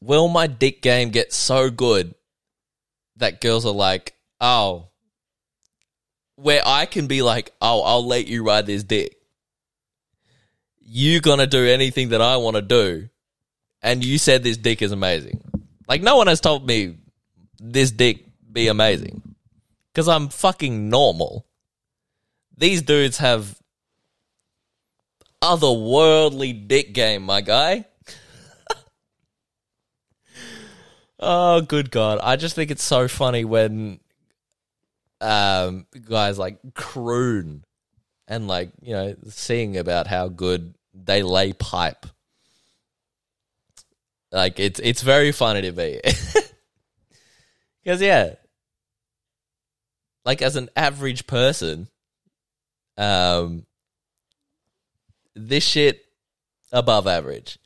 will 0.00 0.28
my 0.28 0.46
dick 0.46 0.82
game 0.82 1.10
get 1.10 1.32
so 1.32 1.70
good 1.70 2.14
that 3.16 3.40
girls 3.40 3.66
are 3.66 3.72
like, 3.72 4.14
oh, 4.40 4.88
where 6.36 6.62
I 6.64 6.86
can 6.86 7.06
be 7.06 7.22
like, 7.22 7.52
oh, 7.60 7.82
I'll 7.82 8.06
let 8.06 8.26
you 8.26 8.44
ride 8.44 8.66
this 8.66 8.82
dick. 8.82 9.16
You 10.80 11.20
gonna 11.20 11.46
do 11.46 11.64
anything 11.64 12.10
that 12.10 12.20
I 12.20 12.36
want 12.36 12.56
to 12.56 12.62
do, 12.62 13.08
and 13.82 14.04
you 14.04 14.18
said 14.18 14.42
this 14.42 14.56
dick 14.56 14.82
is 14.82 14.92
amazing. 14.92 15.42
Like 15.88 16.02
no 16.02 16.16
one 16.16 16.26
has 16.26 16.40
told 16.40 16.66
me 16.66 16.98
this 17.58 17.90
dick 17.90 18.24
be 18.50 18.68
amazing 18.68 19.34
because 19.92 20.08
I'm 20.08 20.28
fucking 20.28 20.88
normal. 20.90 21.46
These 22.56 22.82
dudes 22.82 23.18
have 23.18 23.58
otherworldly 25.44 26.66
dick 26.66 26.94
game, 26.94 27.22
my 27.22 27.42
guy. 27.42 27.84
oh, 31.18 31.60
good 31.60 31.90
God. 31.90 32.18
I 32.22 32.36
just 32.36 32.56
think 32.56 32.70
it's 32.70 32.82
so 32.82 33.08
funny 33.08 33.44
when 33.44 34.00
um, 35.20 35.86
guys 36.08 36.38
like 36.38 36.58
croon 36.74 37.64
and 38.26 38.48
like, 38.48 38.70
you 38.80 38.94
know, 38.94 39.14
sing 39.28 39.76
about 39.76 40.06
how 40.06 40.28
good 40.28 40.74
they 40.94 41.22
lay 41.22 41.52
pipe. 41.52 42.06
Like 44.32 44.58
it's 44.58 44.80
it's 44.80 45.02
very 45.02 45.30
funny 45.30 45.62
to 45.62 45.70
me. 45.70 46.00
Cuz 47.84 48.00
yeah. 48.00 48.34
Like 50.24 50.42
as 50.42 50.56
an 50.56 50.70
average 50.74 51.28
person, 51.28 51.86
um 52.96 53.64
this 55.34 55.64
shit 55.64 56.04
above 56.72 57.06
average. 57.06 57.58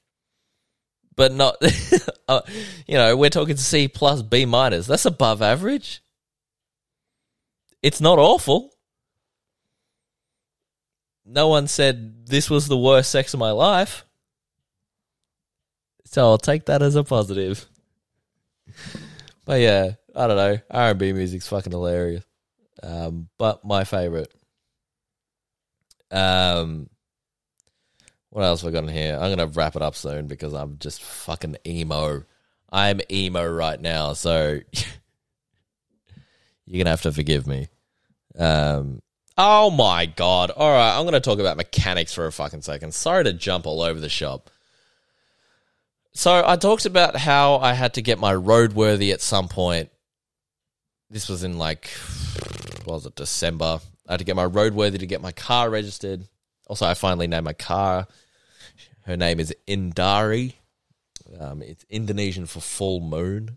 But 1.17 1.33
not, 1.33 1.57
uh, 2.29 2.43
you 2.87 2.95
know, 2.95 3.17
we're 3.17 3.31
talking 3.31 3.57
C 3.57 3.89
plus 3.89 4.23
B 4.23 4.45
minus. 4.45 4.87
That's 4.87 5.05
above 5.05 5.43
average. 5.43 6.03
It's 7.83 8.01
not 8.01 8.19
awful. 8.19 8.73
No 11.25 11.49
one 11.49 11.67
said 11.67 12.27
this 12.27 12.49
was 12.49 12.69
the 12.69 12.79
worst 12.79 13.11
sex 13.11 13.35
of 13.35 13.41
my 13.41 13.51
life. 13.51 14.05
So 16.05 16.23
I'll 16.23 16.39
take 16.39 16.67
that 16.67 16.83
as 16.83 16.97
a 16.97 17.05
positive. 17.05 17.67
But 19.49 19.63
yeah, 19.63 19.93
I 20.15 20.27
don't 20.27 20.37
know. 20.37 20.59
R 20.71 20.91
and 20.91 20.99
B 20.99 21.15
music's 21.15 21.49
fucking 21.49 21.73
hilarious. 21.73 22.23
Um, 22.83 23.31
but 23.39 23.65
my 23.65 23.85
favorite. 23.85 24.31
Um, 26.11 26.91
what 28.39 28.45
else 28.45 28.65
I 28.65 28.71
got 28.71 28.85
in 28.85 28.91
here? 28.91 29.19
I'm 29.21 29.35
gonna 29.35 29.49
wrap 29.49 29.75
it 29.75 29.83
up 29.83 29.97
soon 29.97 30.29
because 30.29 30.55
I'm 30.55 30.79
just 30.79 31.03
fucking 31.03 31.57
emo. 31.67 32.23
I'm 32.71 33.01
emo 33.11 33.45
right 33.51 33.81
now, 33.81 34.13
so 34.13 34.61
you're 36.65 36.85
gonna 36.85 36.91
have 36.91 37.03
to 37.03 37.11
forgive 37.11 37.49
me. 37.49 37.67
Um, 38.39 39.03
oh 39.37 39.71
my 39.71 40.07
god! 40.07 40.53
All 40.53 40.71
right, 40.71 40.97
I'm 40.97 41.05
gonna 41.05 41.19
talk 41.19 41.41
about 41.41 41.57
mechanics 41.57 42.15
for 42.15 42.27
a 42.27 42.33
fucking 42.33 42.63
second. 42.63 42.95
Sorry 42.95 43.25
to 43.25 43.33
jump 43.33 43.67
all 43.67 43.83
over 43.83 43.99
the 43.99 44.09
shop. 44.09 44.51
So 46.13 46.45
I 46.47 46.55
talked 46.55 46.87
about 46.87 47.17
how 47.17 47.57
I 47.57 47.73
had 47.73 47.95
to 47.95 48.03
get 48.03 48.21
my 48.21 48.35
roadworthy 48.35 49.13
at 49.13 49.21
some 49.21 49.49
point. 49.49 49.91
This 51.11 51.29
was 51.29 51.43
in 51.43 51.59
like, 51.59 51.91
was 52.87 53.05
it, 53.05 53.17
December? 53.17 53.81
I 54.07 54.13
had 54.13 54.19
to 54.19 54.25
get 54.25 54.37
my 54.37 54.47
roadworthy 54.47 55.01
to 55.01 55.07
get 55.07 55.21
my 55.21 55.33
car 55.33 55.69
registered. 55.69 56.23
Also, 56.69 56.87
I 56.87 56.95
finally 56.95 57.27
named 57.27 57.45
my 57.45 57.53
car. 57.53 58.07
Her 59.09 59.17
name 59.17 59.41
is 59.41 59.55
Indari. 59.67 60.57
Um, 61.41 61.63
it's 61.63 61.87
Indonesian 61.89 62.45
for 62.45 62.61
full 62.61 63.01
moon. 63.01 63.57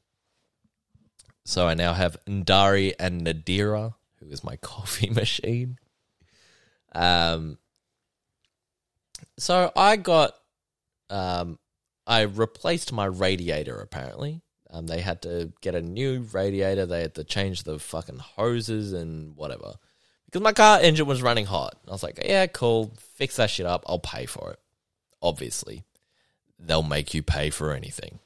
So 1.43 1.67
I 1.67 1.73
now 1.73 1.91
have 1.91 2.15
Indari 2.25 2.93
and 2.97 3.27
Nadira, 3.27 3.95
who 4.21 4.29
is 4.29 4.45
my 4.45 4.55
coffee 4.61 5.09
machine. 5.09 5.77
Um, 6.93 7.57
so 9.37 9.73
I 9.75 9.97
got, 9.97 10.35
um, 11.09 11.59
I 12.07 12.21
replaced 12.21 12.93
my 12.93 13.03
radiator 13.03 13.75
apparently. 13.75 14.43
Um, 14.69 14.87
they 14.87 15.01
had 15.01 15.21
to 15.23 15.51
get 15.59 15.75
a 15.75 15.81
new 15.81 16.25
radiator. 16.31 16.85
They 16.85 17.01
had 17.01 17.15
to 17.15 17.25
change 17.25 17.63
the 17.63 17.77
fucking 17.77 18.19
hoses 18.19 18.93
and 18.93 19.35
whatever 19.35 19.73
because 20.27 20.41
my 20.41 20.53
car 20.53 20.79
engine 20.79 21.07
was 21.07 21.21
running 21.21 21.45
hot. 21.45 21.75
I 21.89 21.91
was 21.91 22.03
like, 22.03 22.21
yeah, 22.23 22.47
cool, 22.47 22.93
fix 23.15 23.35
that 23.35 23.49
shit 23.49 23.65
up. 23.65 23.83
I'll 23.85 23.99
pay 23.99 24.25
for 24.25 24.51
it. 24.51 24.59
Obviously, 25.21 25.83
they'll 26.59 26.83
make 26.83 27.13
you 27.13 27.21
pay 27.21 27.49
for 27.49 27.73
anything. 27.73 28.19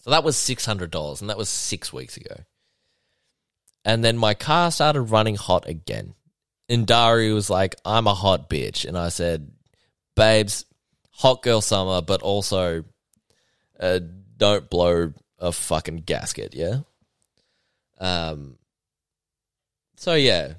So 0.00 0.10
that 0.10 0.24
was 0.24 0.36
six 0.36 0.64
hundred 0.64 0.90
dollars, 0.90 1.20
and 1.20 1.30
that 1.30 1.38
was 1.38 1.48
six 1.48 1.92
weeks 1.92 2.16
ago. 2.16 2.36
And 3.84 4.04
then 4.04 4.16
my 4.18 4.34
car 4.34 4.70
started 4.70 5.02
running 5.02 5.36
hot 5.36 5.68
again. 5.68 6.14
Indari 6.68 7.32
was 7.32 7.48
like, 7.48 7.76
I'm 7.84 8.08
a 8.08 8.14
hot 8.14 8.50
bitch. 8.50 8.84
And 8.84 8.98
I 8.98 9.10
said, 9.10 9.52
babes, 10.16 10.64
hot 11.12 11.42
girl 11.42 11.60
summer, 11.60 12.02
but 12.02 12.20
also 12.22 12.84
uh, 13.78 14.00
don't 14.36 14.68
blow 14.68 15.12
a 15.38 15.52
fucking 15.52 15.98
gasket, 15.98 16.54
yeah? 16.54 16.80
Um, 17.98 18.58
so 19.96 20.14
yeah, 20.14 20.54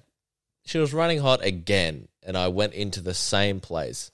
she 0.66 0.78
was 0.78 0.94
running 0.94 1.20
hot 1.20 1.44
again, 1.44 2.08
and 2.24 2.38
I 2.38 2.48
went 2.48 2.74
into 2.74 3.02
the 3.02 3.14
same 3.14 3.60
place. 3.60 4.12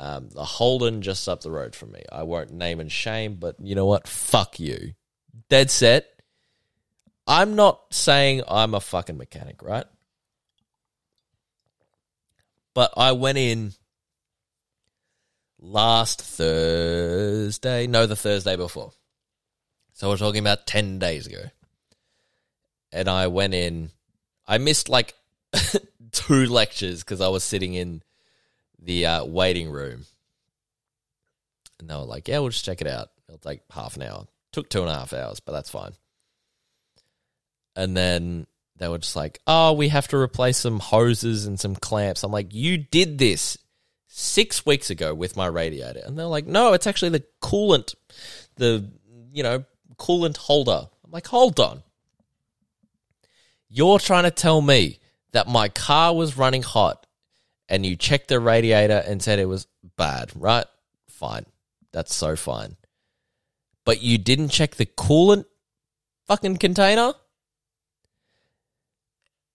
Um, 0.00 0.30
the 0.30 0.44
Holden 0.44 1.02
just 1.02 1.28
up 1.28 1.42
the 1.42 1.50
road 1.50 1.76
from 1.76 1.92
me. 1.92 2.02
I 2.10 2.22
won't 2.22 2.54
name 2.54 2.80
and 2.80 2.90
shame, 2.90 3.34
but 3.34 3.56
you 3.60 3.74
know 3.74 3.84
what? 3.84 4.08
Fuck 4.08 4.58
you. 4.58 4.94
Dead 5.50 5.70
set. 5.70 6.06
I'm 7.26 7.54
not 7.54 7.82
saying 7.90 8.42
I'm 8.48 8.72
a 8.72 8.80
fucking 8.80 9.18
mechanic, 9.18 9.62
right? 9.62 9.84
But 12.72 12.94
I 12.96 13.12
went 13.12 13.36
in 13.36 13.74
last 15.58 16.22
Thursday. 16.22 17.86
No, 17.86 18.06
the 18.06 18.16
Thursday 18.16 18.56
before. 18.56 18.92
So 19.92 20.08
we're 20.08 20.16
talking 20.16 20.40
about 20.40 20.66
10 20.66 20.98
days 20.98 21.26
ago. 21.26 21.42
And 22.90 23.06
I 23.06 23.26
went 23.26 23.52
in. 23.52 23.90
I 24.48 24.56
missed 24.56 24.88
like 24.88 25.12
two 26.12 26.46
lectures 26.46 27.04
because 27.04 27.20
I 27.20 27.28
was 27.28 27.44
sitting 27.44 27.74
in 27.74 28.02
the 28.82 29.06
uh, 29.06 29.24
waiting 29.24 29.70
room. 29.70 30.04
And 31.78 31.88
they 31.88 31.94
were 31.94 32.02
like, 32.02 32.28
yeah, 32.28 32.38
we'll 32.38 32.50
just 32.50 32.64
check 32.64 32.80
it 32.80 32.86
out. 32.86 33.08
It'll 33.28 33.38
take 33.38 33.60
half 33.70 33.96
an 33.96 34.02
hour. 34.02 34.26
Took 34.52 34.68
two 34.68 34.80
and 34.80 34.90
a 34.90 34.94
half 34.94 35.12
hours, 35.12 35.40
but 35.40 35.52
that's 35.52 35.70
fine. 35.70 35.92
And 37.76 37.96
then 37.96 38.46
they 38.76 38.88
were 38.88 38.98
just 38.98 39.16
like, 39.16 39.40
oh, 39.46 39.72
we 39.72 39.88
have 39.88 40.08
to 40.08 40.16
replace 40.16 40.58
some 40.58 40.80
hoses 40.80 41.46
and 41.46 41.58
some 41.58 41.76
clamps. 41.76 42.24
I'm 42.24 42.32
like, 42.32 42.52
you 42.52 42.78
did 42.78 43.18
this 43.18 43.56
six 44.08 44.66
weeks 44.66 44.90
ago 44.90 45.14
with 45.14 45.36
my 45.36 45.46
radiator. 45.46 46.00
And 46.04 46.18
they're 46.18 46.26
like, 46.26 46.46
no, 46.46 46.72
it's 46.72 46.86
actually 46.86 47.10
the 47.10 47.24
coolant, 47.40 47.94
the, 48.56 48.90
you 49.32 49.42
know, 49.42 49.64
coolant 49.96 50.36
holder. 50.36 50.88
I'm 51.04 51.10
like, 51.10 51.28
hold 51.28 51.60
on. 51.60 51.82
You're 53.68 54.00
trying 54.00 54.24
to 54.24 54.32
tell 54.32 54.60
me 54.60 54.98
that 55.32 55.46
my 55.46 55.68
car 55.68 56.14
was 56.14 56.36
running 56.36 56.62
hot 56.62 56.99
and 57.70 57.86
you 57.86 57.96
checked 57.96 58.28
the 58.28 58.40
radiator 58.40 59.02
and 59.06 59.22
said 59.22 59.38
it 59.38 59.46
was 59.46 59.66
bad, 59.96 60.32
right? 60.34 60.66
Fine. 61.08 61.46
That's 61.92 62.14
so 62.14 62.36
fine. 62.36 62.76
But 63.84 64.02
you 64.02 64.18
didn't 64.18 64.48
check 64.48 64.74
the 64.74 64.86
coolant 64.86 65.46
fucking 66.26 66.58
container? 66.58 67.14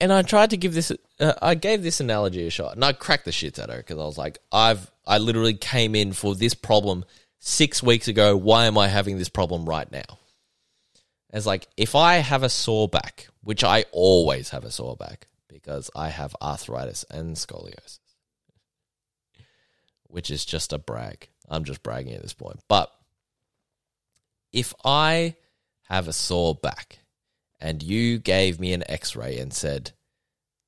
And 0.01 0.11
I 0.11 0.23
tried 0.23 0.49
to 0.49 0.57
give 0.57 0.73
this, 0.73 0.91
uh, 1.19 1.33
I 1.41 1.55
gave 1.55 1.83
this 1.83 1.99
analogy 1.99 2.45
a 2.47 2.49
shot, 2.49 2.75
and 2.75 2.83
I 2.83 2.93
cracked 2.93 3.25
the 3.25 3.31
shit 3.31 3.59
at 3.59 3.69
her 3.69 3.77
because 3.77 3.97
I 3.97 4.03
was 4.03 4.17
like, 4.17 4.39
I've, 4.51 4.91
I 5.05 5.19
literally 5.19 5.53
came 5.53 5.95
in 5.95 6.11
for 6.11 6.35
this 6.35 6.53
problem 6.53 7.05
six 7.39 7.81
weeks 7.81 8.07
ago. 8.07 8.35
Why 8.35 8.65
am 8.65 8.77
I 8.77 8.87
having 8.87 9.17
this 9.17 9.29
problem 9.29 9.65
right 9.65 9.89
now? 9.91 10.19
It's 11.31 11.45
like 11.45 11.67
if 11.77 11.95
I 11.95 12.15
have 12.15 12.43
a 12.43 12.49
sore 12.49 12.87
back, 12.87 13.27
which 13.41 13.63
I 13.63 13.85
always 13.91 14.49
have 14.49 14.63
a 14.63 14.71
sore 14.71 14.95
back 14.95 15.27
because 15.47 15.89
I 15.95 16.09
have 16.09 16.35
arthritis 16.41 17.05
and 17.09 17.35
scoliosis, 17.35 17.99
which 20.07 20.31
is 20.31 20.45
just 20.45 20.73
a 20.73 20.77
brag. 20.77 21.29
I'm 21.49 21.63
just 21.63 21.83
bragging 21.83 22.13
at 22.13 22.21
this 22.21 22.33
point. 22.33 22.59
But 22.67 22.91
if 24.51 24.73
I 24.83 25.35
have 25.83 26.07
a 26.07 26.13
sore 26.13 26.55
back 26.55 26.99
and 27.59 27.83
you 27.83 28.17
gave 28.17 28.59
me 28.59 28.73
an 28.73 28.83
x 28.89 29.15
ray 29.15 29.39
and 29.39 29.53
said, 29.53 29.91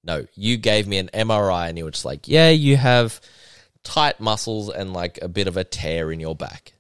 no, 0.03 0.25
you 0.35 0.57
gave 0.57 0.87
me 0.87 0.97
an 0.97 1.09
MRI 1.13 1.69
and 1.69 1.77
you 1.77 1.83
were 1.83 1.91
just 1.91 2.05
like, 2.05 2.27
yeah, 2.27 2.49
you 2.49 2.77
have 2.77 3.19
tight 3.83 4.19
muscles 4.19 4.69
and 4.69 4.93
like 4.93 5.19
a 5.21 5.27
bit 5.27 5.47
of 5.47 5.57
a 5.57 5.63
tear 5.63 6.11
in 6.11 6.19
your 6.19 6.35
back. 6.35 6.73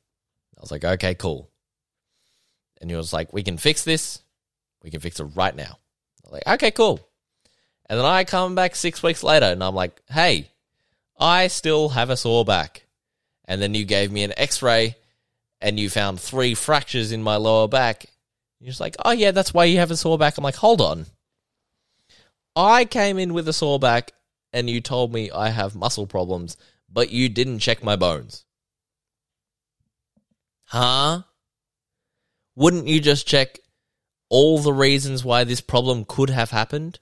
I 0.57 0.61
was 0.61 0.71
like, 0.71 0.83
okay, 0.83 1.15
cool. 1.15 1.49
And 2.79 2.89
you 2.89 2.97
was 2.97 3.13
like, 3.13 3.33
we 3.33 3.43
can 3.43 3.57
fix 3.57 3.83
this. 3.83 4.21
We 4.83 4.91
can 4.91 4.99
fix 4.99 5.19
it 5.19 5.25
right 5.35 5.55
now. 5.55 5.79
Like, 6.29 6.43
okay, 6.47 6.71
cool. 6.71 6.99
And 7.89 7.97
then 7.97 8.05
I 8.05 8.23
come 8.23 8.55
back 8.55 8.75
six 8.75 9.01
weeks 9.01 9.23
later 9.23 9.45
and 9.45 9.63
I'm 9.63 9.75
like, 9.75 10.01
hey, 10.09 10.49
I 11.17 11.47
still 11.47 11.89
have 11.89 12.09
a 12.09 12.17
sore 12.17 12.45
back. 12.45 12.85
And 13.45 13.61
then 13.61 13.73
you 13.73 13.85
gave 13.85 14.11
me 14.11 14.23
an 14.23 14.33
x 14.37 14.61
ray 14.61 14.97
and 15.61 15.79
you 15.79 15.89
found 15.89 16.19
three 16.19 16.53
fractures 16.53 17.11
in 17.11 17.23
my 17.23 17.37
lower 17.37 17.67
back. 17.67 18.05
You're 18.59 18.69
just 18.69 18.81
like, 18.81 18.95
oh, 19.05 19.11
yeah, 19.11 19.31
that's 19.31 19.53
why 19.53 19.65
you 19.65 19.77
have 19.77 19.91
a 19.91 19.97
sore 19.97 20.17
back. 20.17 20.37
I'm 20.37 20.43
like, 20.43 20.55
hold 20.55 20.81
on. 20.81 21.05
I 22.55 22.85
came 22.85 23.17
in 23.17 23.33
with 23.33 23.47
a 23.47 23.53
sore 23.53 23.79
back 23.79 24.11
and 24.51 24.69
you 24.69 24.81
told 24.81 25.13
me 25.13 25.29
I 25.31 25.49
have 25.49 25.75
muscle 25.75 26.07
problems, 26.07 26.57
but 26.91 27.11
you 27.11 27.29
didn't 27.29 27.59
check 27.59 27.83
my 27.83 27.95
bones. 27.95 28.45
Huh? 30.65 31.21
Wouldn't 32.55 32.87
you 32.87 32.99
just 32.99 33.27
check 33.27 33.59
all 34.29 34.59
the 34.59 34.73
reasons 34.73 35.23
why 35.23 35.43
this 35.43 35.61
problem 35.61 36.05
could 36.05 36.29
have 36.29 36.51
happened? 36.51 36.99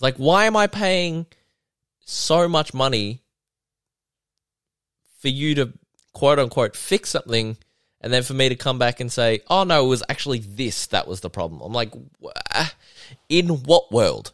Like, 0.00 0.16
why 0.16 0.46
am 0.46 0.56
I 0.56 0.66
paying 0.66 1.26
so 2.04 2.48
much 2.48 2.74
money 2.74 3.22
for 5.20 5.28
you 5.28 5.54
to 5.54 5.72
quote 6.12 6.38
unquote 6.38 6.76
fix 6.76 7.10
something 7.10 7.56
and 8.00 8.12
then 8.12 8.22
for 8.22 8.34
me 8.34 8.48
to 8.48 8.56
come 8.56 8.78
back 8.78 9.00
and 9.00 9.10
say, 9.10 9.40
oh 9.48 9.64
no, 9.64 9.84
it 9.84 9.88
was 9.88 10.02
actually 10.08 10.40
this 10.40 10.88
that 10.88 11.06
was 11.06 11.20
the 11.20 11.30
problem? 11.30 11.60
I'm 11.60 11.72
like, 11.72 11.92
in 13.28 13.48
what 13.48 13.92
world? 13.92 14.32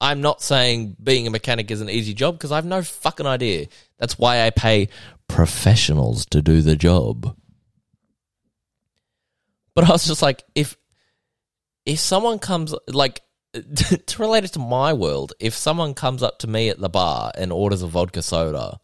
I'm 0.00 0.20
not 0.20 0.42
saying 0.42 0.96
being 1.02 1.26
a 1.26 1.30
mechanic 1.30 1.70
is 1.70 1.80
an 1.80 1.90
easy 1.90 2.14
job 2.14 2.34
because 2.34 2.52
I 2.52 2.56
have 2.56 2.64
no 2.64 2.82
fucking 2.82 3.26
idea. 3.26 3.66
That's 3.98 4.18
why 4.18 4.44
I 4.44 4.50
pay 4.50 4.88
professionals 5.28 6.26
to 6.26 6.42
do 6.42 6.60
the 6.60 6.76
job. 6.76 7.36
But 9.74 9.84
I 9.84 9.90
was 9.90 10.06
just 10.06 10.22
like, 10.22 10.44
if 10.54 10.76
if 11.86 11.98
someone 11.98 12.38
comes 12.38 12.74
like 12.86 13.22
to 14.06 14.22
relate 14.22 14.44
it 14.44 14.52
to 14.54 14.58
my 14.58 14.92
world, 14.92 15.34
if 15.38 15.54
someone 15.54 15.94
comes 15.94 16.22
up 16.22 16.38
to 16.38 16.46
me 16.46 16.70
at 16.70 16.78
the 16.78 16.88
bar 16.88 17.32
and 17.36 17.52
orders 17.52 17.82
a 17.82 17.86
vodka 17.86 18.22
soda, 18.22 18.80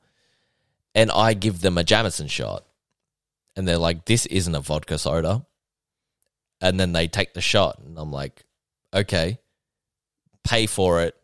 and 0.94 1.10
I 1.10 1.34
give 1.34 1.60
them 1.60 1.78
a 1.78 1.84
Jameson 1.84 2.28
shot, 2.28 2.66
and 3.56 3.66
they're 3.66 3.78
like, 3.78 4.04
"This 4.04 4.26
isn't 4.26 4.54
a 4.54 4.60
vodka 4.60 4.98
soda," 4.98 5.46
and 6.60 6.78
then 6.78 6.92
they 6.92 7.08
take 7.08 7.32
the 7.32 7.40
shot, 7.40 7.78
and 7.78 7.98
I'm 7.98 8.12
like, 8.12 8.44
"Okay, 8.92 9.38
pay 10.44 10.66
for 10.66 11.02
it." 11.02 11.14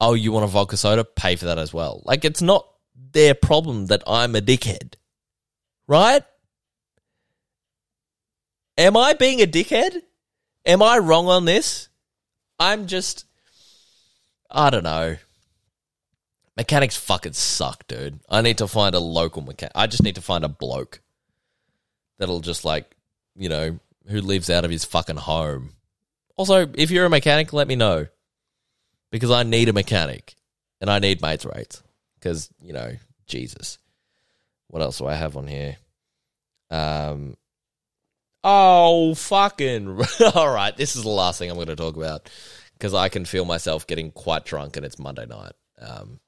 Oh, 0.00 0.14
you 0.14 0.32
want 0.32 0.44
a 0.44 0.48
vodka 0.48 0.76
soda? 0.76 1.04
Pay 1.04 1.36
for 1.36 1.44
that 1.46 1.58
as 1.58 1.72
well. 1.72 2.02
Like, 2.04 2.24
it's 2.24 2.42
not 2.42 2.66
their 3.12 3.34
problem 3.34 3.86
that 3.86 4.02
I'm 4.06 4.34
a 4.34 4.40
dickhead, 4.40 4.94
right? 5.86 6.24
Am 8.76 8.96
I 8.96 9.12
being 9.12 9.40
a 9.40 9.46
dickhead? 9.46 10.02
Am 10.66 10.82
I 10.82 10.98
wrong 10.98 11.28
on 11.28 11.44
this? 11.44 11.88
I'm 12.62 12.86
just. 12.86 13.26
I 14.48 14.70
don't 14.70 14.84
know. 14.84 15.16
Mechanics 16.56 16.96
fucking 16.96 17.32
suck, 17.32 17.88
dude. 17.88 18.20
I 18.28 18.40
need 18.40 18.58
to 18.58 18.68
find 18.68 18.94
a 18.94 19.00
local 19.00 19.42
mechanic. 19.42 19.72
I 19.74 19.88
just 19.88 20.02
need 20.02 20.14
to 20.14 20.20
find 20.20 20.44
a 20.44 20.48
bloke 20.48 21.00
that'll 22.18 22.40
just 22.40 22.64
like, 22.64 22.94
you 23.34 23.48
know, 23.48 23.80
who 24.08 24.20
lives 24.20 24.48
out 24.48 24.64
of 24.64 24.70
his 24.70 24.84
fucking 24.84 25.16
home. 25.16 25.70
Also, 26.36 26.68
if 26.74 26.90
you're 26.90 27.06
a 27.06 27.10
mechanic, 27.10 27.52
let 27.52 27.66
me 27.66 27.74
know. 27.74 28.06
Because 29.10 29.30
I 29.30 29.42
need 29.42 29.68
a 29.68 29.72
mechanic 29.72 30.36
and 30.80 30.88
I 30.88 31.00
need 31.00 31.20
mates 31.20 31.44
rates. 31.44 31.82
Because, 32.14 32.48
you 32.62 32.72
know, 32.72 32.92
Jesus. 33.26 33.78
What 34.68 34.82
else 34.82 34.98
do 34.98 35.06
I 35.06 35.14
have 35.14 35.36
on 35.36 35.48
here? 35.48 35.78
Um, 36.70 37.36
Oh, 38.44 39.14
fucking. 39.14 40.00
All 40.34 40.52
right. 40.52 40.76
This 40.76 40.96
is 40.96 41.02
the 41.02 41.08
last 41.08 41.38
thing 41.38 41.50
I'm 41.50 41.56
going 41.56 41.68
to 41.68 41.76
talk 41.76 41.96
about 41.96 42.28
because 42.74 42.94
I 42.94 43.08
can 43.08 43.24
feel 43.24 43.44
myself 43.44 43.86
getting 43.86 44.10
quite 44.10 44.44
drunk 44.44 44.76
and 44.76 44.84
it's 44.84 44.98
Monday 44.98 45.26
night. 45.26 45.52
Um, 45.80 46.18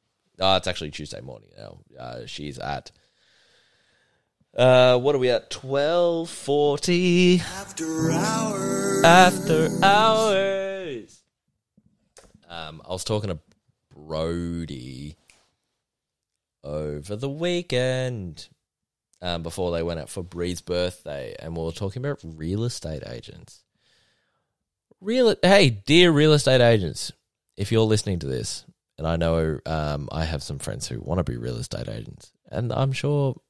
oh, 0.41 0.57
it's 0.57 0.67
actually 0.69 0.91
Tuesday 0.91 1.21
morning 1.21 1.51
now. 1.57 1.79
Uh, 1.99 2.27
she's 2.27 2.59
at. 2.59 2.91
Uh, 4.57 4.97
what 4.99 5.17
are 5.17 5.19
we 5.19 5.31
at? 5.31 5.51
Twelve 5.51 6.31
forty. 6.31 7.41
After 7.41 8.13
hours. 8.13 9.05
After 9.05 9.69
hours. 9.83 11.23
Um, 12.49 12.81
I 12.89 12.93
was 12.93 13.03
talking 13.03 13.31
to 13.31 13.41
Brody 13.93 15.17
over 16.63 17.17
the 17.17 17.29
weekend. 17.29 18.49
Um, 19.25 19.43
before 19.43 19.73
they 19.73 19.83
went 19.83 19.99
out 19.99 20.11
for 20.11 20.23
Bree's 20.23 20.61
birthday, 20.61 21.35
and 21.39 21.57
we 21.57 21.65
were 21.65 21.73
talking 21.73 22.05
about 22.05 22.21
real 22.23 22.63
estate 22.63 23.03
agents. 23.09 23.65
Real, 25.01 25.35
hey, 25.43 25.71
dear 25.71 26.13
real 26.13 26.35
estate 26.35 26.61
agents, 26.61 27.11
if 27.57 27.73
you're 27.73 27.87
listening 27.87 28.19
to 28.19 28.27
this, 28.27 28.67
and 28.99 29.07
I 29.07 29.17
know 29.17 29.61
um, 29.65 30.11
I 30.13 30.27
have 30.27 30.43
some 30.43 30.59
friends 30.59 30.87
who 30.87 31.01
want 31.01 31.19
to 31.19 31.25
be 31.25 31.39
real 31.39 31.57
estate 31.57 31.89
agents, 31.89 32.33
and 32.51 32.71
I'm 32.71 32.93
sure 32.93 33.41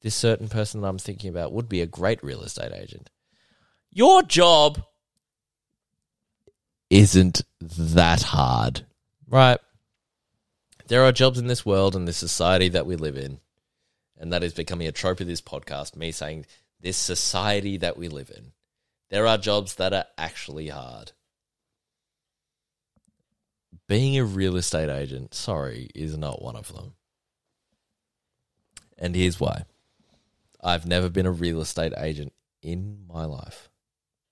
this 0.00 0.14
certain 0.14 0.48
person 0.48 0.80
that 0.80 0.88
I'm 0.88 0.98
thinking 0.98 1.28
about 1.28 1.52
would 1.52 1.68
be 1.68 1.82
a 1.82 1.86
great 1.86 2.24
real 2.24 2.42
estate 2.42 2.72
agent. 2.72 3.10
Your 3.90 4.22
job 4.22 4.82
isn't 6.88 7.42
that 7.60 8.22
hard, 8.22 8.86
right? 9.28 9.60
There 10.88 11.04
are 11.04 11.12
jobs 11.12 11.38
in 11.38 11.48
this 11.48 11.66
world 11.66 11.94
and 11.94 12.08
this 12.08 12.16
society 12.16 12.70
that 12.70 12.86
we 12.86 12.96
live 12.96 13.18
in, 13.18 13.40
and 14.22 14.32
that 14.32 14.44
is 14.44 14.54
becoming 14.54 14.86
a 14.86 14.92
trope 14.92 15.20
of 15.20 15.26
this 15.26 15.40
podcast. 15.40 15.96
Me 15.96 16.12
saying 16.12 16.46
this 16.80 16.96
society 16.96 17.76
that 17.78 17.96
we 17.96 18.08
live 18.08 18.30
in. 18.30 18.52
There 19.10 19.26
are 19.26 19.36
jobs 19.36 19.74
that 19.74 19.92
are 19.92 20.06
actually 20.16 20.68
hard. 20.68 21.10
Being 23.88 24.16
a 24.16 24.24
real 24.24 24.56
estate 24.56 24.88
agent, 24.88 25.34
sorry, 25.34 25.90
is 25.92 26.16
not 26.16 26.40
one 26.40 26.54
of 26.54 26.72
them. 26.72 26.94
And 28.96 29.16
here's 29.16 29.40
why 29.40 29.64
I've 30.62 30.86
never 30.86 31.08
been 31.08 31.26
a 31.26 31.32
real 31.32 31.60
estate 31.60 31.92
agent 31.98 32.32
in 32.62 33.04
my 33.08 33.24
life. 33.24 33.70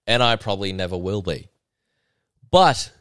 And 0.07 0.22
I 0.22 0.36
probably 0.36 0.72
never 0.72 0.97
will 0.97 1.20
be. 1.20 1.49
But 2.49 2.93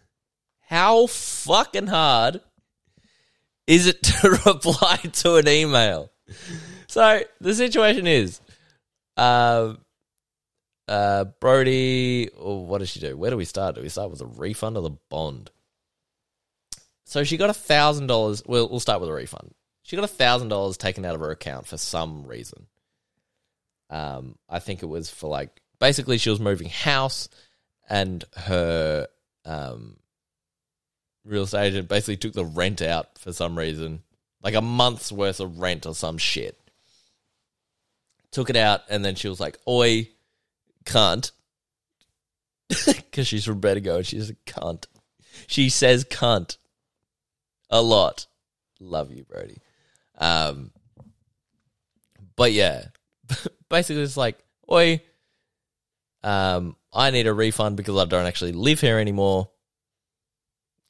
how 0.61 1.05
fucking 1.05 1.87
hard 1.87 2.41
is 3.67 3.85
it 3.85 4.01
to 4.03 4.39
reply 4.43 4.97
to 4.97 5.35
an 5.35 5.47
email? 5.47 6.11
So 6.89 7.21
the 7.39 7.53
situation 7.53 8.07
is, 8.07 8.41
uh, 9.15 9.75
uh, 10.87 11.25
Brody, 11.39 12.31
what 12.35 12.79
does 12.79 12.89
she 12.89 12.99
do? 12.99 13.15
Where 13.15 13.29
do 13.29 13.37
we 13.37 13.45
start? 13.45 13.75
Do 13.75 13.81
we 13.83 13.89
start 13.89 14.09
with 14.09 14.21
a 14.21 14.25
refund 14.25 14.75
or 14.75 14.81
the 14.81 14.97
bond? 15.07 15.51
So 17.05 17.23
she 17.23 17.37
got 17.37 17.51
a 17.51 17.53
thousand 17.53 18.07
dollars. 18.07 18.41
Well, 18.43 18.67
we'll 18.67 18.79
start 18.79 19.01
with 19.01 19.09
a 19.09 19.13
refund. 19.13 19.53
She 19.83 19.97
got 19.97 20.05
a 20.05 20.07
thousand 20.07 20.47
dollars 20.47 20.77
taken 20.77 21.05
out 21.05 21.13
of 21.13 21.21
her 21.21 21.29
account 21.29 21.67
for 21.67 21.77
some 21.77 22.25
reason. 22.25 22.65
Um, 23.91 24.39
I 24.49 24.57
think 24.57 24.81
it 24.81 24.87
was 24.87 25.11
for 25.11 25.29
like 25.29 25.61
basically 25.79 26.17
she 26.17 26.31
was 26.31 26.39
moving 26.39 26.69
house, 26.69 27.29
and 27.87 28.23
her 28.35 29.07
um 29.45 29.97
real 31.23 31.43
estate 31.43 31.67
agent 31.67 31.87
basically 31.87 32.17
took 32.17 32.33
the 32.33 32.45
rent 32.45 32.81
out 32.81 33.19
for 33.19 33.31
some 33.31 33.55
reason, 33.55 34.01
like 34.41 34.55
a 34.55 34.61
month's 34.61 35.11
worth 35.11 35.39
of 35.39 35.59
rent 35.59 35.85
or 35.85 35.93
some 35.93 36.17
shit. 36.17 36.59
Took 38.31 38.49
it 38.49 38.55
out, 38.55 38.81
and 38.89 39.03
then 39.03 39.15
she 39.15 39.27
was 39.27 39.39
like, 39.39 39.57
"Oi, 39.67 40.09
cunt," 40.85 41.31
because 42.85 43.27
she's 43.27 43.45
from 43.45 43.59
Bendigo 43.59 43.97
and 43.97 44.05
she's 44.05 44.29
a 44.29 44.35
cunt. 44.45 44.85
She 45.47 45.69
says 45.69 46.05
cunt 46.05 46.57
a 47.69 47.81
lot. 47.81 48.27
Love 48.79 49.11
you, 49.11 49.23
Brody. 49.23 49.57
Um, 50.17 50.71
but 52.35 52.51
yeah, 52.51 52.85
basically 53.69 54.03
it's 54.03 54.17
like, 54.17 54.37
oi, 54.71 55.01
um, 56.23 56.75
I 56.93 57.11
need 57.11 57.27
a 57.27 57.33
refund 57.33 57.77
because 57.77 57.97
I 57.97 58.05
don't 58.05 58.25
actually 58.25 58.51
live 58.51 58.81
here 58.81 58.99
anymore. 58.99 59.49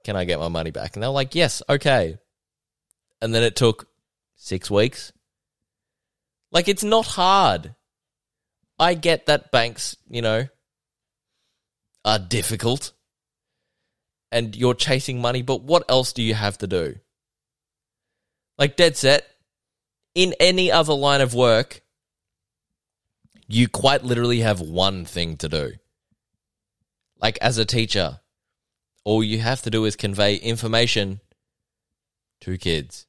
Can 0.04 0.16
I 0.16 0.26
get 0.26 0.40
my 0.40 0.48
money 0.48 0.72
back? 0.72 0.96
And 0.96 1.04
they're 1.04 1.10
like, 1.10 1.36
yes, 1.36 1.62
okay. 1.70 2.18
And 3.22 3.34
then 3.34 3.44
it 3.44 3.56
took 3.56 3.88
six 4.36 4.72
weeks. 4.72 5.12
Like, 6.52 6.68
it's 6.68 6.84
not 6.84 7.06
hard. 7.06 7.76
I 8.78 8.93
get 8.93 9.26
that 9.26 9.52
banks, 9.52 9.97
you 10.10 10.22
know, 10.22 10.47
are 12.06 12.20
difficult 12.20 12.93
and 14.32 14.56
you're 14.56 14.74
chasing 14.74 15.22
money, 15.22 15.41
but 15.41 15.62
what 15.64 15.84
else 15.89 16.14
do 16.14 16.22
you 16.24 16.34
have 16.34 16.58
to 16.60 16.68
do? 16.68 16.95
Like, 18.58 18.76
dead 18.76 18.95
set, 18.95 19.28
in 20.16 20.34
any 20.39 20.72
other 20.72 20.93
line 20.93 21.22
of 21.22 21.34
work, 21.34 21.82
you 23.47 23.68
quite 23.68 24.04
literally 24.04 24.41
have 24.41 24.60
one 24.60 25.06
thing 25.06 25.38
to 25.38 25.50
do. 25.50 25.74
Like, 27.22 27.38
as 27.41 27.58
a 27.58 27.66
teacher, 27.66 28.20
all 29.04 29.24
you 29.24 29.39
have 29.39 29.62
to 29.64 29.70
do 29.70 29.86
is 29.86 29.95
convey 29.95 30.36
information 30.36 31.20
to 32.41 32.58
kids. 32.58 33.08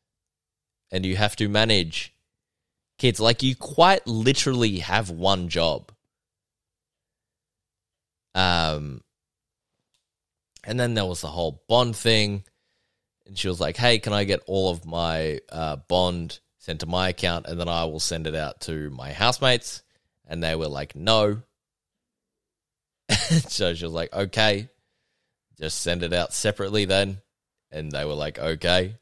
And 0.90 1.04
you 1.06 1.16
have 1.16 1.36
to 1.36 1.48
manage 1.48 2.14
kids. 3.00 3.18
Like, 3.18 3.42
you 3.42 3.56
quite 3.56 4.06
literally 4.06 4.78
have 4.78 5.10
one 5.10 5.48
job. 5.48 5.90
Um, 8.34 9.02
and 10.64 10.78
then 10.78 10.94
there 10.94 11.06
was 11.06 11.20
the 11.20 11.28
whole 11.28 11.62
bond 11.68 11.96
thing. 11.96 12.44
And 13.26 13.36
she 13.36 13.48
was 13.48 13.60
like, 13.60 13.76
hey, 13.76 13.98
can 13.98 14.12
I 14.12 14.24
get 14.24 14.42
all 14.46 14.70
of 14.70 14.84
my 14.84 15.40
uh, 15.50 15.76
bond 15.88 16.38
sent 16.58 16.80
to 16.80 16.86
my 16.86 17.08
account 17.08 17.46
and 17.46 17.58
then 17.58 17.68
I 17.68 17.84
will 17.84 18.00
send 18.00 18.26
it 18.26 18.34
out 18.34 18.60
to 18.62 18.90
my 18.90 19.12
housemates? 19.12 19.82
And 20.26 20.42
they 20.42 20.54
were 20.54 20.68
like, 20.68 20.94
no. 20.94 21.42
so 23.10 23.74
she 23.74 23.84
was 23.84 23.94
like, 23.94 24.12
okay, 24.12 24.68
just 25.58 25.80
send 25.80 26.02
it 26.02 26.12
out 26.12 26.32
separately 26.32 26.84
then. 26.84 27.18
And 27.72 27.90
they 27.90 28.04
were 28.04 28.14
like, 28.14 28.38
okay. 28.38 28.96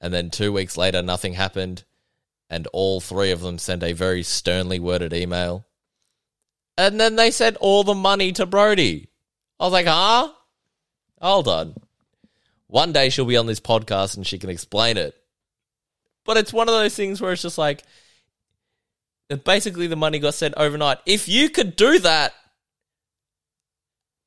And 0.00 0.12
then 0.12 0.30
two 0.30 0.52
weeks 0.52 0.76
later, 0.76 1.02
nothing 1.02 1.34
happened. 1.34 1.84
And 2.48 2.66
all 2.68 3.00
three 3.00 3.30
of 3.30 3.40
them 3.40 3.58
sent 3.58 3.82
a 3.82 3.92
very 3.92 4.22
sternly 4.22 4.78
worded 4.78 5.12
email. 5.12 5.66
And 6.78 7.00
then 7.00 7.16
they 7.16 7.30
sent 7.30 7.56
all 7.56 7.84
the 7.84 7.94
money 7.94 8.32
to 8.32 8.46
Brody. 8.46 9.08
I 9.58 9.64
was 9.64 9.72
like, 9.72 9.86
huh? 9.86 10.32
Hold 11.20 11.48
on. 11.48 11.74
One 12.66 12.92
day 12.92 13.08
she'll 13.08 13.24
be 13.24 13.36
on 13.36 13.46
this 13.46 13.60
podcast 13.60 14.16
and 14.16 14.26
she 14.26 14.38
can 14.38 14.50
explain 14.50 14.96
it. 14.96 15.14
But 16.24 16.36
it's 16.36 16.52
one 16.52 16.68
of 16.68 16.74
those 16.74 16.94
things 16.94 17.20
where 17.20 17.32
it's 17.32 17.42
just 17.42 17.58
like, 17.58 17.82
basically 19.44 19.86
the 19.86 19.96
money 19.96 20.18
got 20.18 20.34
sent 20.34 20.54
overnight. 20.56 20.98
If 21.06 21.28
you 21.28 21.48
could 21.48 21.76
do 21.76 21.98
that 22.00 22.34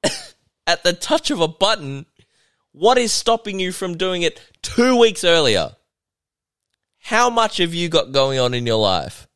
at 0.68 0.84
the 0.84 0.94
touch 0.94 1.32
of 1.32 1.42
a 1.42 1.48
button, 1.48 2.06
what 2.80 2.98
is 2.98 3.12
stopping 3.12 3.60
you 3.60 3.74
from 3.74 3.98
doing 3.98 4.22
it 4.22 4.40
two 4.62 4.98
weeks 4.98 5.26
earlier? 5.26 5.76
How 7.00 7.30
much 7.30 7.58
have 7.58 7.74
you 7.74 7.90
got 7.90 8.14
going 8.14 8.40
on 8.40 8.54
in 8.54 8.66
your 8.66 8.80
life? 8.80 9.28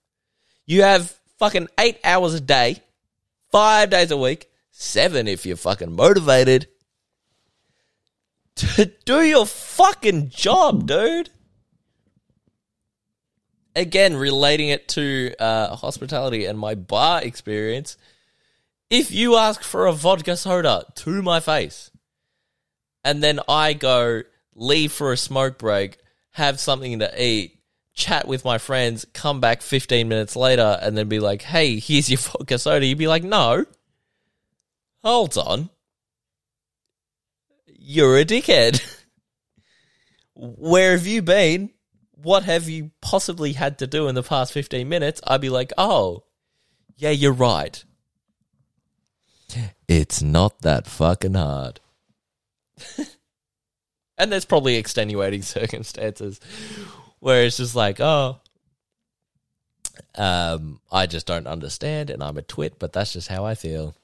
You 0.66 0.84
have 0.84 1.20
fucking 1.40 1.68
eight 1.78 2.00
hours 2.06 2.34
a 2.34 2.40
day, 2.40 2.82
five 3.52 3.90
days 3.90 4.12
a 4.12 4.18
week, 4.18 4.50
seven 4.72 5.28
if 5.28 5.46
you're 5.46 5.58
fucking 5.58 5.94
motivated 5.94 6.68
to 8.56 8.92
do 9.04 9.22
your 9.22 9.46
fucking 9.46 10.30
job, 10.30 10.88
dude. 10.88 11.30
Again, 13.76 14.16
relating 14.16 14.70
it 14.70 14.88
to 14.90 15.34
uh, 15.38 15.76
hospitality 15.76 16.46
and 16.46 16.58
my 16.58 16.76
bar 16.76 17.22
experience. 17.22 17.98
If 18.90 19.12
you 19.12 19.36
ask 19.36 19.64
for 19.64 19.86
a 19.86 19.92
vodka 19.92 20.38
soda 20.38 20.86
to 20.96 21.22
my 21.22 21.42
face, 21.42 21.90
and 23.04 23.22
then 23.22 23.40
I 23.48 23.74
go 23.74 24.24
leave 24.56 24.92
for 24.92 25.12
a 25.12 25.18
smoke 25.18 25.58
break, 25.58 25.98
have 26.32 26.60
something 26.60 27.00
to 27.00 27.24
eat, 27.24 27.60
chat 27.94 28.28
with 28.28 28.46
my 28.46 28.58
friends, 28.58 29.06
come 29.14 29.40
back 29.40 29.62
15 29.62 30.08
minutes 30.08 30.36
later, 30.36 30.80
and 30.82 30.98
then 30.98 31.08
be 31.08 31.20
like, 31.20 31.42
hey, 31.42 31.80
here's 31.80 32.10
your 32.10 32.18
vodka 32.20 32.58
soda, 32.58 32.86
you'd 32.86 32.98
be 32.98 33.08
like, 33.08 33.24
no. 33.24 33.66
Hold 35.04 35.38
on. 35.38 35.70
You're 37.68 38.18
a 38.18 38.26
dickhead. 38.26 38.82
Where 40.36 40.94
have 40.94 41.06
you 41.06 41.22
been? 41.22 41.72
What 42.12 42.44
have 42.44 42.70
you 42.70 42.92
possibly 43.02 43.54
had 43.54 43.80
to 43.80 43.88
do 43.88 44.08
in 44.08 44.16
the 44.16 44.24
past 44.24 44.54
15 44.54 44.88
minutes? 44.88 45.20
I'd 45.28 45.42
be 45.42 45.50
like, 45.50 45.74
oh, 45.78 46.24
yeah, 46.96 47.10
you're 47.10 47.34
right. 47.34 47.84
It's 49.88 50.22
not 50.22 50.62
that 50.62 50.88
fucking 50.88 51.34
hard. 51.34 51.82
and 54.18 54.32
there's 54.32 54.46
probably 54.46 54.76
extenuating 54.76 55.42
circumstances 55.44 56.40
where 57.20 57.44
it's 57.44 57.58
just 57.58 57.76
like, 57.76 58.00
oh, 58.00 58.40
um, 60.16 60.80
I 60.92 61.06
just 61.06 61.28
don't 61.28 61.48
understand 61.48 62.10
and 62.10 62.24
I'm 62.24 62.38
a 62.38 62.42
twit, 62.42 62.80
but 62.80 62.94
that's 62.94 63.14
just 63.14 63.28
how 63.28 63.46
I 63.46 63.56
feel. 63.56 63.96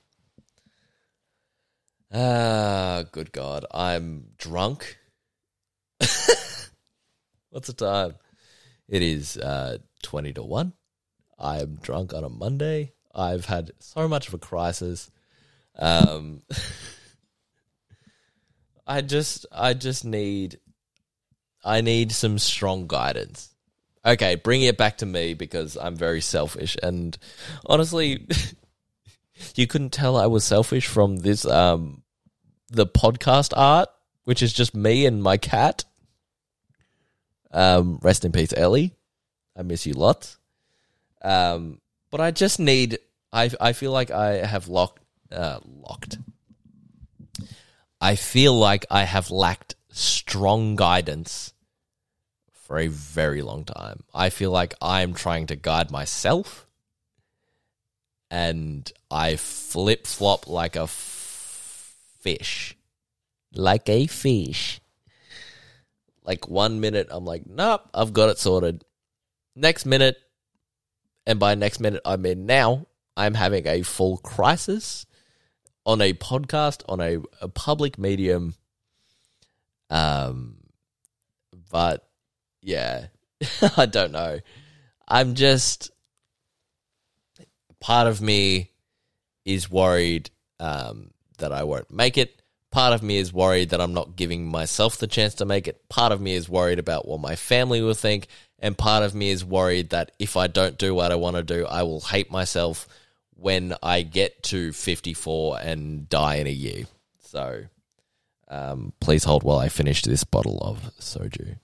Ah, 2.11 3.03
good 3.11 3.31
God. 3.31 3.65
I'm 3.71 4.31
drunk. 4.37 4.97
What's 7.49 7.67
the 7.67 7.73
time? 7.73 8.15
It 8.87 9.03
is 9.03 9.37
uh, 9.37 9.77
20 10.01 10.33
to 10.33 10.43
1. 10.43 10.73
I 11.37 11.59
am 11.59 11.75
drunk 11.81 12.13
on 12.13 12.23
a 12.23 12.29
Monday. 12.29 12.93
I've 13.13 13.45
had 13.45 13.71
so 13.79 14.07
much 14.07 14.27
of 14.27 14.33
a 14.33 14.39
crisis. 14.39 15.11
Um, 15.77 16.41
I 18.89 19.01
just, 19.01 19.45
I 19.51 19.73
just 19.73 20.03
need, 20.03 20.59
I 21.63 21.81
need 21.81 22.11
some 22.11 22.39
strong 22.39 22.87
guidance. 22.87 23.53
okay, 24.05 24.35
bring 24.35 24.61
it 24.63 24.77
back 24.77 24.97
to 24.97 25.05
me 25.05 25.33
because 25.33 25.77
I'm 25.77 25.95
very 25.95 26.21
selfish. 26.21 26.75
And 26.81 27.17
honestly, 27.65 28.27
you 29.55 29.67
couldn't 29.67 29.91
tell 29.91 30.17
I 30.17 30.27
was 30.27 30.43
selfish 30.43 30.87
from 30.87 31.17
this 31.17 31.45
um 31.45 32.03
the 32.71 32.85
podcast 32.85 33.53
art, 33.55 33.89
which 34.23 34.41
is 34.41 34.53
just 34.53 34.75
me 34.75 35.05
and 35.05 35.21
my 35.21 35.37
cat. 35.37 35.85
Um, 37.51 37.99
rest 38.01 38.25
in 38.25 38.31
peace, 38.31 38.53
Ellie. 38.55 38.93
I 39.55 39.63
miss 39.63 39.85
you 39.85 39.93
lots. 39.93 40.37
Um, 41.21 41.81
but 42.11 42.21
I 42.21 42.31
just 42.31 42.59
need. 42.59 42.99
I 43.33 43.49
I 43.59 43.73
feel 43.73 43.91
like 43.91 44.11
I 44.11 44.45
have 44.45 44.67
locked 44.67 45.03
uh, 45.31 45.59
locked. 45.65 46.17
I 48.01 48.15
feel 48.15 48.57
like 48.57 48.85
I 48.89 49.03
have 49.03 49.29
lacked 49.29 49.75
strong 49.91 50.75
guidance 50.75 51.53
for 52.51 52.79
a 52.79 52.87
very 52.87 53.41
long 53.41 53.65
time. 53.65 54.03
I 54.13 54.29
feel 54.29 54.51
like 54.51 54.73
I'm 54.81 55.13
trying 55.13 55.47
to 55.47 55.55
guide 55.55 55.91
myself, 55.91 56.65
and 58.31 58.89
I 59.11 59.35
flip 59.35 60.07
flop 60.07 60.47
like 60.47 60.77
a 60.77 60.83
f- 60.83 61.93
fish, 62.21 62.77
like 63.53 63.89
a 63.89 64.07
fish. 64.07 64.79
Like 66.23 66.47
one 66.47 66.79
minute, 66.79 67.07
I'm 67.09 67.25
like, 67.25 67.47
nope, 67.47 67.81
I've 67.93 68.13
got 68.13 68.29
it 68.29 68.37
sorted. 68.37 68.85
Next 69.55 69.85
minute, 69.85 70.17
and 71.25 71.39
by 71.39 71.55
next 71.55 71.79
minute, 71.79 72.01
I 72.05 72.15
mean 72.15 72.45
now, 72.45 72.85
I'm 73.17 73.33
having 73.33 73.67
a 73.67 73.81
full 73.81 74.17
crisis 74.19 75.05
on 75.85 76.01
a 76.01 76.13
podcast, 76.13 76.83
on 76.87 76.99
a, 76.99 77.17
a 77.41 77.47
public 77.47 77.97
medium. 77.97 78.55
Um, 79.89 80.57
but 81.71 82.07
yeah, 82.61 83.07
I 83.77 83.85
don't 83.85 84.11
know. 84.11 84.39
I'm 85.07 85.35
just 85.35 85.91
part 87.79 88.07
of 88.07 88.21
me 88.21 88.71
is 89.45 89.71
worried 89.71 90.29
um, 90.59 91.11
that 91.37 91.51
I 91.51 91.63
won't 91.63 91.91
make 91.91 92.17
it. 92.17 92.41
Part 92.71 92.93
of 92.93 93.01
me 93.01 93.17
is 93.17 93.33
worried 93.33 93.69
that 93.69 93.81
I'm 93.81 93.93
not 93.93 94.15
giving 94.15 94.45
myself 94.45 94.97
the 94.97 95.07
chance 95.07 95.33
to 95.35 95.45
make 95.45 95.67
it. 95.67 95.89
Part 95.89 96.11
of 96.11 96.21
me 96.21 96.35
is 96.35 96.47
worried 96.47 96.77
about 96.77 97.07
what 97.07 97.19
my 97.19 97.35
family 97.35 97.81
will 97.81 97.95
think. 97.95 98.27
And 98.59 98.77
part 98.77 99.03
of 99.03 99.15
me 99.15 99.31
is 99.31 99.43
worried 99.43 99.89
that 99.89 100.11
if 100.19 100.37
I 100.37 100.47
don't 100.47 100.77
do 100.77 100.93
what 100.93 101.11
I 101.11 101.15
want 101.15 101.37
to 101.37 101.43
do, 101.43 101.65
I 101.65 101.83
will 101.83 102.01
hate 102.01 102.29
myself 102.29 102.87
when 103.39 103.73
I 103.81 104.01
get 104.01 104.43
to 104.43 104.71
54 104.73 105.59
and 105.61 106.09
die 106.09 106.35
in 106.35 106.47
a 106.47 106.51
year. 106.51 106.85
So 107.21 107.63
um, 108.47 108.93
please 108.99 109.23
hold 109.23 109.43
while 109.43 109.59
I 109.59 109.69
finish 109.69 110.01
this 110.01 110.23
bottle 110.23 110.59
of 110.59 110.91
soju. 110.99 111.57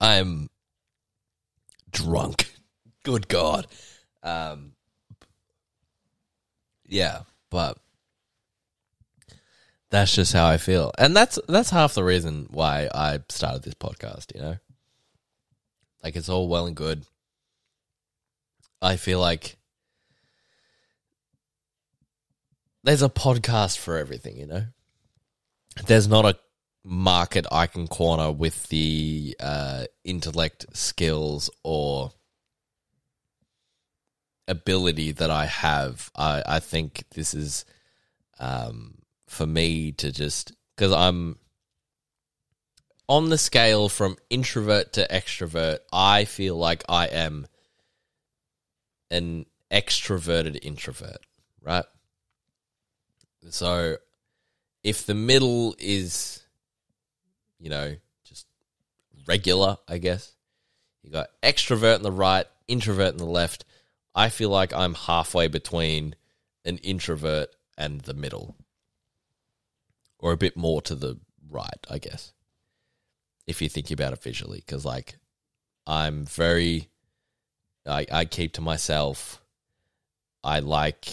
I'm 0.00 0.50
drunk. 1.90 2.52
Good 3.04 3.28
God. 3.28 3.66
Um, 4.22 4.72
yeah, 6.86 7.20
but 7.50 7.78
that's 9.90 10.14
just 10.14 10.32
how 10.32 10.46
I 10.46 10.58
feel, 10.58 10.92
and 10.98 11.16
that's 11.16 11.38
that's 11.48 11.70
half 11.70 11.94
the 11.94 12.04
reason 12.04 12.48
why 12.50 12.88
I 12.94 13.20
started 13.28 13.62
this 13.62 13.74
podcast. 13.74 14.34
You 14.34 14.42
know, 14.42 14.56
like 16.02 16.16
it's 16.16 16.28
all 16.28 16.48
well 16.48 16.66
and 16.66 16.76
good. 16.76 17.04
I 18.80 18.96
feel 18.96 19.20
like 19.20 19.56
there's 22.84 23.02
a 23.02 23.08
podcast 23.08 23.78
for 23.78 23.96
everything. 23.96 24.36
You 24.36 24.46
know, 24.46 24.64
there's 25.86 26.08
not 26.08 26.24
a 26.24 26.38
market 26.84 27.46
I 27.50 27.66
can 27.66 27.86
corner 27.86 28.30
with 28.30 28.68
the 28.68 29.36
uh, 29.40 29.84
intellect, 30.04 30.66
skills, 30.72 31.50
or 31.62 32.12
ability 34.46 35.12
that 35.12 35.30
I 35.30 35.46
have. 35.46 36.10
I, 36.16 36.42
I 36.46 36.60
think 36.60 37.04
this 37.14 37.34
is 37.34 37.64
um, 38.38 38.98
for 39.26 39.46
me 39.46 39.92
to 39.92 40.10
just 40.10 40.52
because 40.76 40.92
I'm 40.92 41.38
on 43.08 43.30
the 43.30 43.38
scale 43.38 43.88
from 43.88 44.16
introvert 44.30 44.94
to 44.94 45.06
extrovert. 45.08 45.78
I 45.92 46.24
feel 46.24 46.56
like 46.56 46.84
I 46.88 47.06
am 47.06 47.46
an 49.10 49.46
extroverted 49.70 50.58
introvert, 50.62 51.18
right? 51.62 51.84
So 53.50 53.96
if 54.82 55.06
the 55.06 55.14
middle 55.14 55.74
is, 55.78 56.42
you 57.58 57.70
know, 57.70 57.96
just 58.24 58.46
regular, 59.26 59.78
I 59.88 59.98
guess, 59.98 60.32
you 61.02 61.10
got 61.10 61.28
extrovert 61.42 61.96
on 61.96 62.02
the 62.02 62.12
right, 62.12 62.46
introvert 62.66 63.12
on 63.12 63.18
the 63.18 63.24
left. 63.24 63.64
I 64.14 64.28
feel 64.28 64.50
like 64.50 64.72
I'm 64.72 64.94
halfway 64.94 65.48
between 65.48 66.14
an 66.64 66.78
introvert 66.78 67.50
and 67.76 68.00
the 68.02 68.14
middle, 68.14 68.56
or 70.18 70.32
a 70.32 70.36
bit 70.36 70.56
more 70.56 70.82
to 70.82 70.94
the 70.94 71.18
right, 71.48 71.86
I 71.88 71.98
guess, 71.98 72.32
if 73.46 73.62
you 73.62 73.68
think 73.68 73.90
about 73.90 74.12
it 74.12 74.22
visually. 74.22 74.58
Because, 74.58 74.84
like, 74.84 75.18
I'm 75.86 76.26
very, 76.26 76.88
I, 77.88 78.06
I 78.10 78.24
keep 78.24 78.52
to 78.54 78.60
myself. 78.60 79.42
I 80.44 80.60
like 80.60 81.08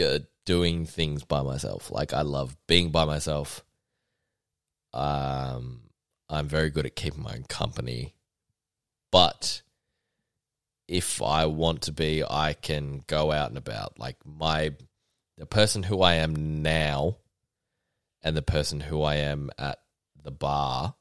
uh, 0.00 0.20
doing 0.44 0.86
things 0.86 1.24
by 1.24 1.42
myself. 1.42 1.90
Like, 1.90 2.12
I 2.12 2.22
love 2.22 2.56
being 2.66 2.90
by 2.90 3.04
myself. 3.04 3.64
Um, 4.94 5.90
I'm 6.28 6.48
very 6.48 6.70
good 6.70 6.86
at 6.86 6.96
keeping 6.96 7.22
my 7.22 7.34
own 7.34 7.44
company, 7.44 8.14
but 9.10 9.62
if 10.88 11.22
I 11.22 11.46
want 11.46 11.82
to 11.82 11.92
be, 11.92 12.22
I 12.22 12.52
can 12.52 13.02
go 13.06 13.32
out 13.32 13.48
and 13.48 13.58
about. 13.58 13.98
Like 13.98 14.16
my 14.24 14.72
the 15.38 15.46
person 15.46 15.84
who 15.84 16.02
I 16.02 16.14
am 16.14 16.62
now 16.62 17.16
and 18.22 18.36
the 18.36 18.42
person 18.42 18.80
who 18.80 19.02
I 19.02 19.16
am 19.16 19.50
at 19.58 19.78
the 20.22 20.30
bar 20.30 20.94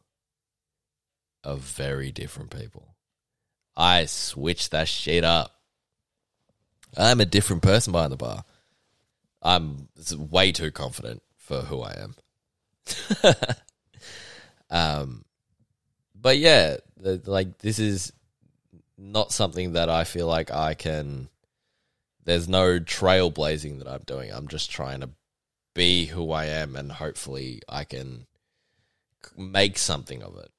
are 1.44 1.56
very 1.56 2.12
different 2.12 2.50
people. 2.50 2.91
I 3.76 4.06
switch 4.06 4.70
that 4.70 4.88
shit 4.88 5.24
up. 5.24 5.56
I'm 6.98 7.22
a 7.22 7.26
different 7.26 7.62
person 7.62 7.92
behind 7.94 8.12
the 8.12 8.18
bar. 8.18 8.44
I'm 9.42 9.88
way 10.16 10.52
too 10.52 10.72
confident 10.72 11.24
for 11.38 11.62
who 11.62 11.82
I 11.82 11.94
am. 11.94 12.16
um, 14.70 15.26
but 16.16 16.38
yeah, 16.38 16.78
the, 16.98 17.22
like 17.26 17.58
this 17.60 17.80
is 17.80 18.14
not 18.98 19.32
something 19.32 19.74
that 19.74 19.90
I 19.90 20.04
feel 20.04 20.28
like 20.28 20.52
I 20.52 20.74
can. 20.74 21.30
There's 22.24 22.48
no 22.48 22.80
trailblazing 22.80 23.80
that 23.80 23.88
I'm 23.88 24.04
doing. 24.06 24.32
I'm 24.32 24.48
just 24.48 24.70
trying 24.70 25.02
to 25.02 25.10
be 25.74 26.06
who 26.06 26.32
I 26.32 26.46
am, 26.46 26.76
and 26.76 26.92
hopefully, 26.92 27.62
I 27.68 27.84
can 27.84 28.28
make 29.38 29.78
something 29.78 30.22
of 30.22 30.38
it. 30.38 30.52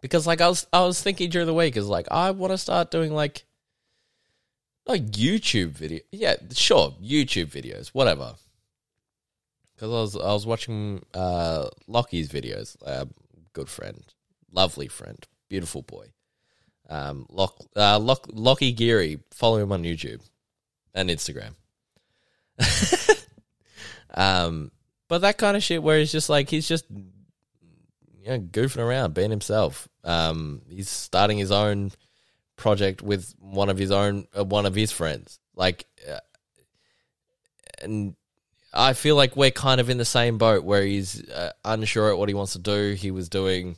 Because, 0.00 0.26
like, 0.26 0.40
I 0.40 0.48
was, 0.48 0.66
I 0.72 0.80
was 0.80 1.02
thinking 1.02 1.30
during 1.30 1.46
the 1.46 1.54
week, 1.54 1.76
is 1.76 1.88
like, 1.88 2.06
I 2.10 2.30
want 2.30 2.52
to 2.52 2.58
start 2.58 2.90
doing 2.90 3.12
like, 3.12 3.44
like 4.86 5.06
YouTube 5.10 5.70
video. 5.70 6.00
Yeah, 6.10 6.36
sure, 6.52 6.94
YouTube 7.02 7.46
videos, 7.46 7.88
whatever. 7.88 8.34
Because 9.74 9.90
I 9.90 9.92
was, 9.92 10.16
I 10.16 10.32
was 10.32 10.46
watching 10.46 11.04
uh, 11.14 11.68
Lockie's 11.86 12.28
videos. 12.28 12.76
Uh, 12.84 13.06
good 13.52 13.68
friend, 13.68 14.02
lovely 14.52 14.88
friend, 14.88 15.26
beautiful 15.48 15.82
boy 15.82 16.12
um, 16.90 17.24
Lock, 17.30 17.56
uh, 17.76 17.98
Lock, 17.98 18.26
Lockie 18.30 18.72
Geary. 18.72 19.20
Follow 19.30 19.58
him 19.58 19.72
on 19.72 19.84
YouTube 19.84 20.20
and 20.92 21.08
Instagram. 21.08 21.54
um, 24.14 24.70
but 25.08 25.20
that 25.22 25.38
kind 25.38 25.56
of 25.56 25.62
shit 25.62 25.82
where 25.82 25.98
he's 25.98 26.12
just 26.12 26.28
like 26.28 26.50
he's 26.50 26.68
just 26.68 26.84
you 26.90 28.26
know 28.26 28.40
goofing 28.40 28.84
around, 28.84 29.14
being 29.14 29.30
himself. 29.30 29.88
Um, 30.04 30.62
he's 30.68 30.88
starting 30.88 31.38
his 31.38 31.50
own 31.50 31.92
project 32.56 33.02
with 33.02 33.34
one 33.38 33.68
of 33.68 33.78
his 33.78 33.90
own 33.90 34.26
uh, 34.36 34.44
one 34.44 34.66
of 34.66 34.74
his 34.74 34.92
friends. 34.92 35.38
Like, 35.54 35.86
uh, 36.10 36.20
and 37.82 38.14
I 38.72 38.92
feel 38.92 39.16
like 39.16 39.36
we're 39.36 39.50
kind 39.50 39.80
of 39.80 39.90
in 39.90 39.98
the 39.98 40.04
same 40.04 40.38
boat 40.38 40.64
where 40.64 40.82
he's 40.82 41.28
uh, 41.28 41.52
unsure 41.64 42.10
at 42.10 42.18
what 42.18 42.28
he 42.28 42.34
wants 42.34 42.52
to 42.52 42.58
do. 42.58 42.92
He 42.92 43.10
was 43.10 43.28
doing 43.28 43.76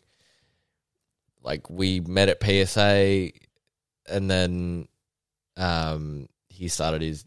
like 1.43 1.69
we 1.71 2.01
met 2.01 2.29
at 2.29 2.43
PSA, 2.43 3.31
and 4.09 4.31
then 4.31 4.89
um, 5.57 6.29
he 6.49 6.69
started 6.69 7.03
his 7.03 7.25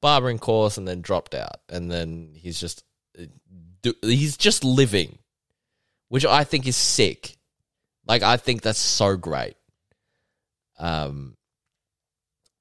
barbering 0.00 0.38
course, 0.38 0.76
and 0.76 0.86
then 0.86 1.00
dropped 1.00 1.34
out, 1.34 1.60
and 1.68 1.90
then 1.90 2.32
he's 2.34 2.60
just 2.60 2.84
he's 4.02 4.36
just 4.36 4.64
living, 4.64 5.18
which 6.08 6.24
I 6.26 6.44
think 6.44 6.66
is 6.66 6.76
sick. 6.76 7.36
Like 8.06 8.22
I 8.22 8.36
think 8.36 8.62
that's 8.62 8.78
so 8.78 9.16
great. 9.16 9.56
Um, 10.78 11.36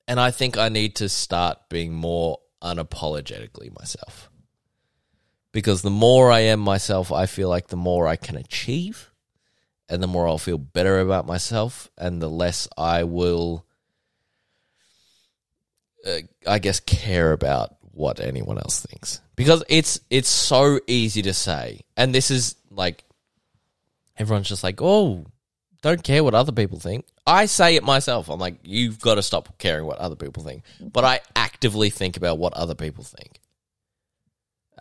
and 0.07 0.19
I 0.19 0.31
think 0.31 0.57
I 0.57 0.69
need 0.69 0.95
to 0.97 1.09
start 1.09 1.69
being 1.69 1.93
more 1.93 2.39
unapologetically 2.61 3.77
myself. 3.77 4.29
Because 5.51 5.81
the 5.81 5.89
more 5.89 6.31
I 6.31 6.41
am 6.41 6.59
myself, 6.59 7.11
I 7.11 7.27
feel 7.27 7.49
like 7.49 7.67
the 7.67 7.77
more 7.77 8.07
I 8.07 8.15
can 8.15 8.35
achieve 8.35 9.11
and 9.87 10.01
the 10.01 10.07
more 10.07 10.27
I'll 10.27 10.37
feel 10.37 10.57
better 10.57 10.99
about 10.99 11.27
myself, 11.27 11.89
and 11.97 12.21
the 12.21 12.29
less 12.29 12.67
I 12.77 13.03
will, 13.03 13.65
uh, 16.05 16.19
I 16.47 16.59
guess, 16.59 16.79
care 16.79 17.31
about 17.31 17.75
what 17.81 18.19
anyone 18.19 18.57
else 18.57 18.81
thinks. 18.81 19.21
Because 19.35 19.63
it's 19.69 19.99
it's 20.09 20.29
so 20.29 20.79
easy 20.87 21.21
to 21.23 21.33
say, 21.33 21.81
and 21.95 22.15
this 22.15 22.31
is 22.31 22.55
like 22.71 23.03
everyone's 24.17 24.49
just 24.49 24.63
like, 24.63 24.81
oh, 24.81 25.25
don't 25.85 26.03
care 26.03 26.23
what 26.23 26.33
other 26.33 26.51
people 26.51 26.79
think. 26.79 27.05
I 27.27 27.45
say 27.45 27.75
it 27.75 27.83
myself. 27.83 28.27
I'm 28.27 28.39
like, 28.39 28.55
you've 28.63 28.99
got 28.99 29.15
to 29.15 29.23
stop 29.23 29.55
caring 29.59 29.85
what 29.85 29.99
other 29.99 30.15
people 30.15 30.41
think. 30.41 30.63
But 30.81 31.03
I 31.03 31.19
actively 31.35 31.91
think 31.91 32.17
about 32.17 32.39
what 32.39 32.53
other 32.53 32.73
people 32.73 33.03
think. 33.03 33.39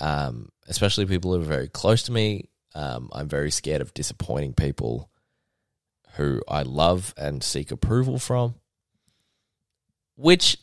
Um, 0.00 0.48
especially 0.66 1.04
people 1.04 1.34
who 1.34 1.42
are 1.42 1.44
very 1.44 1.68
close 1.68 2.04
to 2.04 2.12
me. 2.12 2.48
Um, 2.74 3.10
I'm 3.12 3.28
very 3.28 3.50
scared 3.50 3.82
of 3.82 3.92
disappointing 3.92 4.54
people 4.54 5.10
who 6.16 6.40
I 6.48 6.62
love 6.62 7.12
and 7.18 7.44
seek 7.44 7.70
approval 7.70 8.18
from, 8.18 8.54
which 10.16 10.56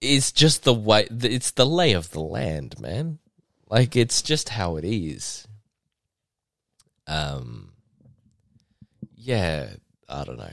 is 0.00 0.32
just 0.32 0.64
the 0.64 0.74
way, 0.74 1.06
it's 1.10 1.52
the 1.52 1.66
lay 1.66 1.92
of 1.92 2.10
the 2.10 2.20
land, 2.20 2.80
man. 2.80 3.18
Like, 3.68 3.94
it's 3.94 4.20
just 4.20 4.48
how 4.48 4.76
it 4.76 4.84
is. 4.84 5.46
Um, 7.06 7.70
yeah, 9.20 9.68
I 10.08 10.24
don't 10.24 10.38
know. 10.38 10.52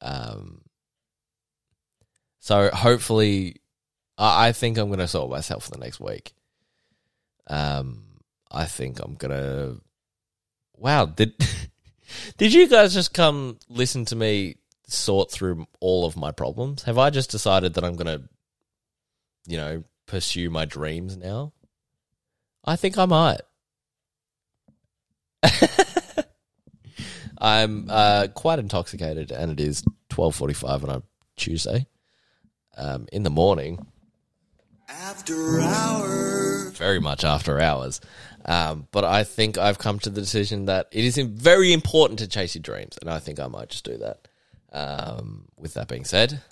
Um, 0.00 0.62
so 2.38 2.70
hopefully, 2.72 3.56
I, 4.16 4.48
I 4.48 4.52
think 4.52 4.78
I'm 4.78 4.88
going 4.88 5.00
to 5.00 5.08
sort 5.08 5.30
myself 5.30 5.64
for 5.64 5.70
the 5.72 5.78
next 5.78 6.00
week. 6.00 6.32
Um, 7.48 8.04
I 8.50 8.64
think 8.66 9.00
I'm 9.00 9.14
gonna. 9.14 9.76
Wow 10.76 11.06
did 11.06 11.34
did 12.36 12.52
you 12.52 12.68
guys 12.68 12.94
just 12.94 13.12
come 13.12 13.58
listen 13.68 14.04
to 14.06 14.16
me 14.16 14.56
sort 14.86 15.30
through 15.30 15.66
all 15.80 16.06
of 16.06 16.16
my 16.16 16.30
problems? 16.30 16.84
Have 16.84 16.98
I 16.98 17.10
just 17.10 17.30
decided 17.30 17.74
that 17.74 17.84
I'm 17.84 17.96
gonna, 17.96 18.22
you 19.46 19.56
know, 19.56 19.82
pursue 20.06 20.50
my 20.50 20.64
dreams 20.64 21.16
now? 21.16 21.52
I 22.64 22.76
think 22.76 22.98
I 22.98 23.06
might. 23.06 23.40
I'm 27.40 27.86
uh, 27.88 28.28
quite 28.34 28.58
intoxicated, 28.58 29.30
and 29.30 29.52
it 29.52 29.60
is 29.60 29.84
twelve 30.08 30.34
forty-five 30.34 30.84
on 30.84 30.90
a 30.90 31.02
Tuesday 31.36 31.86
um, 32.76 33.06
in 33.12 33.22
the 33.22 33.30
morning. 33.30 33.86
After 34.88 35.60
hours. 35.60 36.76
Very 36.78 37.00
much 37.00 37.24
after 37.24 37.60
hours, 37.60 38.00
um, 38.44 38.88
but 38.90 39.04
I 39.04 39.24
think 39.24 39.58
I've 39.58 39.78
come 39.78 39.98
to 40.00 40.10
the 40.10 40.20
decision 40.20 40.66
that 40.66 40.88
it 40.92 41.04
is 41.04 41.16
very 41.18 41.72
important 41.72 42.20
to 42.20 42.28
chase 42.28 42.54
your 42.54 42.62
dreams, 42.62 42.96
and 43.00 43.10
I 43.10 43.18
think 43.18 43.38
I 43.38 43.48
might 43.48 43.68
just 43.68 43.84
do 43.84 43.98
that. 43.98 44.28
Um, 44.72 45.46
with 45.56 45.74
that 45.74 45.88
being 45.88 46.04
said, 46.04 46.42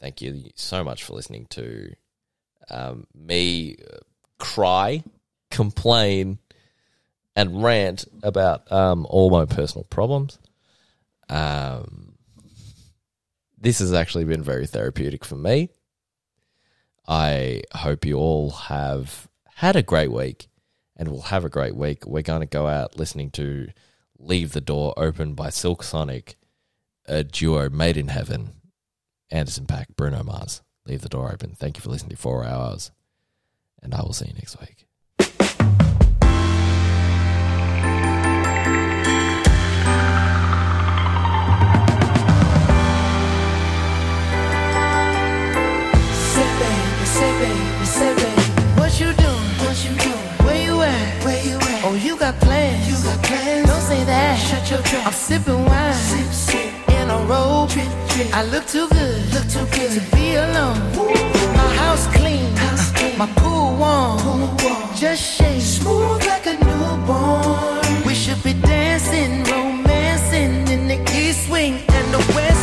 thank 0.00 0.20
you 0.20 0.50
so 0.54 0.84
much 0.84 1.04
for 1.04 1.14
listening 1.14 1.46
to 1.50 1.94
um, 2.68 3.06
me 3.14 3.76
cry, 4.38 5.02
complain, 5.50 6.38
and 7.36 7.62
rant 7.62 8.06
about 8.22 8.70
um, 8.72 9.06
all 9.08 9.30
my 9.30 9.44
personal 9.44 9.84
problems. 9.84 10.38
Um, 11.28 12.14
this 13.58 13.78
has 13.78 13.92
actually 13.92 14.24
been 14.24 14.42
very 14.42 14.66
therapeutic 14.66 15.24
for 15.24 15.36
me. 15.36 15.68
I 17.06 17.62
hope 17.72 18.04
you 18.04 18.16
all 18.16 18.50
have 18.50 19.28
had 19.54 19.76
a 19.76 19.82
great 19.82 20.10
week 20.10 20.48
and 20.96 21.08
will 21.08 21.22
have 21.22 21.44
a 21.44 21.50
great 21.50 21.76
week. 21.76 22.06
We're 22.06 22.22
going 22.22 22.40
to 22.40 22.46
go 22.46 22.66
out 22.66 22.98
listening 22.98 23.30
to 23.32 23.68
Leave 24.18 24.52
the 24.52 24.60
Door 24.60 24.94
Open 24.96 25.34
by 25.34 25.50
Silk 25.50 25.82
Sonic, 25.82 26.36
a 27.04 27.22
duo 27.22 27.68
made 27.68 27.96
in 27.96 28.08
heaven. 28.08 28.52
Anderson 29.30 29.66
.Paak, 29.66 29.86
Bruno 29.96 30.22
Mars. 30.22 30.62
Leave 30.86 31.02
the 31.02 31.08
door 31.08 31.32
open. 31.32 31.54
Thank 31.54 31.76
you 31.76 31.82
for 31.82 31.90
listening 31.90 32.10
to 32.10 32.16
Four 32.16 32.44
Hours, 32.44 32.92
and 33.82 33.92
I 33.92 34.02
will 34.02 34.12
see 34.12 34.26
you 34.28 34.34
next 34.34 34.58
week. 34.60 34.85
I'm 54.94 55.12
sipping 55.12 55.64
wine. 55.64 55.94
Sip, 55.94 56.32
sip. 56.32 56.88
In 56.90 57.10
a 57.10 57.18
robe. 57.26 57.70
I 58.32 58.44
look 58.44 58.66
too 58.66 58.88
good. 58.88 59.34
Look 59.34 59.46
too 59.48 59.66
good 59.76 59.90
to 59.96 60.16
be 60.16 60.34
alone. 60.34 60.78
My 61.56 61.70
house 61.82 62.06
clean. 62.16 62.54
House 62.56 62.92
clean. 62.92 63.18
My 63.18 63.26
pool 63.36 63.76
warm. 63.76 64.18
Pool 64.20 64.46
warm. 64.62 64.94
Just 64.94 65.22
shake. 65.22 65.60
Smooth 65.60 66.24
like 66.26 66.46
a 66.46 66.54
newborn. 66.64 68.04
We 68.06 68.14
should 68.14 68.42
be 68.42 68.54
dancing, 68.54 69.44
romancing 69.44 70.68
in 70.68 70.88
the 70.88 70.98
east 71.14 71.50
wing 71.50 71.74
and 71.88 72.06
the 72.14 72.22
west 72.34 72.55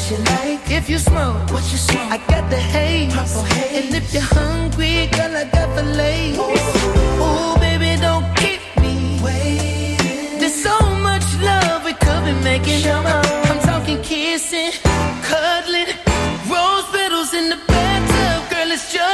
what 0.00 0.10
you 0.10 0.24
like. 0.24 0.70
If 0.70 0.88
you 0.88 0.98
smoke, 0.98 1.50
what 1.50 1.64
you 1.70 1.78
smoke. 1.78 2.10
I 2.10 2.18
got 2.28 2.48
the 2.50 2.56
haze. 2.56 3.12
Purple 3.12 3.42
haze. 3.42 3.86
And 3.86 3.94
if 3.94 4.12
you're 4.14 4.22
hungry, 4.22 5.08
girl, 5.12 5.36
I 5.36 5.44
got 5.44 5.74
the 5.76 5.82
lace. 5.82 6.38
Ooh, 6.38 7.24
Ooh 7.24 7.58
baby, 7.58 8.00
don't 8.00 8.24
keep 8.36 8.60
me 8.80 9.20
waiting. 9.22 10.38
There's 10.38 10.62
so 10.62 10.78
much 11.08 11.26
love 11.40 11.84
we 11.84 11.92
could 11.92 12.24
be 12.24 12.32
making. 12.42 12.86
I'm 12.90 13.60
talking 13.60 14.00
kissing, 14.02 14.72
cuddling, 15.28 15.92
rose 16.48 16.86
petals 16.92 17.34
in 17.34 17.50
the 17.50 17.58
bathtub, 17.68 18.50
girl, 18.50 18.72
it's 18.72 18.92
just. 18.92 19.09